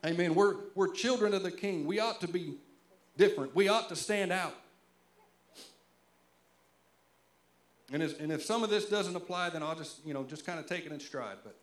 Amen. 0.05 0.33
We're, 0.33 0.55
we're 0.75 0.93
children 0.93 1.33
of 1.33 1.43
the 1.43 1.51
King. 1.51 1.85
We 1.85 1.99
ought 1.99 2.21
to 2.21 2.27
be 2.27 2.55
different, 3.17 3.55
we 3.55 3.67
ought 3.67 3.89
to 3.89 3.95
stand 3.95 4.31
out. 4.31 4.55
And, 7.91 8.03
and 8.03 8.31
if 8.31 8.43
some 8.43 8.63
of 8.63 8.69
this 8.69 8.85
doesn't 8.85 9.15
apply, 9.15 9.49
then 9.49 9.63
I'll 9.63 9.75
just, 9.75 10.05
you 10.05 10.13
know, 10.13 10.23
just 10.23 10.45
kind 10.45 10.59
of 10.59 10.67
take 10.67 10.85
it 10.85 10.91
in 10.91 10.99
stride. 10.99 11.37
But, 11.43 11.55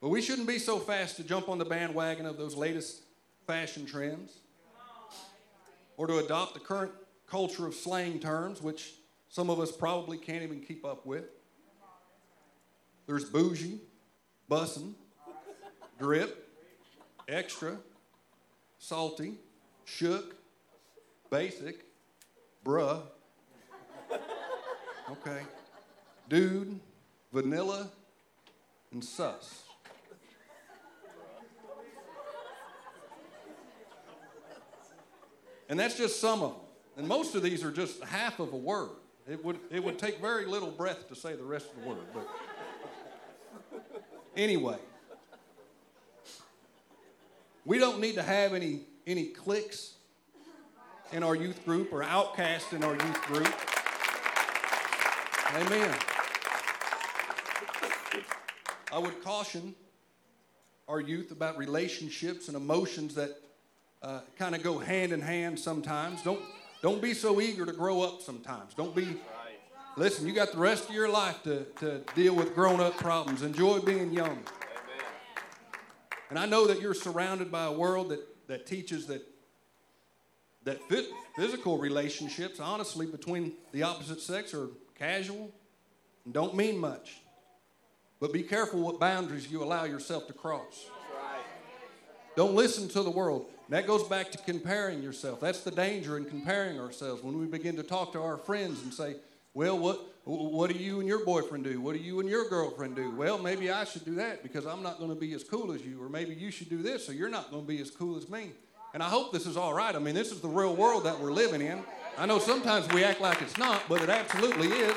but 0.00 0.08
we 0.08 0.20
shouldn't 0.20 0.46
be 0.46 0.58
so 0.58 0.78
fast 0.78 1.16
to 1.16 1.24
jump 1.24 1.48
on 1.48 1.58
the 1.58 1.64
bandwagon 1.64 2.26
of 2.26 2.36
those 2.36 2.54
latest 2.54 3.02
fashion 3.46 3.86
trends 3.86 4.32
or 5.96 6.06
to 6.06 6.18
adopt 6.18 6.54
the 6.54 6.60
current 6.60 6.92
culture 7.26 7.66
of 7.66 7.74
slang 7.74 8.18
terms, 8.18 8.60
which 8.60 8.94
some 9.28 9.48
of 9.48 9.58
us 9.58 9.72
probably 9.72 10.18
can't 10.18 10.42
even 10.42 10.60
keep 10.60 10.84
up 10.84 11.06
with. 11.06 11.24
There's 13.06 13.24
bougie, 13.24 13.80
bussin', 14.50 14.92
drip, 15.98 16.50
extra, 17.28 17.78
salty, 18.78 19.34
shook, 19.84 20.36
basic, 21.30 21.84
bruh, 22.64 23.02
Okay. 25.12 25.42
Dude, 26.30 26.80
vanilla, 27.34 27.90
and 28.92 29.04
sus. 29.04 29.64
And 35.68 35.78
that's 35.78 35.98
just 35.98 36.18
some 36.18 36.42
of 36.42 36.52
them. 36.52 36.60
And 36.96 37.08
most 37.08 37.34
of 37.34 37.42
these 37.42 37.62
are 37.62 37.70
just 37.70 38.02
half 38.04 38.40
of 38.40 38.54
a 38.54 38.56
word. 38.56 38.90
It 39.28 39.44
would, 39.44 39.58
it 39.70 39.84
would 39.84 39.98
take 39.98 40.18
very 40.18 40.46
little 40.46 40.70
breath 40.70 41.08
to 41.08 41.14
say 41.14 41.34
the 41.34 41.44
rest 41.44 41.66
of 41.70 41.82
the 41.82 41.88
word. 41.90 41.98
But 42.14 42.28
anyway, 44.34 44.78
we 47.66 47.78
don't 47.78 48.00
need 48.00 48.14
to 48.14 48.22
have 48.22 48.54
any, 48.54 48.80
any 49.06 49.26
cliques 49.26 49.94
in 51.12 51.22
our 51.22 51.36
youth 51.36 51.62
group 51.66 51.92
or 51.92 52.02
outcasts 52.02 52.72
in 52.72 52.82
our 52.82 52.94
youth 52.94 53.22
group. 53.24 53.54
Amen. 55.54 55.94
I 58.90 58.98
would 58.98 59.22
caution 59.22 59.74
our 60.88 60.98
youth 60.98 61.30
about 61.30 61.58
relationships 61.58 62.48
and 62.48 62.56
emotions 62.56 63.14
that 63.16 63.36
uh, 64.02 64.20
kind 64.38 64.54
of 64.54 64.62
go 64.62 64.78
hand 64.78 65.12
in 65.12 65.20
hand 65.20 65.58
sometimes. 65.58 66.22
Don't, 66.22 66.40
don't 66.80 67.02
be 67.02 67.12
so 67.12 67.38
eager 67.38 67.66
to 67.66 67.72
grow 67.72 68.00
up 68.00 68.22
sometimes. 68.22 68.72
Don't 68.72 68.96
be, 68.96 69.16
listen, 69.98 70.26
you 70.26 70.32
got 70.32 70.52
the 70.52 70.58
rest 70.58 70.88
of 70.88 70.94
your 70.94 71.10
life 71.10 71.42
to, 71.42 71.64
to 71.80 72.00
deal 72.14 72.34
with 72.34 72.54
grown 72.54 72.80
up 72.80 72.96
problems. 72.96 73.42
Enjoy 73.42 73.78
being 73.78 74.10
young. 74.10 74.42
And 76.30 76.38
I 76.38 76.46
know 76.46 76.66
that 76.66 76.80
you're 76.80 76.94
surrounded 76.94 77.52
by 77.52 77.64
a 77.64 77.72
world 77.72 78.08
that, 78.08 78.20
that 78.48 78.66
teaches 78.66 79.06
that, 79.08 79.22
that 80.64 80.80
physical 81.36 81.76
relationships, 81.76 82.58
honestly, 82.58 83.04
between 83.04 83.52
the 83.72 83.82
opposite 83.82 84.22
sex 84.22 84.54
are 84.54 84.68
casual, 85.02 85.50
and 86.24 86.32
don't 86.32 86.54
mean 86.54 86.78
much. 86.78 87.16
But 88.20 88.32
be 88.32 88.44
careful 88.44 88.80
what 88.80 89.00
boundaries 89.00 89.50
you 89.50 89.64
allow 89.64 89.82
yourself 89.82 90.28
to 90.28 90.32
cross. 90.32 90.86
Don't 92.36 92.54
listen 92.54 92.88
to 92.90 93.02
the 93.02 93.10
world. 93.10 93.46
That 93.68 93.86
goes 93.86 94.04
back 94.04 94.30
to 94.30 94.38
comparing 94.38 95.02
yourself. 95.02 95.40
That's 95.40 95.62
the 95.62 95.72
danger 95.72 96.16
in 96.16 96.24
comparing 96.24 96.78
ourselves 96.78 97.22
when 97.22 97.38
we 97.38 97.46
begin 97.46 97.74
to 97.76 97.82
talk 97.82 98.12
to 98.12 98.22
our 98.22 98.36
friends 98.36 98.80
and 98.82 98.94
say, 98.94 99.16
Well, 99.54 99.76
what, 99.76 99.98
what 100.24 100.70
do 100.70 100.78
you 100.78 101.00
and 101.00 101.08
your 101.08 101.24
boyfriend 101.24 101.64
do? 101.64 101.80
What 101.80 101.94
do 101.94 101.98
you 101.98 102.20
and 102.20 102.28
your 102.28 102.48
girlfriend 102.48 102.94
do? 102.94 103.10
Well, 103.10 103.38
maybe 103.38 103.72
I 103.72 103.84
should 103.84 104.04
do 104.04 104.14
that 104.16 104.44
because 104.44 104.66
I'm 104.66 104.84
not 104.84 104.98
going 104.98 105.10
to 105.10 105.16
be 105.16 105.32
as 105.34 105.42
cool 105.42 105.72
as 105.72 105.82
you. 105.82 106.00
Or 106.02 106.08
maybe 106.08 106.32
you 106.34 106.52
should 106.52 106.70
do 106.70 106.80
this 106.80 107.04
so 107.04 107.12
you're 107.12 107.28
not 107.28 107.50
going 107.50 107.64
to 107.64 107.68
be 107.68 107.80
as 107.80 107.90
cool 107.90 108.16
as 108.16 108.28
me. 108.28 108.52
And 108.94 109.02
I 109.02 109.08
hope 109.08 109.32
this 109.32 109.46
is 109.46 109.56
all 109.56 109.74
right. 109.74 109.94
I 109.94 109.98
mean, 109.98 110.14
this 110.14 110.30
is 110.30 110.40
the 110.40 110.48
real 110.48 110.76
world 110.76 111.04
that 111.04 111.18
we're 111.18 111.32
living 111.32 111.60
in. 111.60 111.82
I 112.18 112.26
know 112.26 112.38
sometimes 112.38 112.86
we 112.92 113.04
act 113.04 113.20
like 113.20 113.40
it's 113.40 113.56
not, 113.56 113.82
but 113.88 114.02
it 114.02 114.10
absolutely 114.10 114.68
is. 114.68 114.96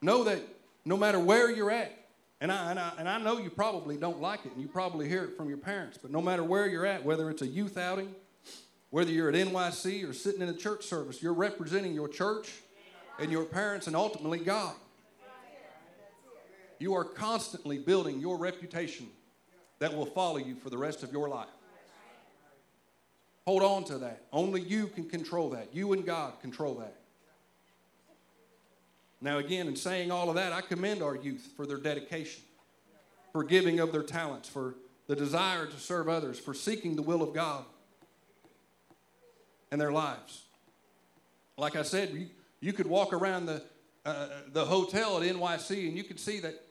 Know 0.00 0.24
that 0.24 0.42
no 0.84 0.96
matter 0.96 1.18
where 1.18 1.50
you're 1.50 1.70
at, 1.70 1.92
and 2.40 2.50
I, 2.50 2.70
and, 2.70 2.80
I, 2.80 2.92
and 2.98 3.08
I 3.08 3.18
know 3.18 3.38
you 3.38 3.50
probably 3.50 3.96
don't 3.96 4.22
like 4.22 4.46
it, 4.46 4.52
and 4.52 4.62
you 4.62 4.68
probably 4.68 5.06
hear 5.08 5.24
it 5.24 5.36
from 5.36 5.48
your 5.48 5.58
parents, 5.58 5.98
but 6.00 6.10
no 6.10 6.22
matter 6.22 6.42
where 6.42 6.66
you're 6.66 6.86
at, 6.86 7.04
whether 7.04 7.28
it's 7.28 7.42
a 7.42 7.46
youth 7.46 7.76
outing, 7.76 8.14
whether 8.90 9.10
you're 9.10 9.28
at 9.28 9.34
NYC 9.34 10.08
or 10.08 10.14
sitting 10.14 10.40
in 10.40 10.48
a 10.48 10.54
church 10.54 10.86
service, 10.86 11.22
you're 11.22 11.34
representing 11.34 11.92
your 11.92 12.08
church 12.08 12.52
and 13.18 13.30
your 13.30 13.44
parents 13.44 13.86
and 13.86 13.94
ultimately 13.94 14.38
God. 14.38 14.74
You 16.78 16.94
are 16.94 17.04
constantly 17.04 17.76
building 17.78 18.20
your 18.20 18.38
reputation 18.38 19.08
that 19.78 19.94
will 19.94 20.06
follow 20.06 20.38
you 20.38 20.54
for 20.54 20.70
the 20.70 20.78
rest 20.78 21.02
of 21.02 21.12
your 21.12 21.28
life. 21.28 21.48
Hold 23.46 23.62
on 23.62 23.84
to 23.84 23.98
that. 23.98 24.24
Only 24.32 24.60
you 24.60 24.88
can 24.88 25.08
control 25.08 25.50
that. 25.50 25.68
You 25.72 25.92
and 25.92 26.04
God 26.04 26.40
control 26.40 26.74
that. 26.76 26.94
Now, 29.20 29.38
again, 29.38 29.66
in 29.66 29.74
saying 29.74 30.10
all 30.10 30.28
of 30.28 30.36
that, 30.36 30.52
I 30.52 30.60
commend 30.60 31.02
our 31.02 31.16
youth 31.16 31.48
for 31.56 31.66
their 31.66 31.78
dedication, 31.78 32.42
for 33.32 33.42
giving 33.42 33.80
of 33.80 33.90
their 33.90 34.02
talents, 34.02 34.48
for 34.48 34.74
the 35.06 35.16
desire 35.16 35.66
to 35.66 35.80
serve 35.80 36.08
others, 36.08 36.38
for 36.38 36.54
seeking 36.54 36.94
the 36.94 37.02
will 37.02 37.22
of 37.22 37.34
God 37.34 37.64
in 39.72 39.78
their 39.78 39.92
lives. 39.92 40.44
Like 41.56 41.74
I 41.74 41.82
said, 41.82 42.10
you, 42.10 42.26
you 42.60 42.72
could 42.72 42.86
walk 42.86 43.12
around 43.12 43.46
the, 43.46 43.62
uh, 44.04 44.28
the 44.52 44.64
hotel 44.64 45.20
at 45.20 45.28
NYC 45.28 45.88
and 45.88 45.96
you 45.96 46.04
could 46.04 46.20
see 46.20 46.38
that 46.40 46.67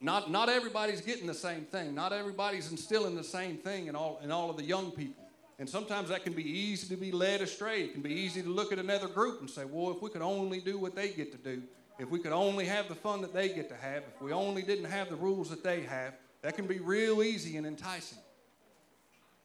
not, 0.00 0.30
not 0.30 0.48
everybody's 0.48 1.00
getting 1.00 1.26
the 1.26 1.34
same 1.34 1.62
thing. 1.62 1.94
Not 1.94 2.12
everybody's 2.12 2.70
instilling 2.70 3.16
the 3.16 3.24
same 3.24 3.56
thing 3.56 3.88
in 3.88 3.96
all, 3.96 4.20
in 4.22 4.30
all 4.30 4.48
of 4.48 4.56
the 4.56 4.64
young 4.64 4.92
people. 4.92 5.24
And 5.58 5.68
sometimes 5.68 6.10
that 6.10 6.22
can 6.22 6.34
be 6.34 6.48
easy 6.48 6.94
to 6.94 7.00
be 7.00 7.10
led 7.10 7.40
astray. 7.40 7.82
It 7.82 7.92
can 7.92 8.02
be 8.02 8.12
easy 8.12 8.42
to 8.42 8.48
look 8.48 8.70
at 8.70 8.78
another 8.78 9.08
group 9.08 9.40
and 9.40 9.50
say, 9.50 9.64
well, 9.64 9.90
if 9.90 10.00
we 10.00 10.08
could 10.08 10.22
only 10.22 10.60
do 10.60 10.78
what 10.78 10.94
they 10.94 11.08
get 11.08 11.32
to 11.32 11.38
do, 11.38 11.62
if 11.98 12.08
we 12.10 12.20
could 12.20 12.32
only 12.32 12.64
have 12.66 12.88
the 12.88 12.94
fun 12.94 13.22
that 13.22 13.34
they 13.34 13.48
get 13.48 13.68
to 13.70 13.74
have, 13.74 14.04
if 14.04 14.22
we 14.22 14.32
only 14.32 14.62
didn't 14.62 14.84
have 14.84 15.08
the 15.10 15.16
rules 15.16 15.50
that 15.50 15.64
they 15.64 15.82
have, 15.82 16.14
that 16.42 16.54
can 16.54 16.68
be 16.68 16.78
real 16.78 17.24
easy 17.24 17.56
and 17.56 17.66
enticing. 17.66 18.18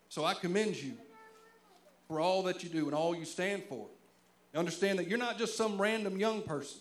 So 0.10 0.24
I 0.24 0.36
commend 0.36 0.80
you 0.80 0.94
for 2.08 2.20
all 2.20 2.44
that 2.44 2.64
you 2.64 2.70
do 2.70 2.86
and 2.86 2.94
all 2.94 3.16
you 3.16 3.26
stand 3.26 3.64
for. 3.64 3.88
Understand 4.54 5.00
that 5.00 5.08
you're 5.08 5.18
not 5.18 5.40
just 5.40 5.58
some 5.58 5.82
random 5.82 6.20
young 6.20 6.44
person. 6.44 6.80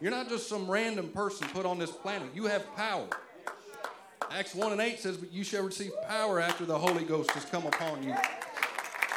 You're 0.00 0.12
not 0.12 0.28
just 0.28 0.48
some 0.48 0.70
random 0.70 1.08
person 1.08 1.48
put 1.48 1.66
on 1.66 1.78
this 1.78 1.90
planet. 1.90 2.28
You 2.34 2.46
have 2.46 2.74
power. 2.76 3.06
Acts 4.30 4.54
1 4.54 4.72
and 4.72 4.80
8 4.80 5.00
says, 5.00 5.16
But 5.16 5.32
you 5.32 5.42
shall 5.42 5.64
receive 5.64 5.90
power 6.06 6.38
after 6.40 6.64
the 6.64 6.78
Holy 6.78 7.04
Ghost 7.04 7.30
has 7.32 7.44
come 7.44 7.66
upon 7.66 8.02
you. 8.02 8.14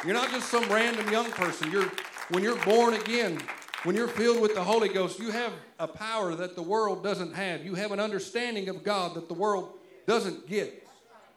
You're 0.04 0.14
not 0.14 0.30
just 0.30 0.48
some 0.48 0.64
random 0.68 1.08
young 1.12 1.30
person. 1.30 1.70
You're, 1.70 1.90
when 2.30 2.42
you're 2.42 2.62
born 2.64 2.94
again, 2.94 3.40
when 3.84 3.94
you're 3.94 4.08
filled 4.08 4.40
with 4.40 4.54
the 4.54 4.64
Holy 4.64 4.88
Ghost, 4.88 5.20
you 5.20 5.30
have 5.30 5.52
a 5.78 5.86
power 5.86 6.34
that 6.34 6.56
the 6.56 6.62
world 6.62 7.04
doesn't 7.04 7.34
have. 7.34 7.64
You 7.64 7.74
have 7.74 7.92
an 7.92 8.00
understanding 8.00 8.68
of 8.68 8.82
God 8.82 9.14
that 9.14 9.28
the 9.28 9.34
world 9.34 9.74
doesn't 10.06 10.48
get. 10.48 10.88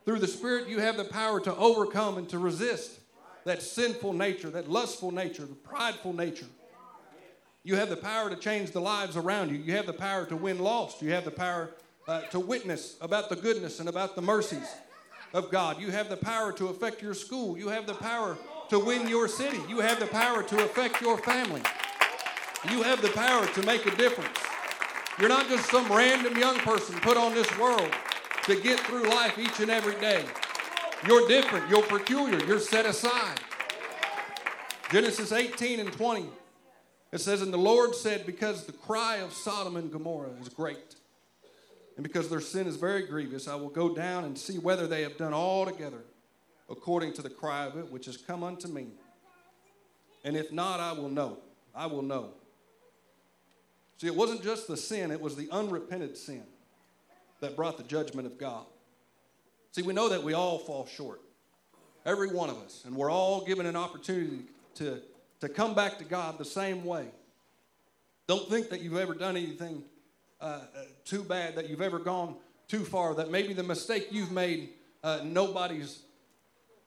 Through 0.05 0.19
the 0.19 0.27
Spirit, 0.27 0.67
you 0.67 0.79
have 0.79 0.97
the 0.97 1.05
power 1.05 1.39
to 1.41 1.55
overcome 1.55 2.17
and 2.17 2.29
to 2.29 2.39
resist 2.39 2.99
that 3.43 3.61
sinful 3.61 4.13
nature, 4.13 4.49
that 4.49 4.69
lustful 4.69 5.11
nature, 5.11 5.45
the 5.45 5.55
prideful 5.55 6.13
nature. 6.13 6.47
You 7.65 7.75
have 7.77 7.89
the 7.89 7.97
power 7.97 8.29
to 8.29 8.35
change 8.35 8.69
the 8.69 8.79
lives 8.79 9.17
around 9.17 9.49
you. 9.49 9.57
You 9.57 9.73
have 9.73 9.87
the 9.87 9.93
power 9.93 10.23
to 10.27 10.35
win 10.35 10.59
lost. 10.59 11.01
You 11.01 11.09
have 11.13 11.25
the 11.25 11.31
power 11.31 11.71
uh, 12.07 12.21
to 12.21 12.39
witness 12.39 12.95
about 13.01 13.27
the 13.27 13.35
goodness 13.35 13.79
and 13.79 13.89
about 13.89 14.15
the 14.15 14.21
mercies 14.21 14.71
of 15.33 15.49
God. 15.49 15.81
You 15.81 15.89
have 15.89 16.07
the 16.07 16.15
power 16.15 16.51
to 16.53 16.67
affect 16.67 17.01
your 17.01 17.15
school. 17.15 17.57
You 17.57 17.69
have 17.69 17.87
the 17.87 17.95
power 17.95 18.37
to 18.69 18.77
win 18.77 19.07
your 19.07 19.27
city. 19.27 19.57
You 19.67 19.79
have 19.79 19.99
the 19.99 20.05
power 20.05 20.43
to 20.43 20.63
affect 20.63 21.01
your 21.01 21.17
family. 21.17 21.63
You 22.69 22.83
have 22.83 23.01
the 23.01 23.09
power 23.09 23.47
to 23.47 23.63
make 23.63 23.83
a 23.87 23.95
difference. 23.95 24.37
You're 25.19 25.29
not 25.29 25.49
just 25.49 25.67
some 25.71 25.91
random 25.91 26.37
young 26.37 26.57
person 26.59 26.99
put 26.99 27.17
on 27.17 27.33
this 27.33 27.49
world 27.57 27.91
to 28.43 28.61
get 28.61 28.79
through 28.81 29.09
life 29.09 29.39
each 29.39 29.59
and 29.59 29.71
every 29.71 29.99
day. 29.99 30.23
You're 31.07 31.27
different. 31.27 31.67
You're 31.67 31.81
peculiar. 31.81 32.45
You're 32.45 32.59
set 32.59 32.85
aside. 32.85 33.39
Genesis 34.91 35.31
18 35.31 35.79
and 35.79 35.91
20. 35.91 36.29
It 37.15 37.21
says, 37.21 37.41
And 37.41 37.53
the 37.53 37.57
Lord 37.57 37.95
said, 37.95 38.25
Because 38.25 38.65
the 38.65 38.73
cry 38.73 39.19
of 39.19 39.31
Sodom 39.31 39.77
and 39.77 39.89
Gomorrah 39.89 40.31
is 40.41 40.49
great, 40.49 40.95
and 41.95 42.03
because 42.03 42.27
their 42.27 42.41
sin 42.41 42.67
is 42.67 42.75
very 42.75 43.07
grievous, 43.07 43.47
I 43.47 43.55
will 43.55 43.69
go 43.69 43.95
down 43.95 44.25
and 44.25 44.37
see 44.37 44.57
whether 44.57 44.85
they 44.85 45.01
have 45.03 45.15
done 45.15 45.33
altogether 45.33 46.03
according 46.69 47.13
to 47.13 47.21
the 47.21 47.29
cry 47.29 47.67
of 47.67 47.77
it 47.77 47.89
which 47.89 48.07
has 48.07 48.17
come 48.17 48.43
unto 48.43 48.67
me. 48.67 48.87
And 50.25 50.35
if 50.35 50.51
not, 50.51 50.81
I 50.81 50.91
will 50.91 51.07
know. 51.07 51.37
I 51.73 51.85
will 51.85 52.01
know. 52.01 52.31
See, 53.97 54.07
it 54.07 54.15
wasn't 54.15 54.43
just 54.43 54.67
the 54.67 54.75
sin, 54.75 55.09
it 55.09 55.21
was 55.21 55.37
the 55.37 55.49
unrepented 55.51 56.17
sin 56.17 56.43
that 57.39 57.55
brought 57.55 57.77
the 57.77 57.83
judgment 57.83 58.27
of 58.27 58.37
God. 58.37 58.65
See, 59.71 59.83
we 59.83 59.93
know 59.93 60.09
that 60.09 60.21
we 60.21 60.33
all 60.33 60.59
fall 60.59 60.85
short, 60.85 61.21
every 62.05 62.27
one 62.27 62.49
of 62.49 62.57
us, 62.57 62.83
and 62.85 62.93
we're 62.93 63.09
all 63.09 63.45
given 63.45 63.65
an 63.65 63.77
opportunity 63.77 64.47
to, 64.75 65.01
to 65.41 65.49
come 65.49 65.75
back 65.75 65.97
to 65.99 66.03
God 66.03 66.37
the 66.37 66.45
same 66.45 66.83
way. 66.83 67.07
Don't 68.27 68.49
think 68.49 68.69
that 68.69 68.81
you've 68.81 68.97
ever 68.97 69.13
done 69.13 69.37
anything 69.37 69.83
uh, 70.41 70.43
uh, 70.43 70.61
too 71.03 71.23
bad, 71.23 71.55
that 71.55 71.69
you've 71.69 71.81
ever 71.81 71.99
gone 71.99 72.35
too 72.67 72.83
far, 72.83 73.13
that 73.15 73.29
maybe 73.29 73.53
the 73.53 73.63
mistake 73.63 74.07
you've 74.11 74.31
made, 74.31 74.69
uh, 75.03 75.21
nobody's 75.23 76.01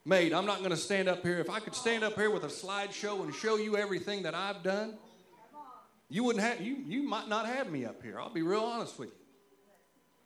made. 0.05 0.33
I'm 0.33 0.47
not 0.47 0.59
going 0.59 0.71
to 0.71 0.77
stand 0.77 1.09
up 1.09 1.23
here. 1.23 1.39
If 1.39 1.51
I 1.51 1.61
could 1.61 1.75
stand 1.75 2.03
up 2.03 2.15
here 2.15 2.31
with 2.31 2.45
a 2.45 2.49
slideshow 2.49 3.23
and 3.23 3.35
show 3.35 3.57
you 3.57 3.77
everything 3.77 4.23
that 4.23 4.35
I've 4.35 4.63
done, 4.63 4.95
you 6.09 6.25
wouldn't 6.25 6.45
have 6.45 6.61
you 6.61 6.77
you 6.87 7.03
might 7.03 7.29
not 7.29 7.47
have 7.47 7.71
me 7.71 7.85
up 7.85 8.03
here. 8.03 8.19
I'll 8.19 8.33
be 8.33 8.43
real 8.43 8.63
honest 8.63 8.99
with 8.99 9.11
you. 9.11 9.15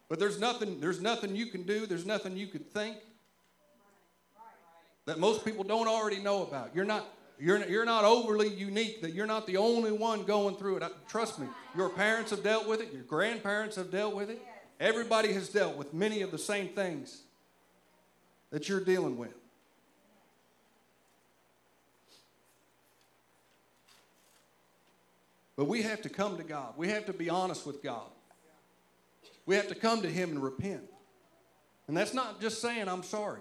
But 0.09 0.21
there's 0.21 0.39
nothing 0.39 0.81
there's 0.81 1.01
nothing 1.01 1.35
you 1.35 1.47
can 1.47 1.65
do, 1.65 1.87
there's 1.87 2.07
nothing 2.07 2.37
you 2.37 2.47
could 2.47 2.71
think 2.71 2.97
that 5.07 5.19
most 5.19 5.45
people 5.45 5.65
don't 5.65 5.89
already 5.89 6.21
know 6.21 6.43
about. 6.43 6.71
You're 6.75 6.85
not 6.85 7.09
you're, 7.43 7.67
you're 7.67 7.85
not 7.85 8.05
overly 8.05 8.49
unique, 8.49 9.03
that 9.03 9.15
you're 9.15 9.27
not 9.27 9.49
the 9.49 9.57
only 9.57 9.91
one 9.91 10.23
going 10.23 10.55
through 10.55 10.77
it. 10.77 10.85
Trust 11.09 11.41
me, 11.41 11.49
your 11.77 11.89
parents 11.89 12.31
have 12.31 12.45
dealt 12.45 12.69
with 12.69 12.81
it, 12.81 12.93
your 12.93 13.03
grandparents 13.03 13.75
have 13.75 13.91
dealt 13.91 14.15
with 14.15 14.31
it. 14.31 14.41
Everybody 14.79 15.33
has 15.33 15.49
dealt 15.49 15.77
with 15.77 15.93
many 15.93 16.23
of 16.23 16.31
the 16.31 16.39
same 16.39 16.69
things 16.69 17.23
that 18.51 18.69
you're 18.69 18.85
dealing 18.85 19.19
with. 19.19 19.35
But 25.57 25.65
we 25.65 25.83
have 25.83 26.01
to 26.03 26.09
come 26.09 26.37
to 26.37 26.45
God. 26.45 26.75
We 26.77 26.91
have 26.91 27.07
to 27.07 27.13
be 27.13 27.29
honest 27.29 27.67
with 27.67 27.83
God. 27.83 28.07
We 29.47 29.57
have 29.57 29.67
to 29.67 29.75
come 29.75 30.03
to 30.03 30.09
Him 30.09 30.31
and 30.31 30.41
repent. 30.41 30.85
And 31.89 31.97
that's 31.97 32.15
not 32.15 32.41
just 32.41 32.63
saying, 32.63 32.89
I'm 32.89 33.03
sorry. 33.03 33.41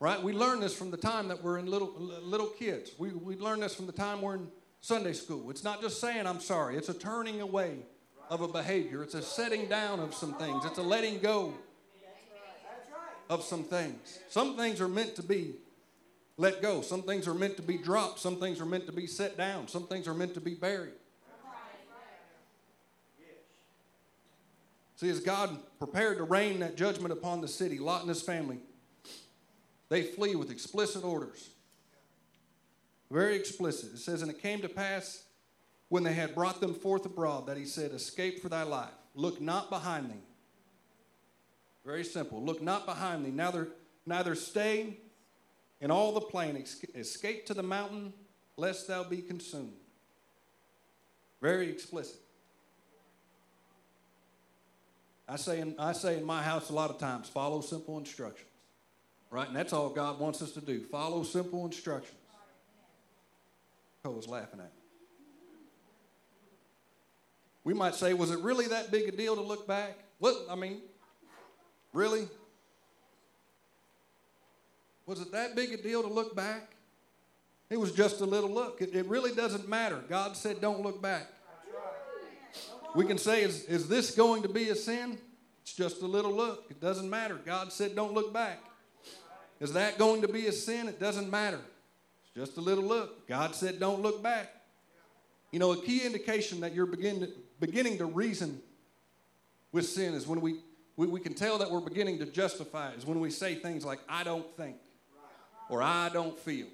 Right? 0.00 0.20
We 0.22 0.32
learn 0.32 0.60
this 0.60 0.74
from 0.74 0.90
the 0.90 0.96
time 0.96 1.28
that 1.28 1.42
we're 1.42 1.58
in 1.58 1.66
little, 1.66 1.92
little 2.22 2.46
kids. 2.46 2.92
We, 2.98 3.10
we 3.10 3.36
learn 3.36 3.60
this 3.60 3.74
from 3.74 3.86
the 3.86 3.92
time 3.92 4.22
we're 4.22 4.36
in 4.36 4.48
Sunday 4.80 5.12
school. 5.12 5.50
It's 5.50 5.62
not 5.62 5.82
just 5.82 6.00
saying, 6.00 6.26
I'm 6.26 6.40
sorry, 6.40 6.76
it's 6.78 6.88
a 6.88 6.94
turning 6.94 7.42
away 7.42 7.80
of 8.30 8.40
a 8.40 8.48
behavior, 8.48 9.02
it's 9.02 9.14
a 9.14 9.20
setting 9.20 9.66
down 9.68 10.00
of 10.00 10.14
some 10.14 10.32
things, 10.34 10.64
it's 10.64 10.78
a 10.78 10.82
letting 10.82 11.18
go 11.18 11.52
of 13.28 13.42
some 13.42 13.62
things. 13.62 14.20
Some 14.30 14.56
things 14.56 14.80
are 14.80 14.88
meant 14.88 15.16
to 15.16 15.22
be 15.22 15.56
let 16.38 16.62
go, 16.62 16.80
some 16.80 17.02
things 17.02 17.28
are 17.28 17.34
meant 17.34 17.56
to 17.56 17.62
be 17.62 17.76
dropped, 17.76 18.20
some 18.20 18.36
things 18.40 18.58
are 18.58 18.64
meant 18.64 18.86
to 18.86 18.92
be 18.92 19.06
set 19.06 19.36
down, 19.36 19.68
some 19.68 19.86
things 19.86 20.08
are 20.08 20.14
meant 20.14 20.32
to 20.32 20.40
be 20.40 20.54
buried. 20.54 20.94
See, 24.96 25.10
as 25.10 25.20
God 25.20 25.58
prepared 25.78 26.18
to 26.18 26.24
rain 26.24 26.60
that 26.60 26.76
judgment 26.76 27.12
upon 27.12 27.42
the 27.42 27.48
city, 27.48 27.78
Lot 27.78 28.00
and 28.00 28.08
his 28.08 28.22
family 28.22 28.60
they 29.90 30.02
flee 30.02 30.36
with 30.36 30.50
explicit 30.50 31.04
orders. 31.04 31.50
Very 33.10 33.36
explicit. 33.36 33.92
It 33.92 33.98
says, 33.98 34.22
And 34.22 34.30
it 34.30 34.40
came 34.40 34.62
to 34.62 34.68
pass 34.68 35.24
when 35.88 36.04
they 36.04 36.12
had 36.12 36.34
brought 36.34 36.60
them 36.60 36.74
forth 36.74 37.04
abroad 37.04 37.48
that 37.48 37.56
he 37.56 37.66
said, 37.66 37.90
Escape 37.90 38.40
for 38.40 38.48
thy 38.48 38.62
life. 38.62 38.88
Look 39.14 39.40
not 39.40 39.68
behind 39.68 40.10
thee. 40.10 40.22
Very 41.84 42.04
simple. 42.04 42.42
Look 42.42 42.62
not 42.62 42.86
behind 42.86 43.26
thee. 43.26 43.30
Neither, 43.30 43.68
neither 44.06 44.36
stay 44.36 44.96
in 45.80 45.90
all 45.90 46.12
the 46.12 46.20
plain. 46.20 46.64
Escape 46.94 47.46
to 47.46 47.54
the 47.54 47.62
mountain, 47.62 48.12
lest 48.56 48.86
thou 48.86 49.02
be 49.02 49.18
consumed. 49.18 49.72
Very 51.42 51.68
explicit. 51.68 52.20
I 55.28 55.36
say, 55.36 55.60
in, 55.60 55.74
I 55.78 55.92
say 55.92 56.16
in 56.16 56.24
my 56.24 56.42
house 56.42 56.70
a 56.70 56.72
lot 56.72 56.90
of 56.90 56.98
times 56.98 57.28
follow 57.28 57.60
simple 57.60 57.98
instructions. 57.98 58.49
Right? 59.30 59.46
And 59.46 59.56
that's 59.56 59.72
all 59.72 59.90
God 59.90 60.18
wants 60.18 60.42
us 60.42 60.50
to 60.52 60.60
do. 60.60 60.82
Follow 60.82 61.22
simple 61.22 61.64
instructions. 61.64 62.18
Oh, 62.32 64.08
Cole 64.08 64.14
was 64.14 64.26
laughing 64.26 64.58
at 64.58 64.66
me. 64.66 64.72
We 67.62 67.74
might 67.74 67.94
say, 67.94 68.14
was 68.14 68.30
it 68.30 68.40
really 68.40 68.66
that 68.68 68.90
big 68.90 69.08
a 69.08 69.12
deal 69.12 69.36
to 69.36 69.42
look 69.42 69.68
back? 69.68 69.98
What 70.18 70.34
I 70.50 70.54
mean, 70.54 70.80
really? 71.92 72.26
Was 75.06 75.20
it 75.20 75.30
that 75.32 75.54
big 75.54 75.72
a 75.72 75.76
deal 75.76 76.02
to 76.02 76.08
look 76.08 76.34
back? 76.34 76.72
It 77.68 77.78
was 77.78 77.92
just 77.92 78.20
a 78.20 78.24
little 78.24 78.50
look. 78.50 78.82
It, 78.82 78.94
it 78.94 79.06
really 79.06 79.32
doesn't 79.32 79.68
matter. 79.68 80.02
God 80.08 80.36
said, 80.36 80.60
don't 80.60 80.82
look 80.82 81.00
back. 81.00 81.28
We 82.96 83.04
can 83.04 83.18
say, 83.18 83.42
is, 83.42 83.64
is 83.66 83.88
this 83.88 84.10
going 84.16 84.42
to 84.42 84.48
be 84.48 84.70
a 84.70 84.74
sin? 84.74 85.18
It's 85.62 85.74
just 85.74 86.02
a 86.02 86.06
little 86.06 86.32
look. 86.32 86.66
It 86.70 86.80
doesn't 86.80 87.08
matter. 87.08 87.38
God 87.44 87.72
said, 87.72 87.94
don't 87.94 88.12
look 88.12 88.32
back. 88.32 88.58
Is 89.60 89.74
that 89.74 89.98
going 89.98 90.22
to 90.22 90.28
be 90.28 90.46
a 90.46 90.52
sin? 90.52 90.88
It 90.88 90.98
doesn't 90.98 91.30
matter. 91.30 91.60
It's 92.24 92.34
just 92.34 92.56
a 92.56 92.60
little 92.60 92.84
look. 92.84 93.28
God 93.28 93.54
said, 93.54 93.78
don't 93.78 94.00
look 94.00 94.22
back. 94.22 94.52
You 95.52 95.58
know, 95.58 95.72
a 95.72 95.82
key 95.82 96.04
indication 96.06 96.60
that 96.60 96.74
you're 96.74 96.86
begin 96.86 97.20
to, 97.20 97.28
beginning 97.58 97.98
to 97.98 98.06
reason 98.06 98.60
with 99.72 99.86
sin 99.86 100.14
is 100.14 100.26
when 100.26 100.40
we, 100.40 100.60
we, 100.96 101.06
we 101.06 101.20
can 101.20 101.34
tell 101.34 101.58
that 101.58 101.70
we're 101.70 101.80
beginning 101.80 102.18
to 102.20 102.26
justify 102.26 102.90
it, 102.90 102.98
is 102.98 103.06
when 103.06 103.20
we 103.20 103.30
say 103.30 103.54
things 103.54 103.84
like, 103.84 103.98
I 104.08 104.24
don't 104.24 104.48
think, 104.56 104.76
or 105.68 105.82
I 105.82 106.08
don't 106.08 106.38
feel. 106.38 106.66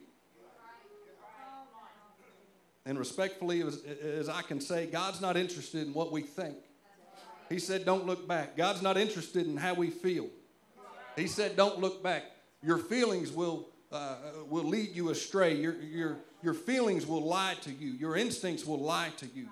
And 2.85 2.99
respectfully, 2.99 3.63
as, 3.63 3.83
as 4.01 4.29
I 4.29 4.43
can 4.43 4.61
say, 4.61 4.87
God's 4.87 5.21
not 5.21 5.37
interested 5.37 5.89
in 5.89 5.93
what 5.93 6.13
we 6.13 6.23
think. 6.23 6.57
He 7.49 7.59
said, 7.59 7.85
Don't 7.85 8.07
look 8.07 8.29
back. 8.29 8.57
God's 8.57 8.81
not 8.81 8.97
interested 8.97 9.47
in 9.47 9.57
how 9.57 9.75
we 9.75 9.91
feel. 9.91 10.29
He 11.17 11.27
said, 11.27 11.57
Don't 11.57 11.81
look 11.81 12.03
back. 12.03 12.23
Your 12.67 12.79
feelings 12.79 13.31
will, 13.31 13.69
uh, 13.93 14.17
will 14.51 14.65
lead 14.65 14.91
you 14.97 15.11
astray. 15.11 15.55
Your, 15.55 15.81
your, 15.81 16.17
your 16.43 16.53
feelings 16.53 17.07
will 17.07 17.23
lie 17.23 17.55
to 17.63 17.71
you. 17.71 17.93
Your 17.93 18.17
instincts 18.17 18.67
will 18.67 18.81
lie 18.81 19.11
to 19.19 19.27
you. 19.27 19.47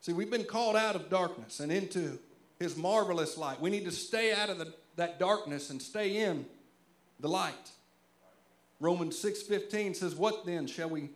See, 0.00 0.14
we've 0.14 0.30
been 0.30 0.46
called 0.46 0.76
out 0.76 0.96
of 0.96 1.10
darkness 1.10 1.60
and 1.60 1.70
into 1.70 2.18
His 2.58 2.74
marvelous 2.74 3.36
light. 3.36 3.60
We 3.60 3.68
need 3.68 3.84
to 3.84 3.90
stay 3.90 4.32
out 4.32 4.48
of 4.48 4.56
the, 4.56 4.72
that 4.96 5.18
darkness 5.18 5.68
and 5.68 5.80
stay 5.80 6.16
in 6.16 6.46
the 7.20 7.28
light. 7.28 7.70
Romans 8.80 9.22
6:15 9.22 9.94
says, 9.94 10.14
"What 10.14 10.46
then 10.46 10.66
shall 10.66 10.88
we 10.88 11.10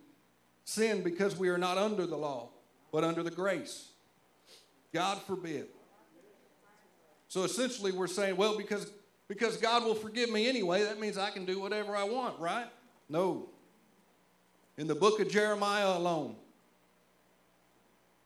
sin 0.66 1.02
because 1.02 1.34
we 1.34 1.48
are 1.48 1.56
not 1.56 1.78
under 1.78 2.04
the 2.04 2.18
law, 2.18 2.50
but 2.92 3.04
under 3.04 3.22
the 3.22 3.30
grace?" 3.30 3.88
God 4.92 5.16
forbid. 5.22 5.68
So 7.28 7.44
essentially 7.44 7.90
we're 7.90 8.06
saying, 8.06 8.36
well, 8.36 8.56
because 8.56 8.86
because 9.28 9.56
God 9.56 9.84
will 9.84 9.94
forgive 9.94 10.30
me 10.30 10.48
anyway, 10.48 10.82
that 10.82 11.00
means 11.00 11.16
I 11.16 11.30
can 11.30 11.44
do 11.44 11.60
whatever 11.60 11.96
I 11.96 12.04
want, 12.04 12.38
right? 12.38 12.66
No. 13.08 13.48
In 14.76 14.86
the 14.86 14.94
book 14.94 15.20
of 15.20 15.30
Jeremiah 15.30 15.96
alone, 15.96 16.36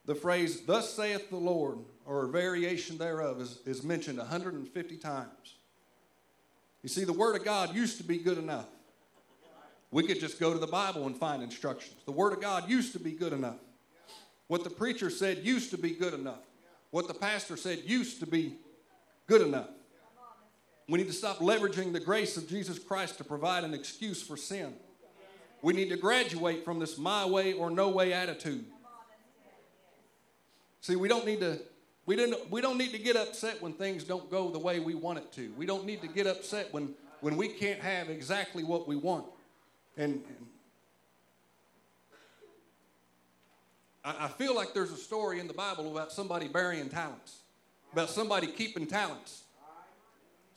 the 0.07 0.15
phrase, 0.15 0.63
Thus 0.63 0.93
saith 0.93 1.29
the 1.29 1.37
Lord, 1.37 1.79
or 2.07 2.25
a 2.25 2.29
variation 2.29 2.97
thereof, 2.97 3.41
is, 3.41 3.59
is 3.67 3.83
mentioned 3.85 4.19
150 4.19 4.97
times. 4.97 5.57
You 6.83 6.89
see, 6.89 7.05
the 7.05 7.13
Word 7.13 7.37
of 7.37 7.45
God 7.45 7.75
used 7.75 7.99
to 7.99 8.05
be 8.05 8.19
good 8.19 8.39
enough. 8.39 8.67
We 9.91 10.05
could 10.05 10.21
just 10.21 10.41
go 10.41 10.53
to 10.53 10.59
the 10.59 10.67
Bible 10.67 11.07
and 11.07 11.17
find 11.17 11.43
instructions. 11.43 11.97
The 12.07 12.13
Word 12.13 12.33
of 12.33 12.41
God 12.41 12.69
used 12.69 12.93
to 12.93 12.99
be 12.99 13.13
good 13.13 13.33
enough. 13.33 13.57
What 14.47 14.65
the 14.65 14.71
preacher 14.71 15.11
said 15.11 15.39
used 15.39 15.71
to 15.71 15.79
be 15.79 15.91
good 15.91 16.15
enough. 16.15 16.41
What 16.91 17.07
the 17.07 17.15
pastor 17.15 17.57
said 17.57 17.83
used 17.85 18.21
to 18.21 18.27
be 18.27 18.57
good 19.27 19.43
enough. 19.43 19.69
We 20.89 20.99
need 20.99 21.09
to 21.09 21.13
stop 21.13 21.39
leveraging 21.39 21.93
the 21.93 22.01
grace 22.01 22.39
of 22.39 22.49
Jesus 22.49 22.79
Christ 22.79 23.19
to 23.19 23.25
provide 23.25 23.63
an 23.63 23.75
excuse 23.75 24.23
for 24.23 24.37
sin. 24.37 24.75
We 25.61 25.75
need 25.75 25.91
to 25.91 25.97
graduate 25.97 26.65
from 26.65 26.79
this 26.79 26.97
my 26.97 27.27
way 27.27 27.53
or 27.53 27.71
no 27.71 27.91
way 27.91 28.13
attitude. 28.13 28.65
See, 30.81 30.97
we 30.97 31.09
don't 31.09 31.27
need 31.27 31.41
to 31.41 31.61
we 32.07 32.17
didn't 32.17 32.51
we 32.51 32.63
don't 32.63 32.79
need 32.79 32.93
to 32.93 32.99
get 32.99 33.17
upset 33.17 33.61
when 33.61 33.75
things 33.75 34.05
don't 34.05 34.31
go 34.31 34.51
the 34.51 34.59
way 34.59 34.81
we 34.81 34.95
want 34.95 35.19
it 35.19 35.31
to. 35.33 35.53
We 35.59 35.67
don't 35.67 35.85
need 35.85 36.01
to 36.01 36.09
get 36.09 36.27
upset 36.27 36.73
when 36.73 36.95
when 37.21 37.37
we 37.37 37.49
can't 37.49 37.81
have 37.81 38.09
exactly 38.09 38.65
what 38.65 38.89
we 38.89 38.97
want. 38.97 39.27
And, 39.97 40.13
and 40.15 40.47
I, 44.05 44.25
I 44.25 44.29
feel 44.29 44.55
like 44.55 44.73
there's 44.73 44.93
a 44.93 44.97
story 44.97 45.41
in 45.41 45.49
the 45.49 45.55
Bible 45.55 45.91
about 45.93 46.13
somebody 46.13 46.49
burying 46.49 46.89
talents, 46.89 47.41
about 47.93 48.09
somebody 48.09 48.47
keeping 48.47 48.87
talents. 48.87 49.43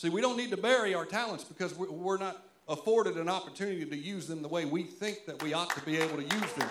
See, 0.01 0.09
we 0.09 0.19
don't 0.19 0.35
need 0.35 0.49
to 0.49 0.57
bury 0.57 0.95
our 0.95 1.05
talents 1.05 1.43
because 1.43 1.75
we're, 1.75 2.17
not 2.17 2.43
afforded 2.67 3.17
an 3.17 3.29
opportunity 3.29 3.85
to 3.85 3.95
use 3.95 4.25
them 4.25 4.41
the 4.41 4.47
way 4.47 4.65
we 4.65 4.81
think 4.81 5.27
that 5.27 5.43
we 5.43 5.53
ought 5.53 5.69
to 5.75 5.81
be 5.81 5.95
able 5.95 6.17
to 6.17 6.23
use 6.23 6.53
them. 6.53 6.69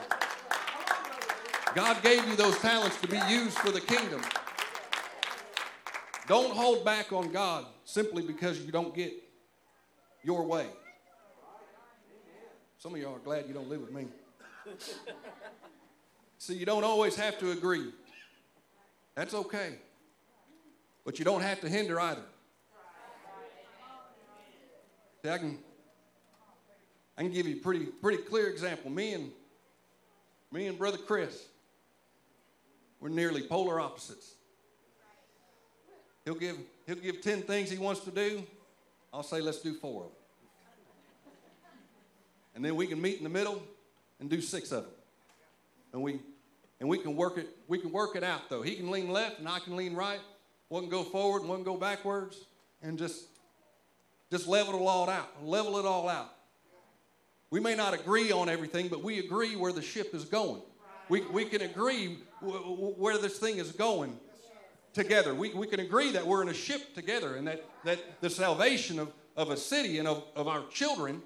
God 1.72 2.02
gave 2.02 2.26
you 2.26 2.34
those 2.34 2.58
talents 2.58 3.00
to 3.00 3.06
be 3.06 3.20
used 3.28 3.56
for 3.56 3.70
the 3.70 3.80
kingdom. 3.80 4.20
Don't 6.26 6.52
hold 6.52 6.84
back 6.84 7.12
on 7.12 7.30
God 7.30 7.66
simply 7.84 8.24
because 8.24 8.62
you 8.62 8.72
don't 8.72 8.92
get 8.92 9.12
your 10.24 10.42
way. 10.42 10.66
Some 12.78 12.96
of 12.96 13.00
y'all 13.00 13.14
are 13.14 13.20
glad 13.20 13.46
you 13.46 13.54
don't 13.54 13.68
live 13.68 13.82
with 13.82 13.92
me. 13.92 14.08
See, 16.38 16.54
you 16.54 16.66
don't 16.66 16.82
always 16.82 17.14
have 17.14 17.38
to 17.38 17.52
agree. 17.52 17.92
That's 19.14 19.34
okay. 19.34 19.76
But 21.04 21.20
you 21.20 21.24
don't 21.24 21.42
have 21.42 21.60
to 21.60 21.68
hinder 21.68 22.00
either. 22.00 22.24
I 25.24 25.38
can, 25.38 25.58
I 27.18 27.22
can 27.22 27.32
give 27.32 27.46
you 27.46 27.56
a 27.56 27.58
pretty, 27.58 27.86
pretty 27.86 28.22
clear 28.22 28.48
example. 28.48 28.90
Me 28.90 29.14
and 29.14 29.30
me 30.52 30.66
and 30.66 30.78
Brother 30.78 30.98
Chris, 30.98 31.46
we're 33.00 33.08
nearly 33.08 33.42
polar 33.42 33.80
opposites. 33.80 34.34
He'll 36.24 36.34
give, 36.34 36.56
he'll 36.86 36.96
give 36.96 37.20
10 37.20 37.42
things 37.42 37.70
he 37.70 37.78
wants 37.78 38.00
to 38.04 38.10
do. 38.10 38.42
I'll 39.12 39.22
say, 39.22 39.40
let's 39.40 39.60
do 39.60 39.74
four 39.74 40.04
of 40.04 40.08
them 40.08 40.16
and 42.60 42.64
then 42.66 42.76
we 42.76 42.86
can 42.86 43.00
meet 43.00 43.16
in 43.16 43.24
the 43.24 43.30
middle 43.30 43.62
and 44.18 44.28
do 44.28 44.40
six 44.42 44.70
of 44.70 44.84
them. 44.84 44.92
And 45.94 46.02
we 46.02 46.20
and 46.78 46.88
we 46.90 46.98
can 46.98 47.16
work 47.16 47.38
it 47.38 47.48
we 47.68 47.78
can 47.78 47.90
work 47.90 48.16
it 48.16 48.22
out 48.22 48.50
though. 48.50 48.60
He 48.60 48.74
can 48.74 48.90
lean 48.90 49.10
left 49.10 49.38
and 49.38 49.48
I 49.48 49.60
can 49.60 49.76
lean 49.76 49.94
right. 49.94 50.20
One 50.68 50.82
can 50.82 50.90
go 50.90 51.02
forward 51.02 51.40
and 51.40 51.48
one 51.48 51.64
can 51.64 51.64
go 51.64 51.78
backwards 51.78 52.44
and 52.82 52.98
just 52.98 53.24
just 54.30 54.46
level 54.46 54.74
it 54.74 54.78
all 54.78 55.08
out. 55.08 55.44
Level 55.44 55.78
it 55.78 55.84
all 55.84 56.08
out. 56.08 56.30
We 57.50 57.58
may 57.58 57.74
not 57.74 57.94
agree 57.94 58.30
on 58.30 58.48
everything, 58.48 58.88
but 58.88 59.02
we 59.02 59.18
agree 59.18 59.56
where 59.56 59.72
the 59.72 59.82
ship 59.82 60.14
is 60.14 60.24
going. 60.24 60.62
We, 61.08 61.22
we 61.22 61.44
can 61.44 61.62
agree 61.62 62.18
w- 62.40 62.60
w- 62.60 62.94
where 62.96 63.18
this 63.18 63.38
thing 63.38 63.58
is 63.58 63.72
going 63.72 64.16
together. 64.92 65.34
We, 65.34 65.52
we 65.52 65.66
can 65.66 65.80
agree 65.80 66.12
that 66.12 66.24
we're 66.24 66.42
in 66.42 66.48
a 66.48 66.54
ship 66.54 66.94
together 66.94 67.34
and 67.34 67.48
that, 67.48 67.64
that 67.84 68.20
the 68.20 68.30
salvation 68.30 69.00
of, 69.00 69.12
of 69.36 69.50
a 69.50 69.56
city 69.56 69.98
and 69.98 70.06
of, 70.06 70.22
of 70.36 70.46
our 70.46 70.62
children 70.68 71.22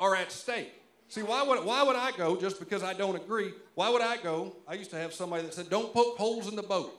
are 0.00 0.16
at 0.16 0.32
stake. 0.32 0.72
See, 1.06 1.22
why 1.22 1.44
would, 1.44 1.64
why 1.64 1.84
would 1.84 1.94
I 1.94 2.10
go 2.16 2.34
just 2.34 2.58
because 2.58 2.82
I 2.82 2.92
don't 2.92 3.14
agree? 3.14 3.52
Why 3.76 3.88
would 3.90 4.02
I 4.02 4.16
go? 4.16 4.56
I 4.66 4.74
used 4.74 4.90
to 4.90 4.96
have 4.96 5.14
somebody 5.14 5.44
that 5.44 5.54
said, 5.54 5.70
don't 5.70 5.94
poke 5.94 6.16
holes 6.16 6.48
in 6.48 6.56
the 6.56 6.62
boat. 6.62 6.92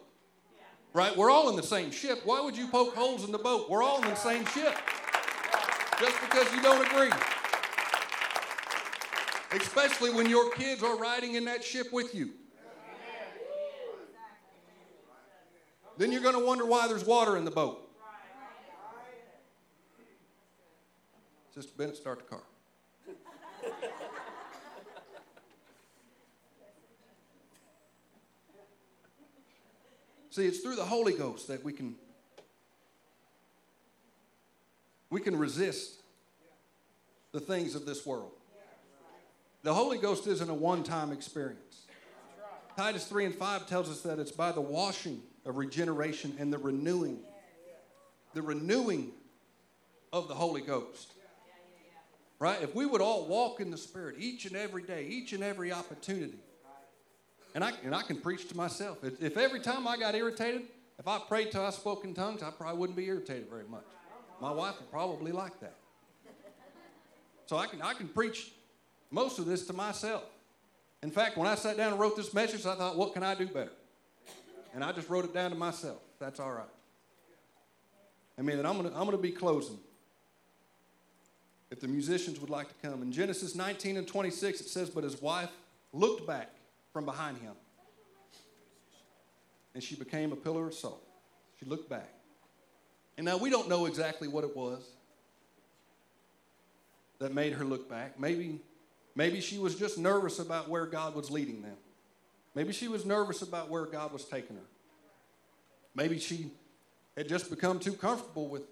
Right? 0.94 1.16
We're 1.18 1.30
all 1.30 1.50
in 1.50 1.58
the 1.58 1.64
same 1.64 1.92
ship. 1.92 2.22
Why 2.24 2.40
would 2.40 2.56
you 2.56 2.70
poke 2.70 2.96
holes 2.96 3.26
in 3.26 3.34
the 3.34 3.38
boat? 3.38 3.70
We're 3.70 3.84
all 3.84 4.02
in 4.02 4.08
the 4.08 4.16
same 4.16 4.46
ship. 4.46 4.74
Just 6.00 6.20
because 6.22 6.54
you 6.54 6.62
don't 6.62 6.86
agree. 6.86 7.12
Especially 9.54 10.12
when 10.12 10.30
your 10.30 10.52
kids 10.52 10.84
are 10.84 10.98
riding 10.98 11.36
in 11.36 11.46
that 11.46 11.64
ship 11.64 11.88
with 11.94 12.14
you. 12.14 12.32
Then 15.98 16.12
you're 16.12 16.22
going 16.22 16.38
to 16.38 16.46
wonder 16.46 16.66
why 16.66 16.88
there's 16.88 17.06
water 17.06 17.38
in 17.38 17.46
the 17.46 17.52
boat. 17.52 17.82
Sister 21.54 21.72
Bennett, 21.78 21.96
start 21.96 22.20
the 22.20 22.26
car. 22.26 22.44
See, 30.32 30.46
it's 30.46 30.60
through 30.60 30.76
the 30.76 30.84
Holy 30.84 31.14
Ghost 31.14 31.48
that 31.48 31.64
we 31.64 31.72
can 31.72 31.96
we 35.16 35.22
can 35.22 35.38
resist 35.38 36.02
the 37.32 37.40
things 37.40 37.74
of 37.74 37.86
this 37.86 38.06
world. 38.06 38.34
The 39.64 39.74
Holy 39.74 39.98
Ghost 39.98 40.28
isn't 40.28 40.50
a 40.50 40.54
one-time 40.54 41.14
experience. 41.14 41.86
Titus 42.76 43.08
3 43.08 43.28
and 43.28 43.34
5 43.34 43.66
tells 43.66 43.90
us 43.90 44.02
that 44.02 44.20
it's 44.20 44.34
by 44.34 44.52
the 44.52 44.60
washing 44.60 45.22
of 45.46 45.56
regeneration 45.56 46.36
and 46.38 46.52
the 46.52 46.58
renewing 46.58 47.20
the 48.34 48.42
renewing 48.42 49.12
of 50.12 50.28
the 50.28 50.34
Holy 50.34 50.60
Ghost. 50.60 51.14
Right? 52.38 52.62
If 52.62 52.76
we 52.76 52.86
would 52.86 53.00
all 53.00 53.26
walk 53.26 53.62
in 53.62 53.72
the 53.72 53.78
Spirit 53.78 54.18
each 54.20 54.46
and 54.46 54.58
every 54.58 54.84
day, 54.84 55.08
each 55.08 55.32
and 55.32 55.46
every 55.46 55.72
opportunity, 55.72 56.40
and 57.54 57.64
I, 57.64 57.72
and 57.86 57.96
I 57.96 58.02
can 58.02 58.18
preach 58.18 58.50
to 58.50 58.58
myself. 58.58 59.02
If, 59.02 59.24
if 59.24 59.38
every 59.38 59.62
time 59.62 59.88
I 59.88 59.96
got 59.96 60.14
irritated, 60.14 60.64
if 61.00 61.08
I 61.08 61.20
prayed 61.20 61.54
till 61.54 61.66
I 61.66 61.70
spoke 61.70 62.04
in 62.04 62.14
tongues, 62.14 62.44
I 62.44 62.52
probably 62.52 62.78
wouldn't 62.78 62.98
be 62.98 63.06
irritated 63.06 63.50
very 63.50 63.64
much. 63.64 63.86
My 64.42 64.52
wife 64.52 64.80
will 64.80 64.88
probably 64.88 65.32
like 65.32 65.60
that. 65.60 65.76
So 67.46 67.58
I 67.58 67.68
can, 67.68 67.82
I 67.82 67.94
can 67.94 68.08
preach 68.08 68.52
most 69.12 69.40
of 69.40 69.46
this 69.46 69.66
to 69.68 69.74
myself. 69.74 70.24
In 71.04 71.12
fact, 71.12 71.38
when 71.38 71.48
I 71.48 71.56
sat 71.56 71.78
down 71.78 71.92
and 71.92 72.00
wrote 72.00 72.16
this 72.16 72.34
message, 72.34 72.66
I 72.66 72.76
thought, 72.76 72.98
what 72.98 73.14
can 73.14 73.24
I 73.24 73.36
do 73.36 73.48
better? 73.48 73.72
And 74.74 74.84
I 74.84 74.92
just 74.92 75.10
wrote 75.10 75.26
it 75.26 75.34
down 75.34 75.52
to 75.52 75.56
myself. 75.56 76.02
That's 76.20 76.40
all 76.40 76.52
right. 76.52 76.66
I 78.38 78.42
mean, 78.42 78.58
I'm 78.66 78.78
going 78.78 78.90
to 78.90 78.96
I'm 78.96 79.06
going 79.06 79.12
to 79.12 79.18
be 79.18 79.32
closing. 79.32 79.78
If 81.72 81.80
the 81.80 81.88
musicians 81.88 82.40
would 82.40 82.50
like 82.50 82.68
to 82.70 82.88
come. 82.88 83.02
In 83.02 83.12
Genesis 83.12 83.56
19 83.56 83.98
and 83.98 84.08
26, 84.08 84.62
it 84.62 84.68
says, 84.68 84.90
But 84.90 85.04
his 85.04 85.22
wife 85.22 85.52
looked 85.94 86.28
back 86.28 86.50
from 86.92 87.06
behind 87.06 87.38
him, 87.38 87.54
and 89.74 89.84
she 89.84 89.96
became 89.96 90.32
a 90.32 90.36
pillar 90.36 90.68
of 90.68 90.74
salt. 90.74 91.06
She 91.60 91.66
looked 91.66 91.90
back. 91.90 92.15
And 93.18 93.26
now 93.26 93.38
we 93.38 93.50
don't 93.50 93.70
know 93.70 93.86
exactly 93.86 94.28
what 94.28 94.44
it 94.44 94.56
was 94.56 94.84
that 97.20 97.34
made 97.34 97.54
her 97.54 97.64
look 97.64 97.90
back. 97.90 98.20
Maybe, 98.20 98.60
maybe 99.16 99.40
she 99.40 99.58
was 99.58 99.76
just 99.76 99.98
nervous 99.98 100.40
about 100.40 100.70
where 100.70 100.86
God 100.86 101.16
was 101.16 101.32
leading 101.32 101.62
them. 101.62 101.78
Maybe 102.56 102.74
she 102.74 102.88
was 102.88 103.06
nervous 103.06 103.42
about 103.42 103.70
where 103.70 103.86
God 103.86 104.12
was 104.12 104.26
taking 104.26 104.58
her. 104.58 104.62
Maybe 105.94 106.20
she 106.20 106.52
had 107.16 107.30
just 107.30 107.50
become 107.50 107.80
too 107.80 107.94
comfortable 107.94 108.50
with 108.50 108.64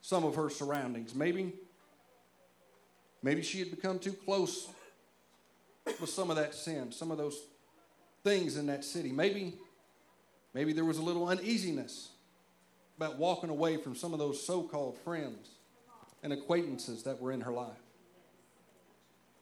some 0.00 0.24
of 0.24 0.36
her 0.36 0.48
surroundings. 0.48 1.14
Maybe, 1.14 1.52
maybe 3.22 3.42
she 3.42 3.58
had 3.58 3.70
become 3.70 3.98
too 3.98 4.12
close 4.12 4.68
with 6.00 6.08
some 6.08 6.30
of 6.30 6.36
that 6.36 6.54
sin, 6.54 6.92
some 6.92 7.10
of 7.10 7.18
those 7.18 7.38
things 8.24 8.56
in 8.56 8.66
that 8.66 8.84
city. 8.84 9.12
Maybe, 9.12 9.54
maybe 10.54 10.72
there 10.72 10.84
was 10.84 10.96
a 10.96 11.02
little 11.02 11.28
uneasiness 11.28 12.11
about 13.02 13.18
walking 13.18 13.50
away 13.50 13.76
from 13.76 13.96
some 13.96 14.12
of 14.12 14.20
those 14.20 14.44
so 14.44 14.62
called 14.62 14.96
friends 14.98 15.48
and 16.22 16.32
acquaintances 16.32 17.02
that 17.02 17.20
were 17.20 17.32
in 17.32 17.40
her 17.40 17.52
life. 17.52 17.82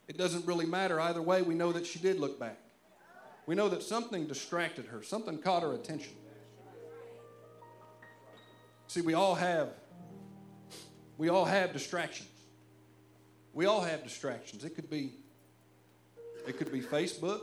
It 0.09 0.17
doesn't 0.17 0.47
really 0.47 0.65
matter. 0.65 0.99
Either 0.99 1.21
way, 1.21 1.43
we 1.43 1.55
know 1.55 1.71
that 1.73 1.85
she 1.85 1.99
did 1.99 2.19
look 2.19 2.41
back. 2.41 2.59
We 3.47 3.55
know 3.55 3.69
that 3.69 3.83
something 3.83 4.27
distracted 4.27 4.87
her, 4.87 5.03
something 5.03 5.39
caught 5.39 5.63
her 5.63 5.75
attention. 5.75 6.15
See, 8.87 9.03
we 9.03 9.15
all 9.15 9.35
have 9.35 9.69
we 11.19 11.29
all 11.29 11.45
have 11.45 11.73
distractions. 11.75 12.29
We 13.53 13.67
all 13.67 13.83
have 13.83 14.03
distractions. 14.03 14.65
It 14.65 14.75
could 14.75 14.89
be 14.89 15.13
it 16.47 16.57
could 16.57 16.73
be 16.73 16.81
Facebook. 16.81 17.43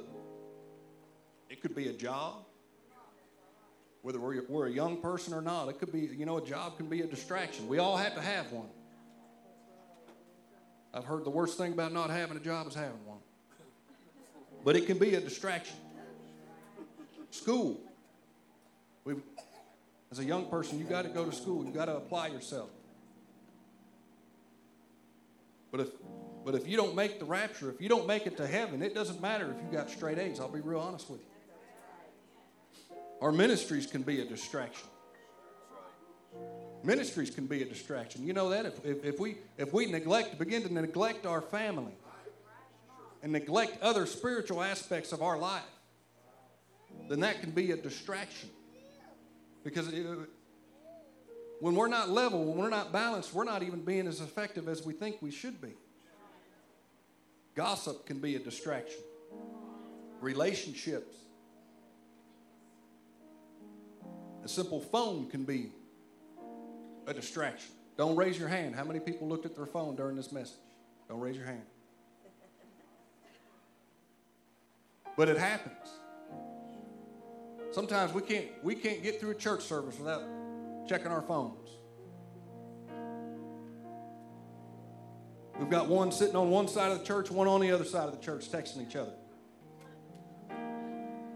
It 1.50 1.62
could 1.62 1.76
be 1.76 1.90
a 1.90 1.94
job. 1.94 2.46
Whether 4.08 4.22
we're, 4.22 4.42
we're 4.48 4.68
a 4.68 4.72
young 4.72 5.02
person 5.02 5.34
or 5.34 5.42
not, 5.42 5.68
it 5.68 5.80
could 5.80 5.92
be, 5.92 6.00
you 6.00 6.26
know, 6.26 6.38
a 6.38 6.42
job 6.42 6.78
can 6.78 6.86
be 6.86 7.02
a 7.02 7.06
distraction. 7.06 7.68
We 7.68 7.80
all 7.80 7.98
have 7.98 8.16
to 8.16 8.22
have 8.22 8.50
one. 8.54 8.70
I've 10.94 11.04
heard 11.04 11.26
the 11.26 11.30
worst 11.30 11.58
thing 11.58 11.74
about 11.74 11.92
not 11.92 12.10
having 12.10 12.38
a 12.38 12.40
job 12.40 12.68
is 12.68 12.74
having 12.74 13.06
one. 13.06 13.18
But 14.64 14.78
it 14.78 14.86
can 14.86 14.98
be 14.98 15.16
a 15.16 15.20
distraction. 15.20 15.76
School. 17.32 17.82
we 19.04 19.16
as 20.10 20.20
a 20.20 20.24
young 20.24 20.46
person, 20.46 20.80
you 20.80 20.86
got 20.86 21.02
to 21.02 21.10
go 21.10 21.26
to 21.26 21.36
school. 21.36 21.66
You 21.66 21.72
got 21.74 21.88
to 21.88 21.98
apply 21.98 22.28
yourself. 22.28 22.70
But 25.70 25.82
if, 25.82 25.90
but 26.46 26.56
if 26.56 26.66
you 26.66 26.78
don't 26.78 26.96
make 26.96 27.20
the 27.20 27.26
rapture, 27.26 27.70
if 27.70 27.82
you 27.82 27.90
don't 27.90 28.08
make 28.08 28.26
it 28.26 28.38
to 28.38 28.48
heaven, 28.48 28.82
it 28.82 28.96
doesn't 28.96 29.22
matter 29.22 29.54
if 29.54 29.62
you 29.62 29.78
got 29.78 29.90
straight 29.90 30.18
A's. 30.18 30.40
I'll 30.40 30.48
be 30.48 30.62
real 30.62 30.80
honest 30.80 31.10
with 31.10 31.20
you. 31.20 31.37
Our 33.22 33.32
ministries 33.32 33.88
can 33.88 34.04
be 34.04 34.22
a 34.22 34.26
distraction. 34.26 34.88
Ministries 36.84 37.32
can 37.32 37.48
be 37.48 37.64
a 37.64 37.66
distraction. 37.66 38.26
You 38.26 38.34
know 38.34 38.50
that 38.50 38.66
if, 38.66 38.86
if, 38.86 39.04
if, 39.04 39.20
we 39.20 39.38
if 39.58 39.74
we 39.74 39.88
neglect 39.88 40.38
begin 40.38 40.62
to 40.64 40.74
neglect 40.74 41.26
our 41.26 41.42
family 41.42 41.94
and 43.24 43.32
neglect 43.32 43.82
other 43.82 44.06
spiritual 44.06 44.62
aspects 44.62 45.12
of 45.12 45.22
our 45.22 45.38
life, 45.38 45.64
then 47.10 47.22
that 47.22 47.42
can 47.42 47.52
be 47.52 47.72
a 47.72 47.78
distraction. 47.78 48.50
Because 49.64 49.88
it, 49.92 50.06
when 51.60 51.76
we're 51.76 51.88
not 51.88 52.10
level, 52.10 52.46
when 52.46 52.58
we're 52.58 52.70
not 52.70 52.92
balanced, 52.92 53.34
we're 53.34 53.44
not 53.44 53.64
even 53.64 53.82
being 53.84 54.08
as 54.08 54.22
effective 54.22 54.68
as 54.68 54.86
we 54.86 54.94
think 54.94 55.18
we 55.22 55.32
should 55.32 55.60
be. 55.60 55.74
Gossip 57.56 58.06
can 58.06 58.20
be 58.20 58.36
a 58.36 58.40
distraction. 58.40 59.02
Relationships. 60.22 61.16
A 64.44 64.48
simple 64.48 64.80
phone 64.80 65.30
can 65.30 65.44
be 65.44 65.72
a 67.06 67.14
distraction. 67.14 67.72
Don't 67.98 68.16
raise 68.16 68.38
your 68.38 68.48
hand. 68.48 68.76
How 68.76 68.84
many 68.84 69.00
people 69.00 69.28
looked 69.28 69.46
at 69.46 69.56
their 69.56 69.66
phone 69.66 69.96
during 69.96 70.16
this 70.16 70.32
message? 70.32 70.60
Don't 71.10 71.20
raise 71.20 71.36
your 71.36 71.46
hand. 71.46 71.64
But 75.16 75.30
it 75.30 75.38
happens. 75.38 75.90
Sometimes 77.72 78.14
we 78.14 78.22
can't 78.22 78.46
we 78.64 78.76
can't 78.76 79.04
get 79.04 79.20
through 79.20 79.32
a 79.32 79.36
church 79.36 79.64
service 79.64 79.98
without 79.98 80.24
checking 80.88 81.08
our 81.08 81.22
phones. 81.22 81.70
We've 85.60 85.70
got 85.70 85.88
one 85.88 86.12
sitting 86.12 86.36
on 86.36 86.52
one 86.52 86.68
side 86.68 86.92
of 86.92 87.00
the 87.00 87.06
church, 87.06 87.32
one 87.32 87.48
on 87.48 87.62
the 87.62 87.72
other 87.72 87.84
side 87.84 88.08
of 88.08 88.12
the 88.12 88.24
church, 88.24 88.50
texting 88.52 88.88
each 88.88 88.96
other. 88.96 89.14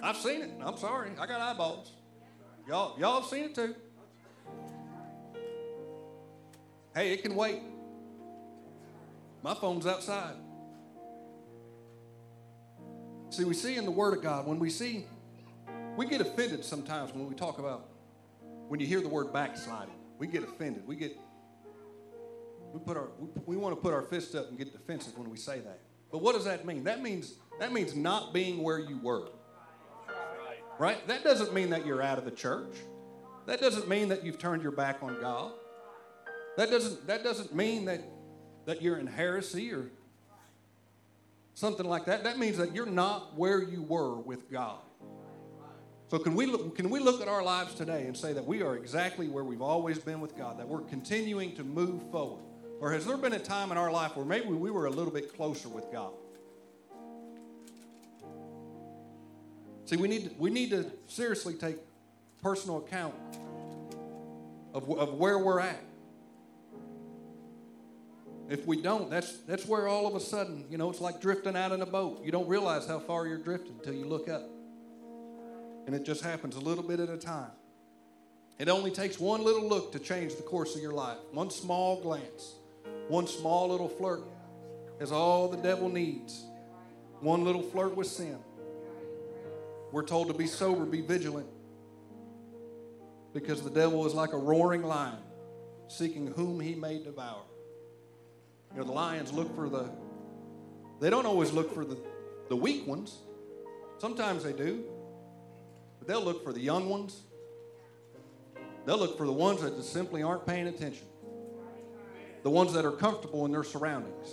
I've 0.03 0.17
seen 0.17 0.41
it. 0.41 0.51
I'm 0.63 0.77
sorry. 0.77 1.11
I 1.19 1.25
got 1.25 1.41
eyeballs. 1.41 1.91
Y'all, 2.67 2.99
y'all 2.99 3.21
have 3.21 3.29
seen 3.29 3.45
it 3.45 3.55
too. 3.55 3.75
Hey, 6.95 7.13
it 7.13 7.23
can 7.23 7.35
wait. 7.35 7.61
My 9.43 9.53
phone's 9.53 9.87
outside. 9.87 10.35
See, 13.29 13.45
we 13.45 13.53
see 13.53 13.77
in 13.77 13.85
the 13.85 13.91
Word 13.91 14.15
of 14.17 14.21
God, 14.21 14.45
when 14.45 14.59
we 14.59 14.69
see, 14.69 15.05
we 15.95 16.05
get 16.05 16.21
offended 16.21 16.63
sometimes 16.65 17.13
when 17.13 17.27
we 17.27 17.33
talk 17.33 17.59
about, 17.59 17.87
when 18.67 18.79
you 18.79 18.85
hear 18.85 19.01
the 19.01 19.07
word 19.07 19.33
backsliding. 19.33 19.93
We 20.17 20.27
get 20.27 20.43
offended. 20.43 20.85
We 20.85 20.95
get, 20.95 21.17
we 22.73 22.79
put 22.79 22.97
our, 22.97 23.09
we, 23.19 23.29
we 23.45 23.57
want 23.57 23.75
to 23.75 23.81
put 23.81 23.93
our 23.93 24.03
fists 24.03 24.35
up 24.35 24.49
and 24.49 24.57
get 24.57 24.71
defensive 24.71 25.17
when 25.17 25.29
we 25.29 25.37
say 25.37 25.59
that. 25.59 25.79
But 26.11 26.21
what 26.21 26.35
does 26.35 26.45
that 26.45 26.65
mean? 26.65 26.83
That 26.83 27.01
means, 27.01 27.35
that 27.59 27.71
means 27.73 27.95
not 27.95 28.33
being 28.33 28.61
where 28.61 28.79
you 28.79 28.99
were. 28.99 29.29
Right? 30.81 31.07
That 31.07 31.23
doesn't 31.23 31.53
mean 31.53 31.69
that 31.69 31.85
you're 31.85 32.01
out 32.01 32.17
of 32.17 32.25
the 32.25 32.31
church. 32.31 32.75
That 33.45 33.61
doesn't 33.61 33.87
mean 33.87 34.09
that 34.09 34.25
you've 34.25 34.39
turned 34.39 34.63
your 34.63 34.71
back 34.71 35.03
on 35.03 35.21
God. 35.21 35.51
That 36.57 36.71
doesn't, 36.71 37.05
that 37.05 37.23
doesn't 37.23 37.53
mean 37.53 37.85
that, 37.85 38.01
that 38.65 38.81
you're 38.81 38.97
in 38.97 39.05
heresy 39.05 39.71
or 39.71 39.91
something 41.53 41.85
like 41.85 42.05
that. 42.05 42.23
That 42.23 42.39
means 42.39 42.57
that 42.57 42.73
you're 42.73 42.87
not 42.87 43.37
where 43.37 43.61
you 43.61 43.83
were 43.83 44.15
with 44.15 44.51
God. 44.51 44.79
So 46.07 46.17
can 46.17 46.33
we 46.33 46.47
look, 46.47 46.75
can 46.75 46.89
we 46.89 46.99
look 46.99 47.21
at 47.21 47.27
our 47.27 47.43
lives 47.43 47.75
today 47.75 48.07
and 48.07 48.17
say 48.17 48.33
that 48.33 48.43
we 48.43 48.63
are 48.63 48.75
exactly 48.75 49.27
where 49.27 49.43
we've 49.43 49.61
always 49.61 49.99
been 49.99 50.19
with 50.19 50.35
God, 50.35 50.57
that 50.59 50.67
we're 50.67 50.81
continuing 50.81 51.55
to 51.57 51.63
move 51.63 52.01
forward? 52.09 52.41
Or 52.79 52.91
has 52.91 53.05
there 53.05 53.17
been 53.17 53.33
a 53.33 53.39
time 53.39 53.71
in 53.71 53.77
our 53.77 53.91
life 53.91 54.15
where 54.15 54.25
maybe 54.25 54.47
we 54.47 54.71
were 54.71 54.87
a 54.87 54.91
little 54.91 55.13
bit 55.13 55.31
closer 55.35 55.69
with 55.69 55.91
God? 55.91 56.13
See, 59.91 59.97
we 59.97 60.07
need 60.07 60.35
we 60.37 60.49
need 60.49 60.69
to 60.69 60.89
seriously 61.07 61.53
take 61.53 61.75
personal 62.41 62.77
account 62.77 63.13
of, 64.73 64.89
of 64.89 65.15
where 65.15 65.37
we're 65.37 65.59
at. 65.59 65.83
If 68.49 68.65
we 68.65 68.81
don't, 68.81 69.09
that's, 69.09 69.39
that's 69.39 69.65
where 69.65 69.89
all 69.89 70.07
of 70.07 70.15
a 70.15 70.21
sudden, 70.21 70.63
you 70.69 70.77
know, 70.77 70.89
it's 70.89 71.01
like 71.01 71.19
drifting 71.19 71.57
out 71.57 71.73
in 71.73 71.81
a 71.81 71.85
boat. 71.85 72.23
You 72.23 72.31
don't 72.31 72.47
realize 72.47 72.87
how 72.87 72.99
far 72.99 73.27
you're 73.27 73.37
drifting 73.37 73.73
until 73.79 73.93
you 73.93 74.05
look 74.05 74.29
up. 74.29 74.49
And 75.87 75.93
it 75.93 76.05
just 76.05 76.23
happens 76.23 76.55
a 76.55 76.61
little 76.61 76.85
bit 76.85 77.01
at 77.01 77.09
a 77.09 77.17
time. 77.17 77.51
It 78.59 78.69
only 78.69 78.91
takes 78.91 79.19
one 79.19 79.43
little 79.43 79.67
look 79.67 79.91
to 79.91 79.99
change 79.99 80.37
the 80.37 80.43
course 80.43 80.73
of 80.73 80.81
your 80.81 80.93
life. 80.93 81.17
One 81.33 81.49
small 81.49 81.99
glance, 81.99 82.53
one 83.09 83.27
small 83.27 83.67
little 83.67 83.89
flirt 83.89 84.23
is 85.01 85.11
all 85.11 85.49
the 85.49 85.57
devil 85.57 85.89
needs. 85.89 86.45
One 87.19 87.43
little 87.43 87.61
flirt 87.61 87.97
with 87.97 88.07
sin. 88.07 88.37
We're 89.91 90.05
told 90.05 90.27
to 90.27 90.33
be 90.33 90.47
sober, 90.47 90.85
be 90.85 91.01
vigilant, 91.01 91.47
because 93.33 93.61
the 93.61 93.69
devil 93.69 94.05
is 94.05 94.13
like 94.13 94.33
a 94.33 94.37
roaring 94.37 94.83
lion, 94.83 95.19
seeking 95.87 96.27
whom 96.27 96.59
he 96.59 96.75
may 96.75 97.03
devour. 97.03 97.43
You 98.71 98.79
know, 98.79 98.85
the 98.85 98.93
lions 98.93 99.33
look 99.33 99.53
for 99.53 99.67
the, 99.67 99.89
they 101.01 101.09
don't 101.09 101.25
always 101.25 101.51
look 101.51 101.73
for 101.73 101.83
the, 101.83 101.97
the 102.47 102.55
weak 102.55 102.87
ones. 102.87 103.17
Sometimes 103.97 104.43
they 104.43 104.53
do. 104.53 104.85
But 105.99 106.07
they'll 106.07 106.23
look 106.23 106.43
for 106.43 106.53
the 106.53 106.59
young 106.59 106.89
ones. 106.89 107.21
They'll 108.85 108.97
look 108.97 109.17
for 109.17 109.27
the 109.27 109.33
ones 109.33 109.61
that 109.61 109.75
just 109.75 109.93
simply 109.93 110.23
aren't 110.23 110.47
paying 110.47 110.67
attention. 110.67 111.05
The 112.43 112.49
ones 112.49 112.73
that 112.73 112.85
are 112.85 112.91
comfortable 112.91 113.45
in 113.45 113.51
their 113.51 113.63
surroundings. 113.63 114.29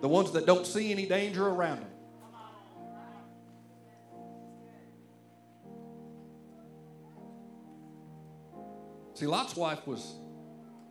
The 0.00 0.08
ones 0.08 0.32
that 0.32 0.46
don't 0.46 0.66
see 0.66 0.90
any 0.90 1.04
danger 1.04 1.46
around 1.46 1.80
them. 1.80 1.91
See, 9.22 9.28
Lot's 9.28 9.54
wife 9.54 9.86
was 9.86 10.16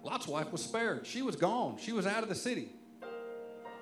Lot's 0.04 0.26
wife 0.26 0.54
was 0.54 0.64
spared. 0.64 1.06
She 1.06 1.22
was 1.22 1.36
gone. 1.36 1.76
She 1.78 1.92
was 1.92 2.08
out 2.08 2.24
of 2.24 2.30
the 2.30 2.36
city. 2.36 2.70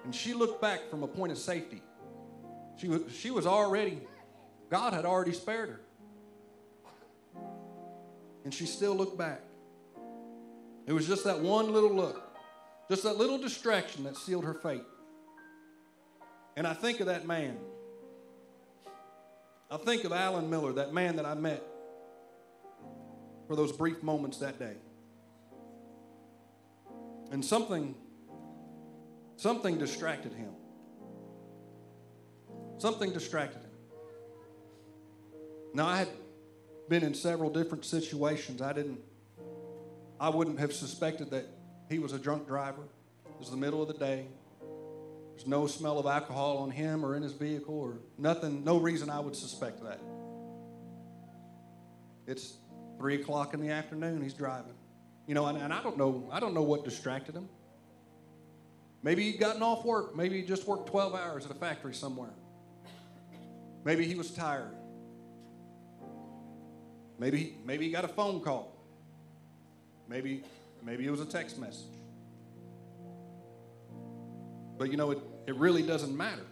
And 0.04 0.16
she 0.16 0.34
looked 0.34 0.60
back 0.60 0.89
from 0.89 1.04
a 1.04 1.08
point 1.08 1.32
of 1.32 1.38
safety. 1.38 1.84
She 2.78 2.88
was, 2.88 3.04
she 3.16 3.30
was 3.30 3.45
already, 3.45 4.02
God 4.72 4.93
had 4.93 5.06
already 5.06 5.34
spared 5.34 5.70
her. 5.70 5.82
And 8.43 8.52
she 8.52 8.66
still 8.66 8.95
looked 8.95 9.20
back. 9.20 9.43
It 10.88 10.93
was 10.93 11.06
just 11.06 11.26
that 11.26 11.41
one 11.41 11.72
little 11.72 11.93
look, 11.93 12.36
just 12.89 13.04
that 13.04 13.20
little 13.20 13.38
distraction 13.38 14.04
that 14.06 14.18
sealed 14.18 14.45
her 14.45 14.56
fate. 14.56 14.82
And 16.58 16.66
I 16.66 16.74
think 16.74 17.02
of 17.02 17.06
that 17.06 17.28
man. 17.28 17.56
I 19.70 19.78
think 19.78 20.06
of 20.06 20.12
Alan 20.12 20.50
Miller, 20.50 20.74
that 20.74 20.91
man 20.91 21.18
that 21.18 21.28
I 21.28 21.36
met 21.36 21.64
for 23.50 23.56
those 23.56 23.72
brief 23.72 24.04
moments 24.04 24.38
that 24.38 24.60
day. 24.60 24.76
And 27.32 27.43
something 27.43 27.95
something 29.38 29.80
distracted 29.80 30.34
him. 30.34 30.52
Something 32.78 33.12
distracted 33.12 33.64
him. 33.64 33.72
Now 35.74 35.88
I 35.88 35.97
had 35.97 36.10
been 36.89 37.04
in 37.04 37.16
several 37.16 37.50
different 37.50 37.86
situations. 37.86 38.62
I 38.62 38.72
didn't 38.72 39.00
I 40.20 40.30
wouldn't 40.30 40.60
have 40.60 40.72
suspected 40.72 41.32
that 41.32 41.47
he 41.89 41.97
was 41.97 42.14
a 42.14 42.20
drunk 42.20 42.45
driver. 42.47 42.84
It 43.26 43.39
was 43.39 43.50
the 43.50 43.58
middle 43.58 43.82
of 43.82 43.88
the 43.88 43.95
day. 43.95 44.28
There's 45.32 45.47
no 45.47 45.66
smell 45.66 45.97
of 45.97 46.06
alcohol 46.06 46.58
on 46.58 46.70
him 46.70 47.04
or 47.04 47.16
in 47.16 47.24
his 47.24 47.34
vehicle 47.34 47.80
or 47.80 47.95
nothing, 48.16 48.64
no 48.64 48.78
reason 48.78 49.10
I 49.10 49.20
would 49.20 49.36
suspect 49.36 49.82
that. 49.84 50.00
It's 52.28 52.59
three 53.00 53.16
o'clock 53.16 53.54
in 53.54 53.62
the 53.62 53.70
afternoon, 53.70 54.22
he's 54.22 54.34
driving. 54.34 54.74
You 55.26 55.34
know, 55.34 55.47
and, 55.47 55.58
and 55.58 55.74
I 55.74 55.82
don't 55.82 55.97
know, 55.97 56.28
I 56.32 56.39
don't 56.39 56.54
know 56.54 56.62
what 56.62 56.84
distracted 56.84 57.34
him. 57.34 57.47
Maybe 59.02 59.24
he'd 59.24 59.39
gotten 59.39 59.64
off 59.64 59.86
work. 59.86 60.16
Maybe 60.16 60.41
he 60.41 60.45
just 60.45 60.68
worked 60.68 60.88
12 60.89 61.16
hours 61.16 61.45
at 61.45 61.52
a 61.52 61.56
factory 61.56 61.93
somewhere. 61.93 62.34
Maybe 63.86 64.06
he 64.06 64.16
was 64.16 64.32
tired. 64.32 64.76
Maybe, 67.18 67.58
maybe 67.66 67.86
he 67.86 67.91
got 67.91 68.04
a 68.04 68.10
phone 68.10 68.41
call. 68.41 68.76
Maybe, 70.10 70.43
maybe 70.84 71.06
it 71.06 71.12
was 71.12 71.22
a 71.22 71.26
text 71.26 71.58
message. 71.58 71.86
But 74.78 74.91
you 74.91 74.97
know, 74.97 75.12
it, 75.12 75.20
it 75.47 75.56
really 75.56 75.84
doesn't 75.84 76.16
matter. 76.16 76.45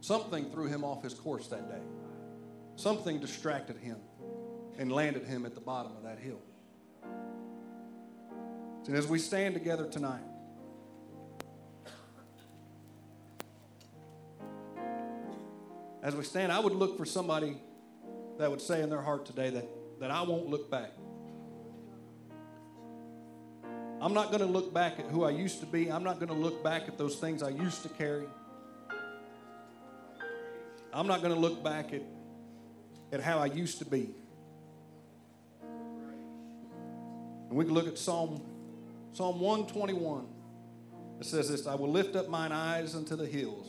Something 0.00 0.50
threw 0.50 0.66
him 0.66 0.84
off 0.84 1.02
his 1.02 1.14
course 1.14 1.46
that 1.48 1.70
day. 1.70 1.82
Something 2.76 3.18
distracted 3.18 3.78
him 3.78 3.96
and 4.78 4.92
landed 4.92 5.24
him 5.24 5.46
at 5.46 5.54
the 5.54 5.60
bottom 5.60 5.92
of 5.96 6.02
that 6.02 6.18
hill. 6.18 6.40
And 8.86 8.96
as 8.96 9.06
we 9.06 9.18
stand 9.18 9.54
together 9.54 9.86
tonight, 9.88 10.22
as 16.02 16.14
we 16.14 16.22
stand, 16.22 16.52
I 16.52 16.60
would 16.60 16.74
look 16.74 16.96
for 16.96 17.04
somebody 17.04 17.56
that 18.38 18.50
would 18.50 18.60
say 18.60 18.82
in 18.82 18.90
their 18.90 19.00
heart 19.00 19.26
today 19.26 19.50
that, 19.50 19.66
that 20.00 20.10
I 20.10 20.22
won't 20.22 20.48
look 20.48 20.70
back. 20.70 20.92
I'm 24.00 24.12
not 24.12 24.28
going 24.28 24.40
to 24.40 24.46
look 24.46 24.72
back 24.72 25.00
at 25.00 25.06
who 25.06 25.24
I 25.24 25.30
used 25.30 25.58
to 25.60 25.66
be. 25.66 25.90
I'm 25.90 26.04
not 26.04 26.20
going 26.20 26.28
to 26.28 26.34
look 26.34 26.62
back 26.62 26.86
at 26.86 26.98
those 26.98 27.16
things 27.16 27.42
I 27.42 27.48
used 27.48 27.82
to 27.82 27.88
carry. 27.88 28.26
I'm 30.92 31.06
not 31.06 31.22
going 31.22 31.34
to 31.34 31.40
look 31.40 31.64
back 31.64 31.92
at, 31.92 32.02
at 33.10 33.20
how 33.20 33.38
I 33.38 33.46
used 33.46 33.78
to 33.78 33.84
be. 33.84 34.10
And 37.48 37.56
we 37.56 37.64
can 37.64 37.74
look 37.74 37.86
at 37.86 37.98
Psalm, 37.98 38.42
Psalm 39.12 39.40
121. 39.40 40.26
It 41.20 41.26
says 41.26 41.48
this 41.48 41.66
I 41.66 41.74
will 41.74 41.90
lift 41.90 42.16
up 42.16 42.28
mine 42.28 42.52
eyes 42.52 42.94
unto 42.94 43.16
the 43.16 43.26
hills, 43.26 43.66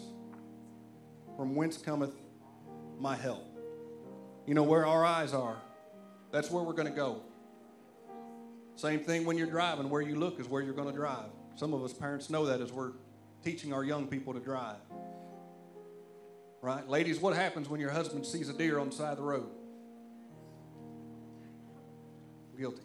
from 1.36 1.56
whence 1.56 1.78
cometh 1.78 2.14
my 3.00 3.16
help. 3.16 3.46
You 4.46 4.54
know 4.54 4.64
where 4.64 4.86
our 4.86 5.06
eyes 5.06 5.34
are, 5.34 5.58
that's 6.32 6.50
where 6.52 6.64
we're 6.64 6.74
going 6.74 6.88
to 6.88 6.94
go. 6.94 7.22
Same 8.76 9.00
thing 9.00 9.26
when 9.26 9.38
you're 9.38 9.48
driving, 9.48 9.90
where 9.90 10.02
you 10.02 10.16
look 10.16 10.40
is 10.40 10.48
where 10.48 10.62
you're 10.62 10.74
going 10.74 10.90
to 10.90 10.96
drive. 10.96 11.30
Some 11.56 11.74
of 11.74 11.84
us 11.84 11.94
parents 11.94 12.30
know 12.30 12.46
that 12.46 12.62
as 12.62 12.72
we're 12.72 12.92
teaching 13.44 13.74
our 13.74 13.84
young 13.84 14.08
people 14.08 14.34
to 14.34 14.40
drive. 14.40 14.76
Right? 16.62 16.88
Ladies, 16.88 17.20
what 17.20 17.36
happens 17.36 17.70
when 17.70 17.80
your 17.80 17.92
husband 17.92 18.26
sees 18.26 18.50
a 18.50 18.54
deer 18.54 18.78
on 18.78 18.90
the 18.90 18.96
side 18.96 19.12
of 19.12 19.18
the 19.18 19.24
road? 19.24 19.50
Guilty. 22.58 22.84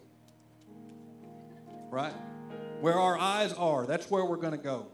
Right? 1.92 2.14
Where 2.80 2.98
our 2.98 3.18
eyes 3.18 3.52
are, 3.52 3.84
that's 3.84 4.10
where 4.10 4.24
we're 4.24 4.38
going 4.38 4.56
to 4.56 4.64
go. 4.64 4.86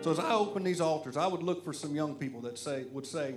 So 0.00 0.10
as 0.10 0.18
I 0.18 0.34
open 0.34 0.64
these 0.64 0.80
altars, 0.80 1.16
I 1.16 1.28
would 1.28 1.44
look 1.44 1.64
for 1.64 1.72
some 1.72 1.94
young 1.94 2.16
people 2.16 2.40
that 2.40 2.58
say 2.58 2.84
would 2.90 3.06
say, 3.06 3.36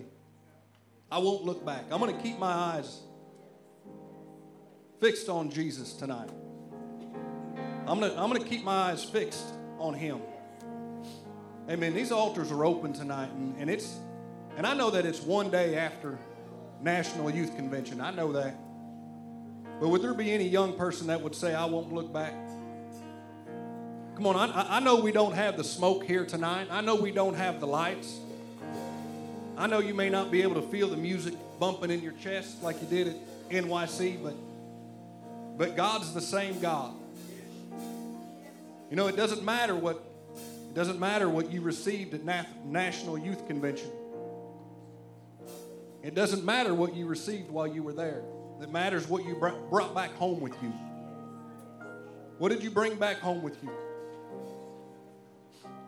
I 1.11 1.19
won't 1.19 1.45
look 1.45 1.63
back. 1.63 1.83
I'm 1.91 1.99
going 1.99 2.17
to 2.17 2.21
keep 2.21 2.39
my 2.39 2.51
eyes 2.51 3.01
fixed 4.99 5.29
on 5.29 5.51
Jesus 5.51 5.93
tonight. 5.93 6.31
I'm 7.85 7.99
going 7.99 8.11
to 8.11 8.19
I'm 8.19 8.31
going 8.31 8.41
to 8.41 8.49
keep 8.49 8.63
my 8.63 8.89
eyes 8.89 9.03
fixed 9.03 9.45
on 9.77 9.93
him. 9.93 10.19
Amen. 11.69 11.93
These 11.93 12.11
altars 12.11 12.51
are 12.51 12.65
open 12.65 12.91
tonight 12.91 13.29
and, 13.29 13.55
and 13.59 13.69
it's 13.69 13.99
and 14.57 14.65
I 14.65 14.73
know 14.73 14.89
that 14.89 15.05
it's 15.05 15.21
one 15.21 15.51
day 15.51 15.77
after 15.77 16.17
National 16.81 17.29
Youth 17.29 17.55
Convention. 17.55 18.01
I 18.01 18.09
know 18.09 18.31
that. 18.31 18.64
But 19.79 19.89
would 19.89 20.01
there 20.01 20.13
be 20.13 20.31
any 20.31 20.47
young 20.47 20.73
person 20.73 21.07
that 21.07 21.21
would 21.21 21.35
say, 21.35 21.53
I 21.53 21.65
won't 21.65 21.91
look 21.93 22.13
back? 22.13 22.33
Come 24.15 24.27
on, 24.27 24.37
I, 24.37 24.77
I 24.77 24.79
know 24.79 25.01
we 25.01 25.11
don't 25.11 25.33
have 25.33 25.57
the 25.57 25.63
smoke 25.63 26.05
here 26.05 26.25
tonight. 26.25 26.67
I 26.71 26.79
know 26.81 26.95
we 26.95 27.11
don't 27.11 27.35
have 27.35 27.59
the 27.59 27.67
lights. 27.67 28.17
I 29.57 29.67
know 29.67 29.79
you 29.79 29.93
may 29.93 30.09
not 30.09 30.31
be 30.31 30.41
able 30.41 30.55
to 30.55 30.61
feel 30.61 30.87
the 30.87 30.97
music 30.97 31.33
bumping 31.59 31.91
in 31.91 32.01
your 32.01 32.13
chest 32.13 32.63
like 32.63 32.81
you 32.81 32.87
did 32.87 33.07
at 33.09 33.15
NYC, 33.49 34.23
but, 34.23 34.35
but 35.57 35.75
God's 35.75 36.13
the 36.13 36.21
same 36.21 36.59
God. 36.59 36.93
You 38.89 38.95
know, 38.95 39.07
it 39.07 39.17
doesn't 39.17 39.43
matter 39.43 39.75
what 39.75 39.95
it 39.95 40.73
doesn't 40.73 40.99
matter 40.99 41.29
what 41.29 41.51
you 41.51 41.61
received 41.61 42.13
at 42.13 42.65
National 42.65 43.17
Youth 43.17 43.47
Convention. 43.47 43.89
It 46.03 46.13
doesn't 46.13 46.43
matter 46.43 46.73
what 46.73 46.95
you 46.95 47.05
received 47.05 47.49
while 47.49 47.65
you 47.67 47.81
were 47.81 47.93
there. 47.93 48.21
It 48.61 48.71
matters 48.71 49.07
what 49.07 49.25
you 49.25 49.35
brought 49.35 49.93
back 49.93 50.11
home 50.15 50.39
with 50.39 50.53
you. 50.63 50.71
What 52.37 52.49
did 52.49 52.63
you 52.63 52.69
bring 52.69 52.95
back 52.95 53.17
home 53.19 53.41
with 53.43 53.61
you? 53.63 53.71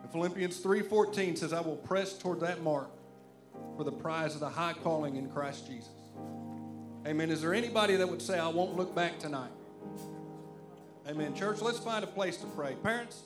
And 0.02 0.10
Philippians 0.10 0.60
3:14 0.60 1.36
says, 1.36 1.52
"I 1.52 1.60
will 1.60 1.76
press 1.76 2.16
toward 2.16 2.40
that 2.40 2.62
mark 2.62 2.90
for 3.76 3.84
the 3.84 3.92
prize 3.92 4.34
of 4.34 4.40
the 4.40 4.48
high 4.48 4.74
calling 4.74 5.16
in 5.16 5.30
Christ 5.30 5.66
Jesus." 5.66 5.90
Amen. 7.06 7.30
Is 7.30 7.40
there 7.40 7.54
anybody 7.54 7.96
that 7.96 8.08
would 8.08 8.22
say, 8.22 8.38
"I 8.38 8.48
won't 8.48 8.76
look 8.76 8.94
back 8.94 9.18
tonight"? 9.18 9.52
Amen. 11.06 11.34
Church, 11.34 11.62
let's 11.62 11.78
find 11.78 12.04
a 12.04 12.08
place 12.08 12.36
to 12.38 12.46
pray. 12.48 12.74
Parents, 12.82 13.22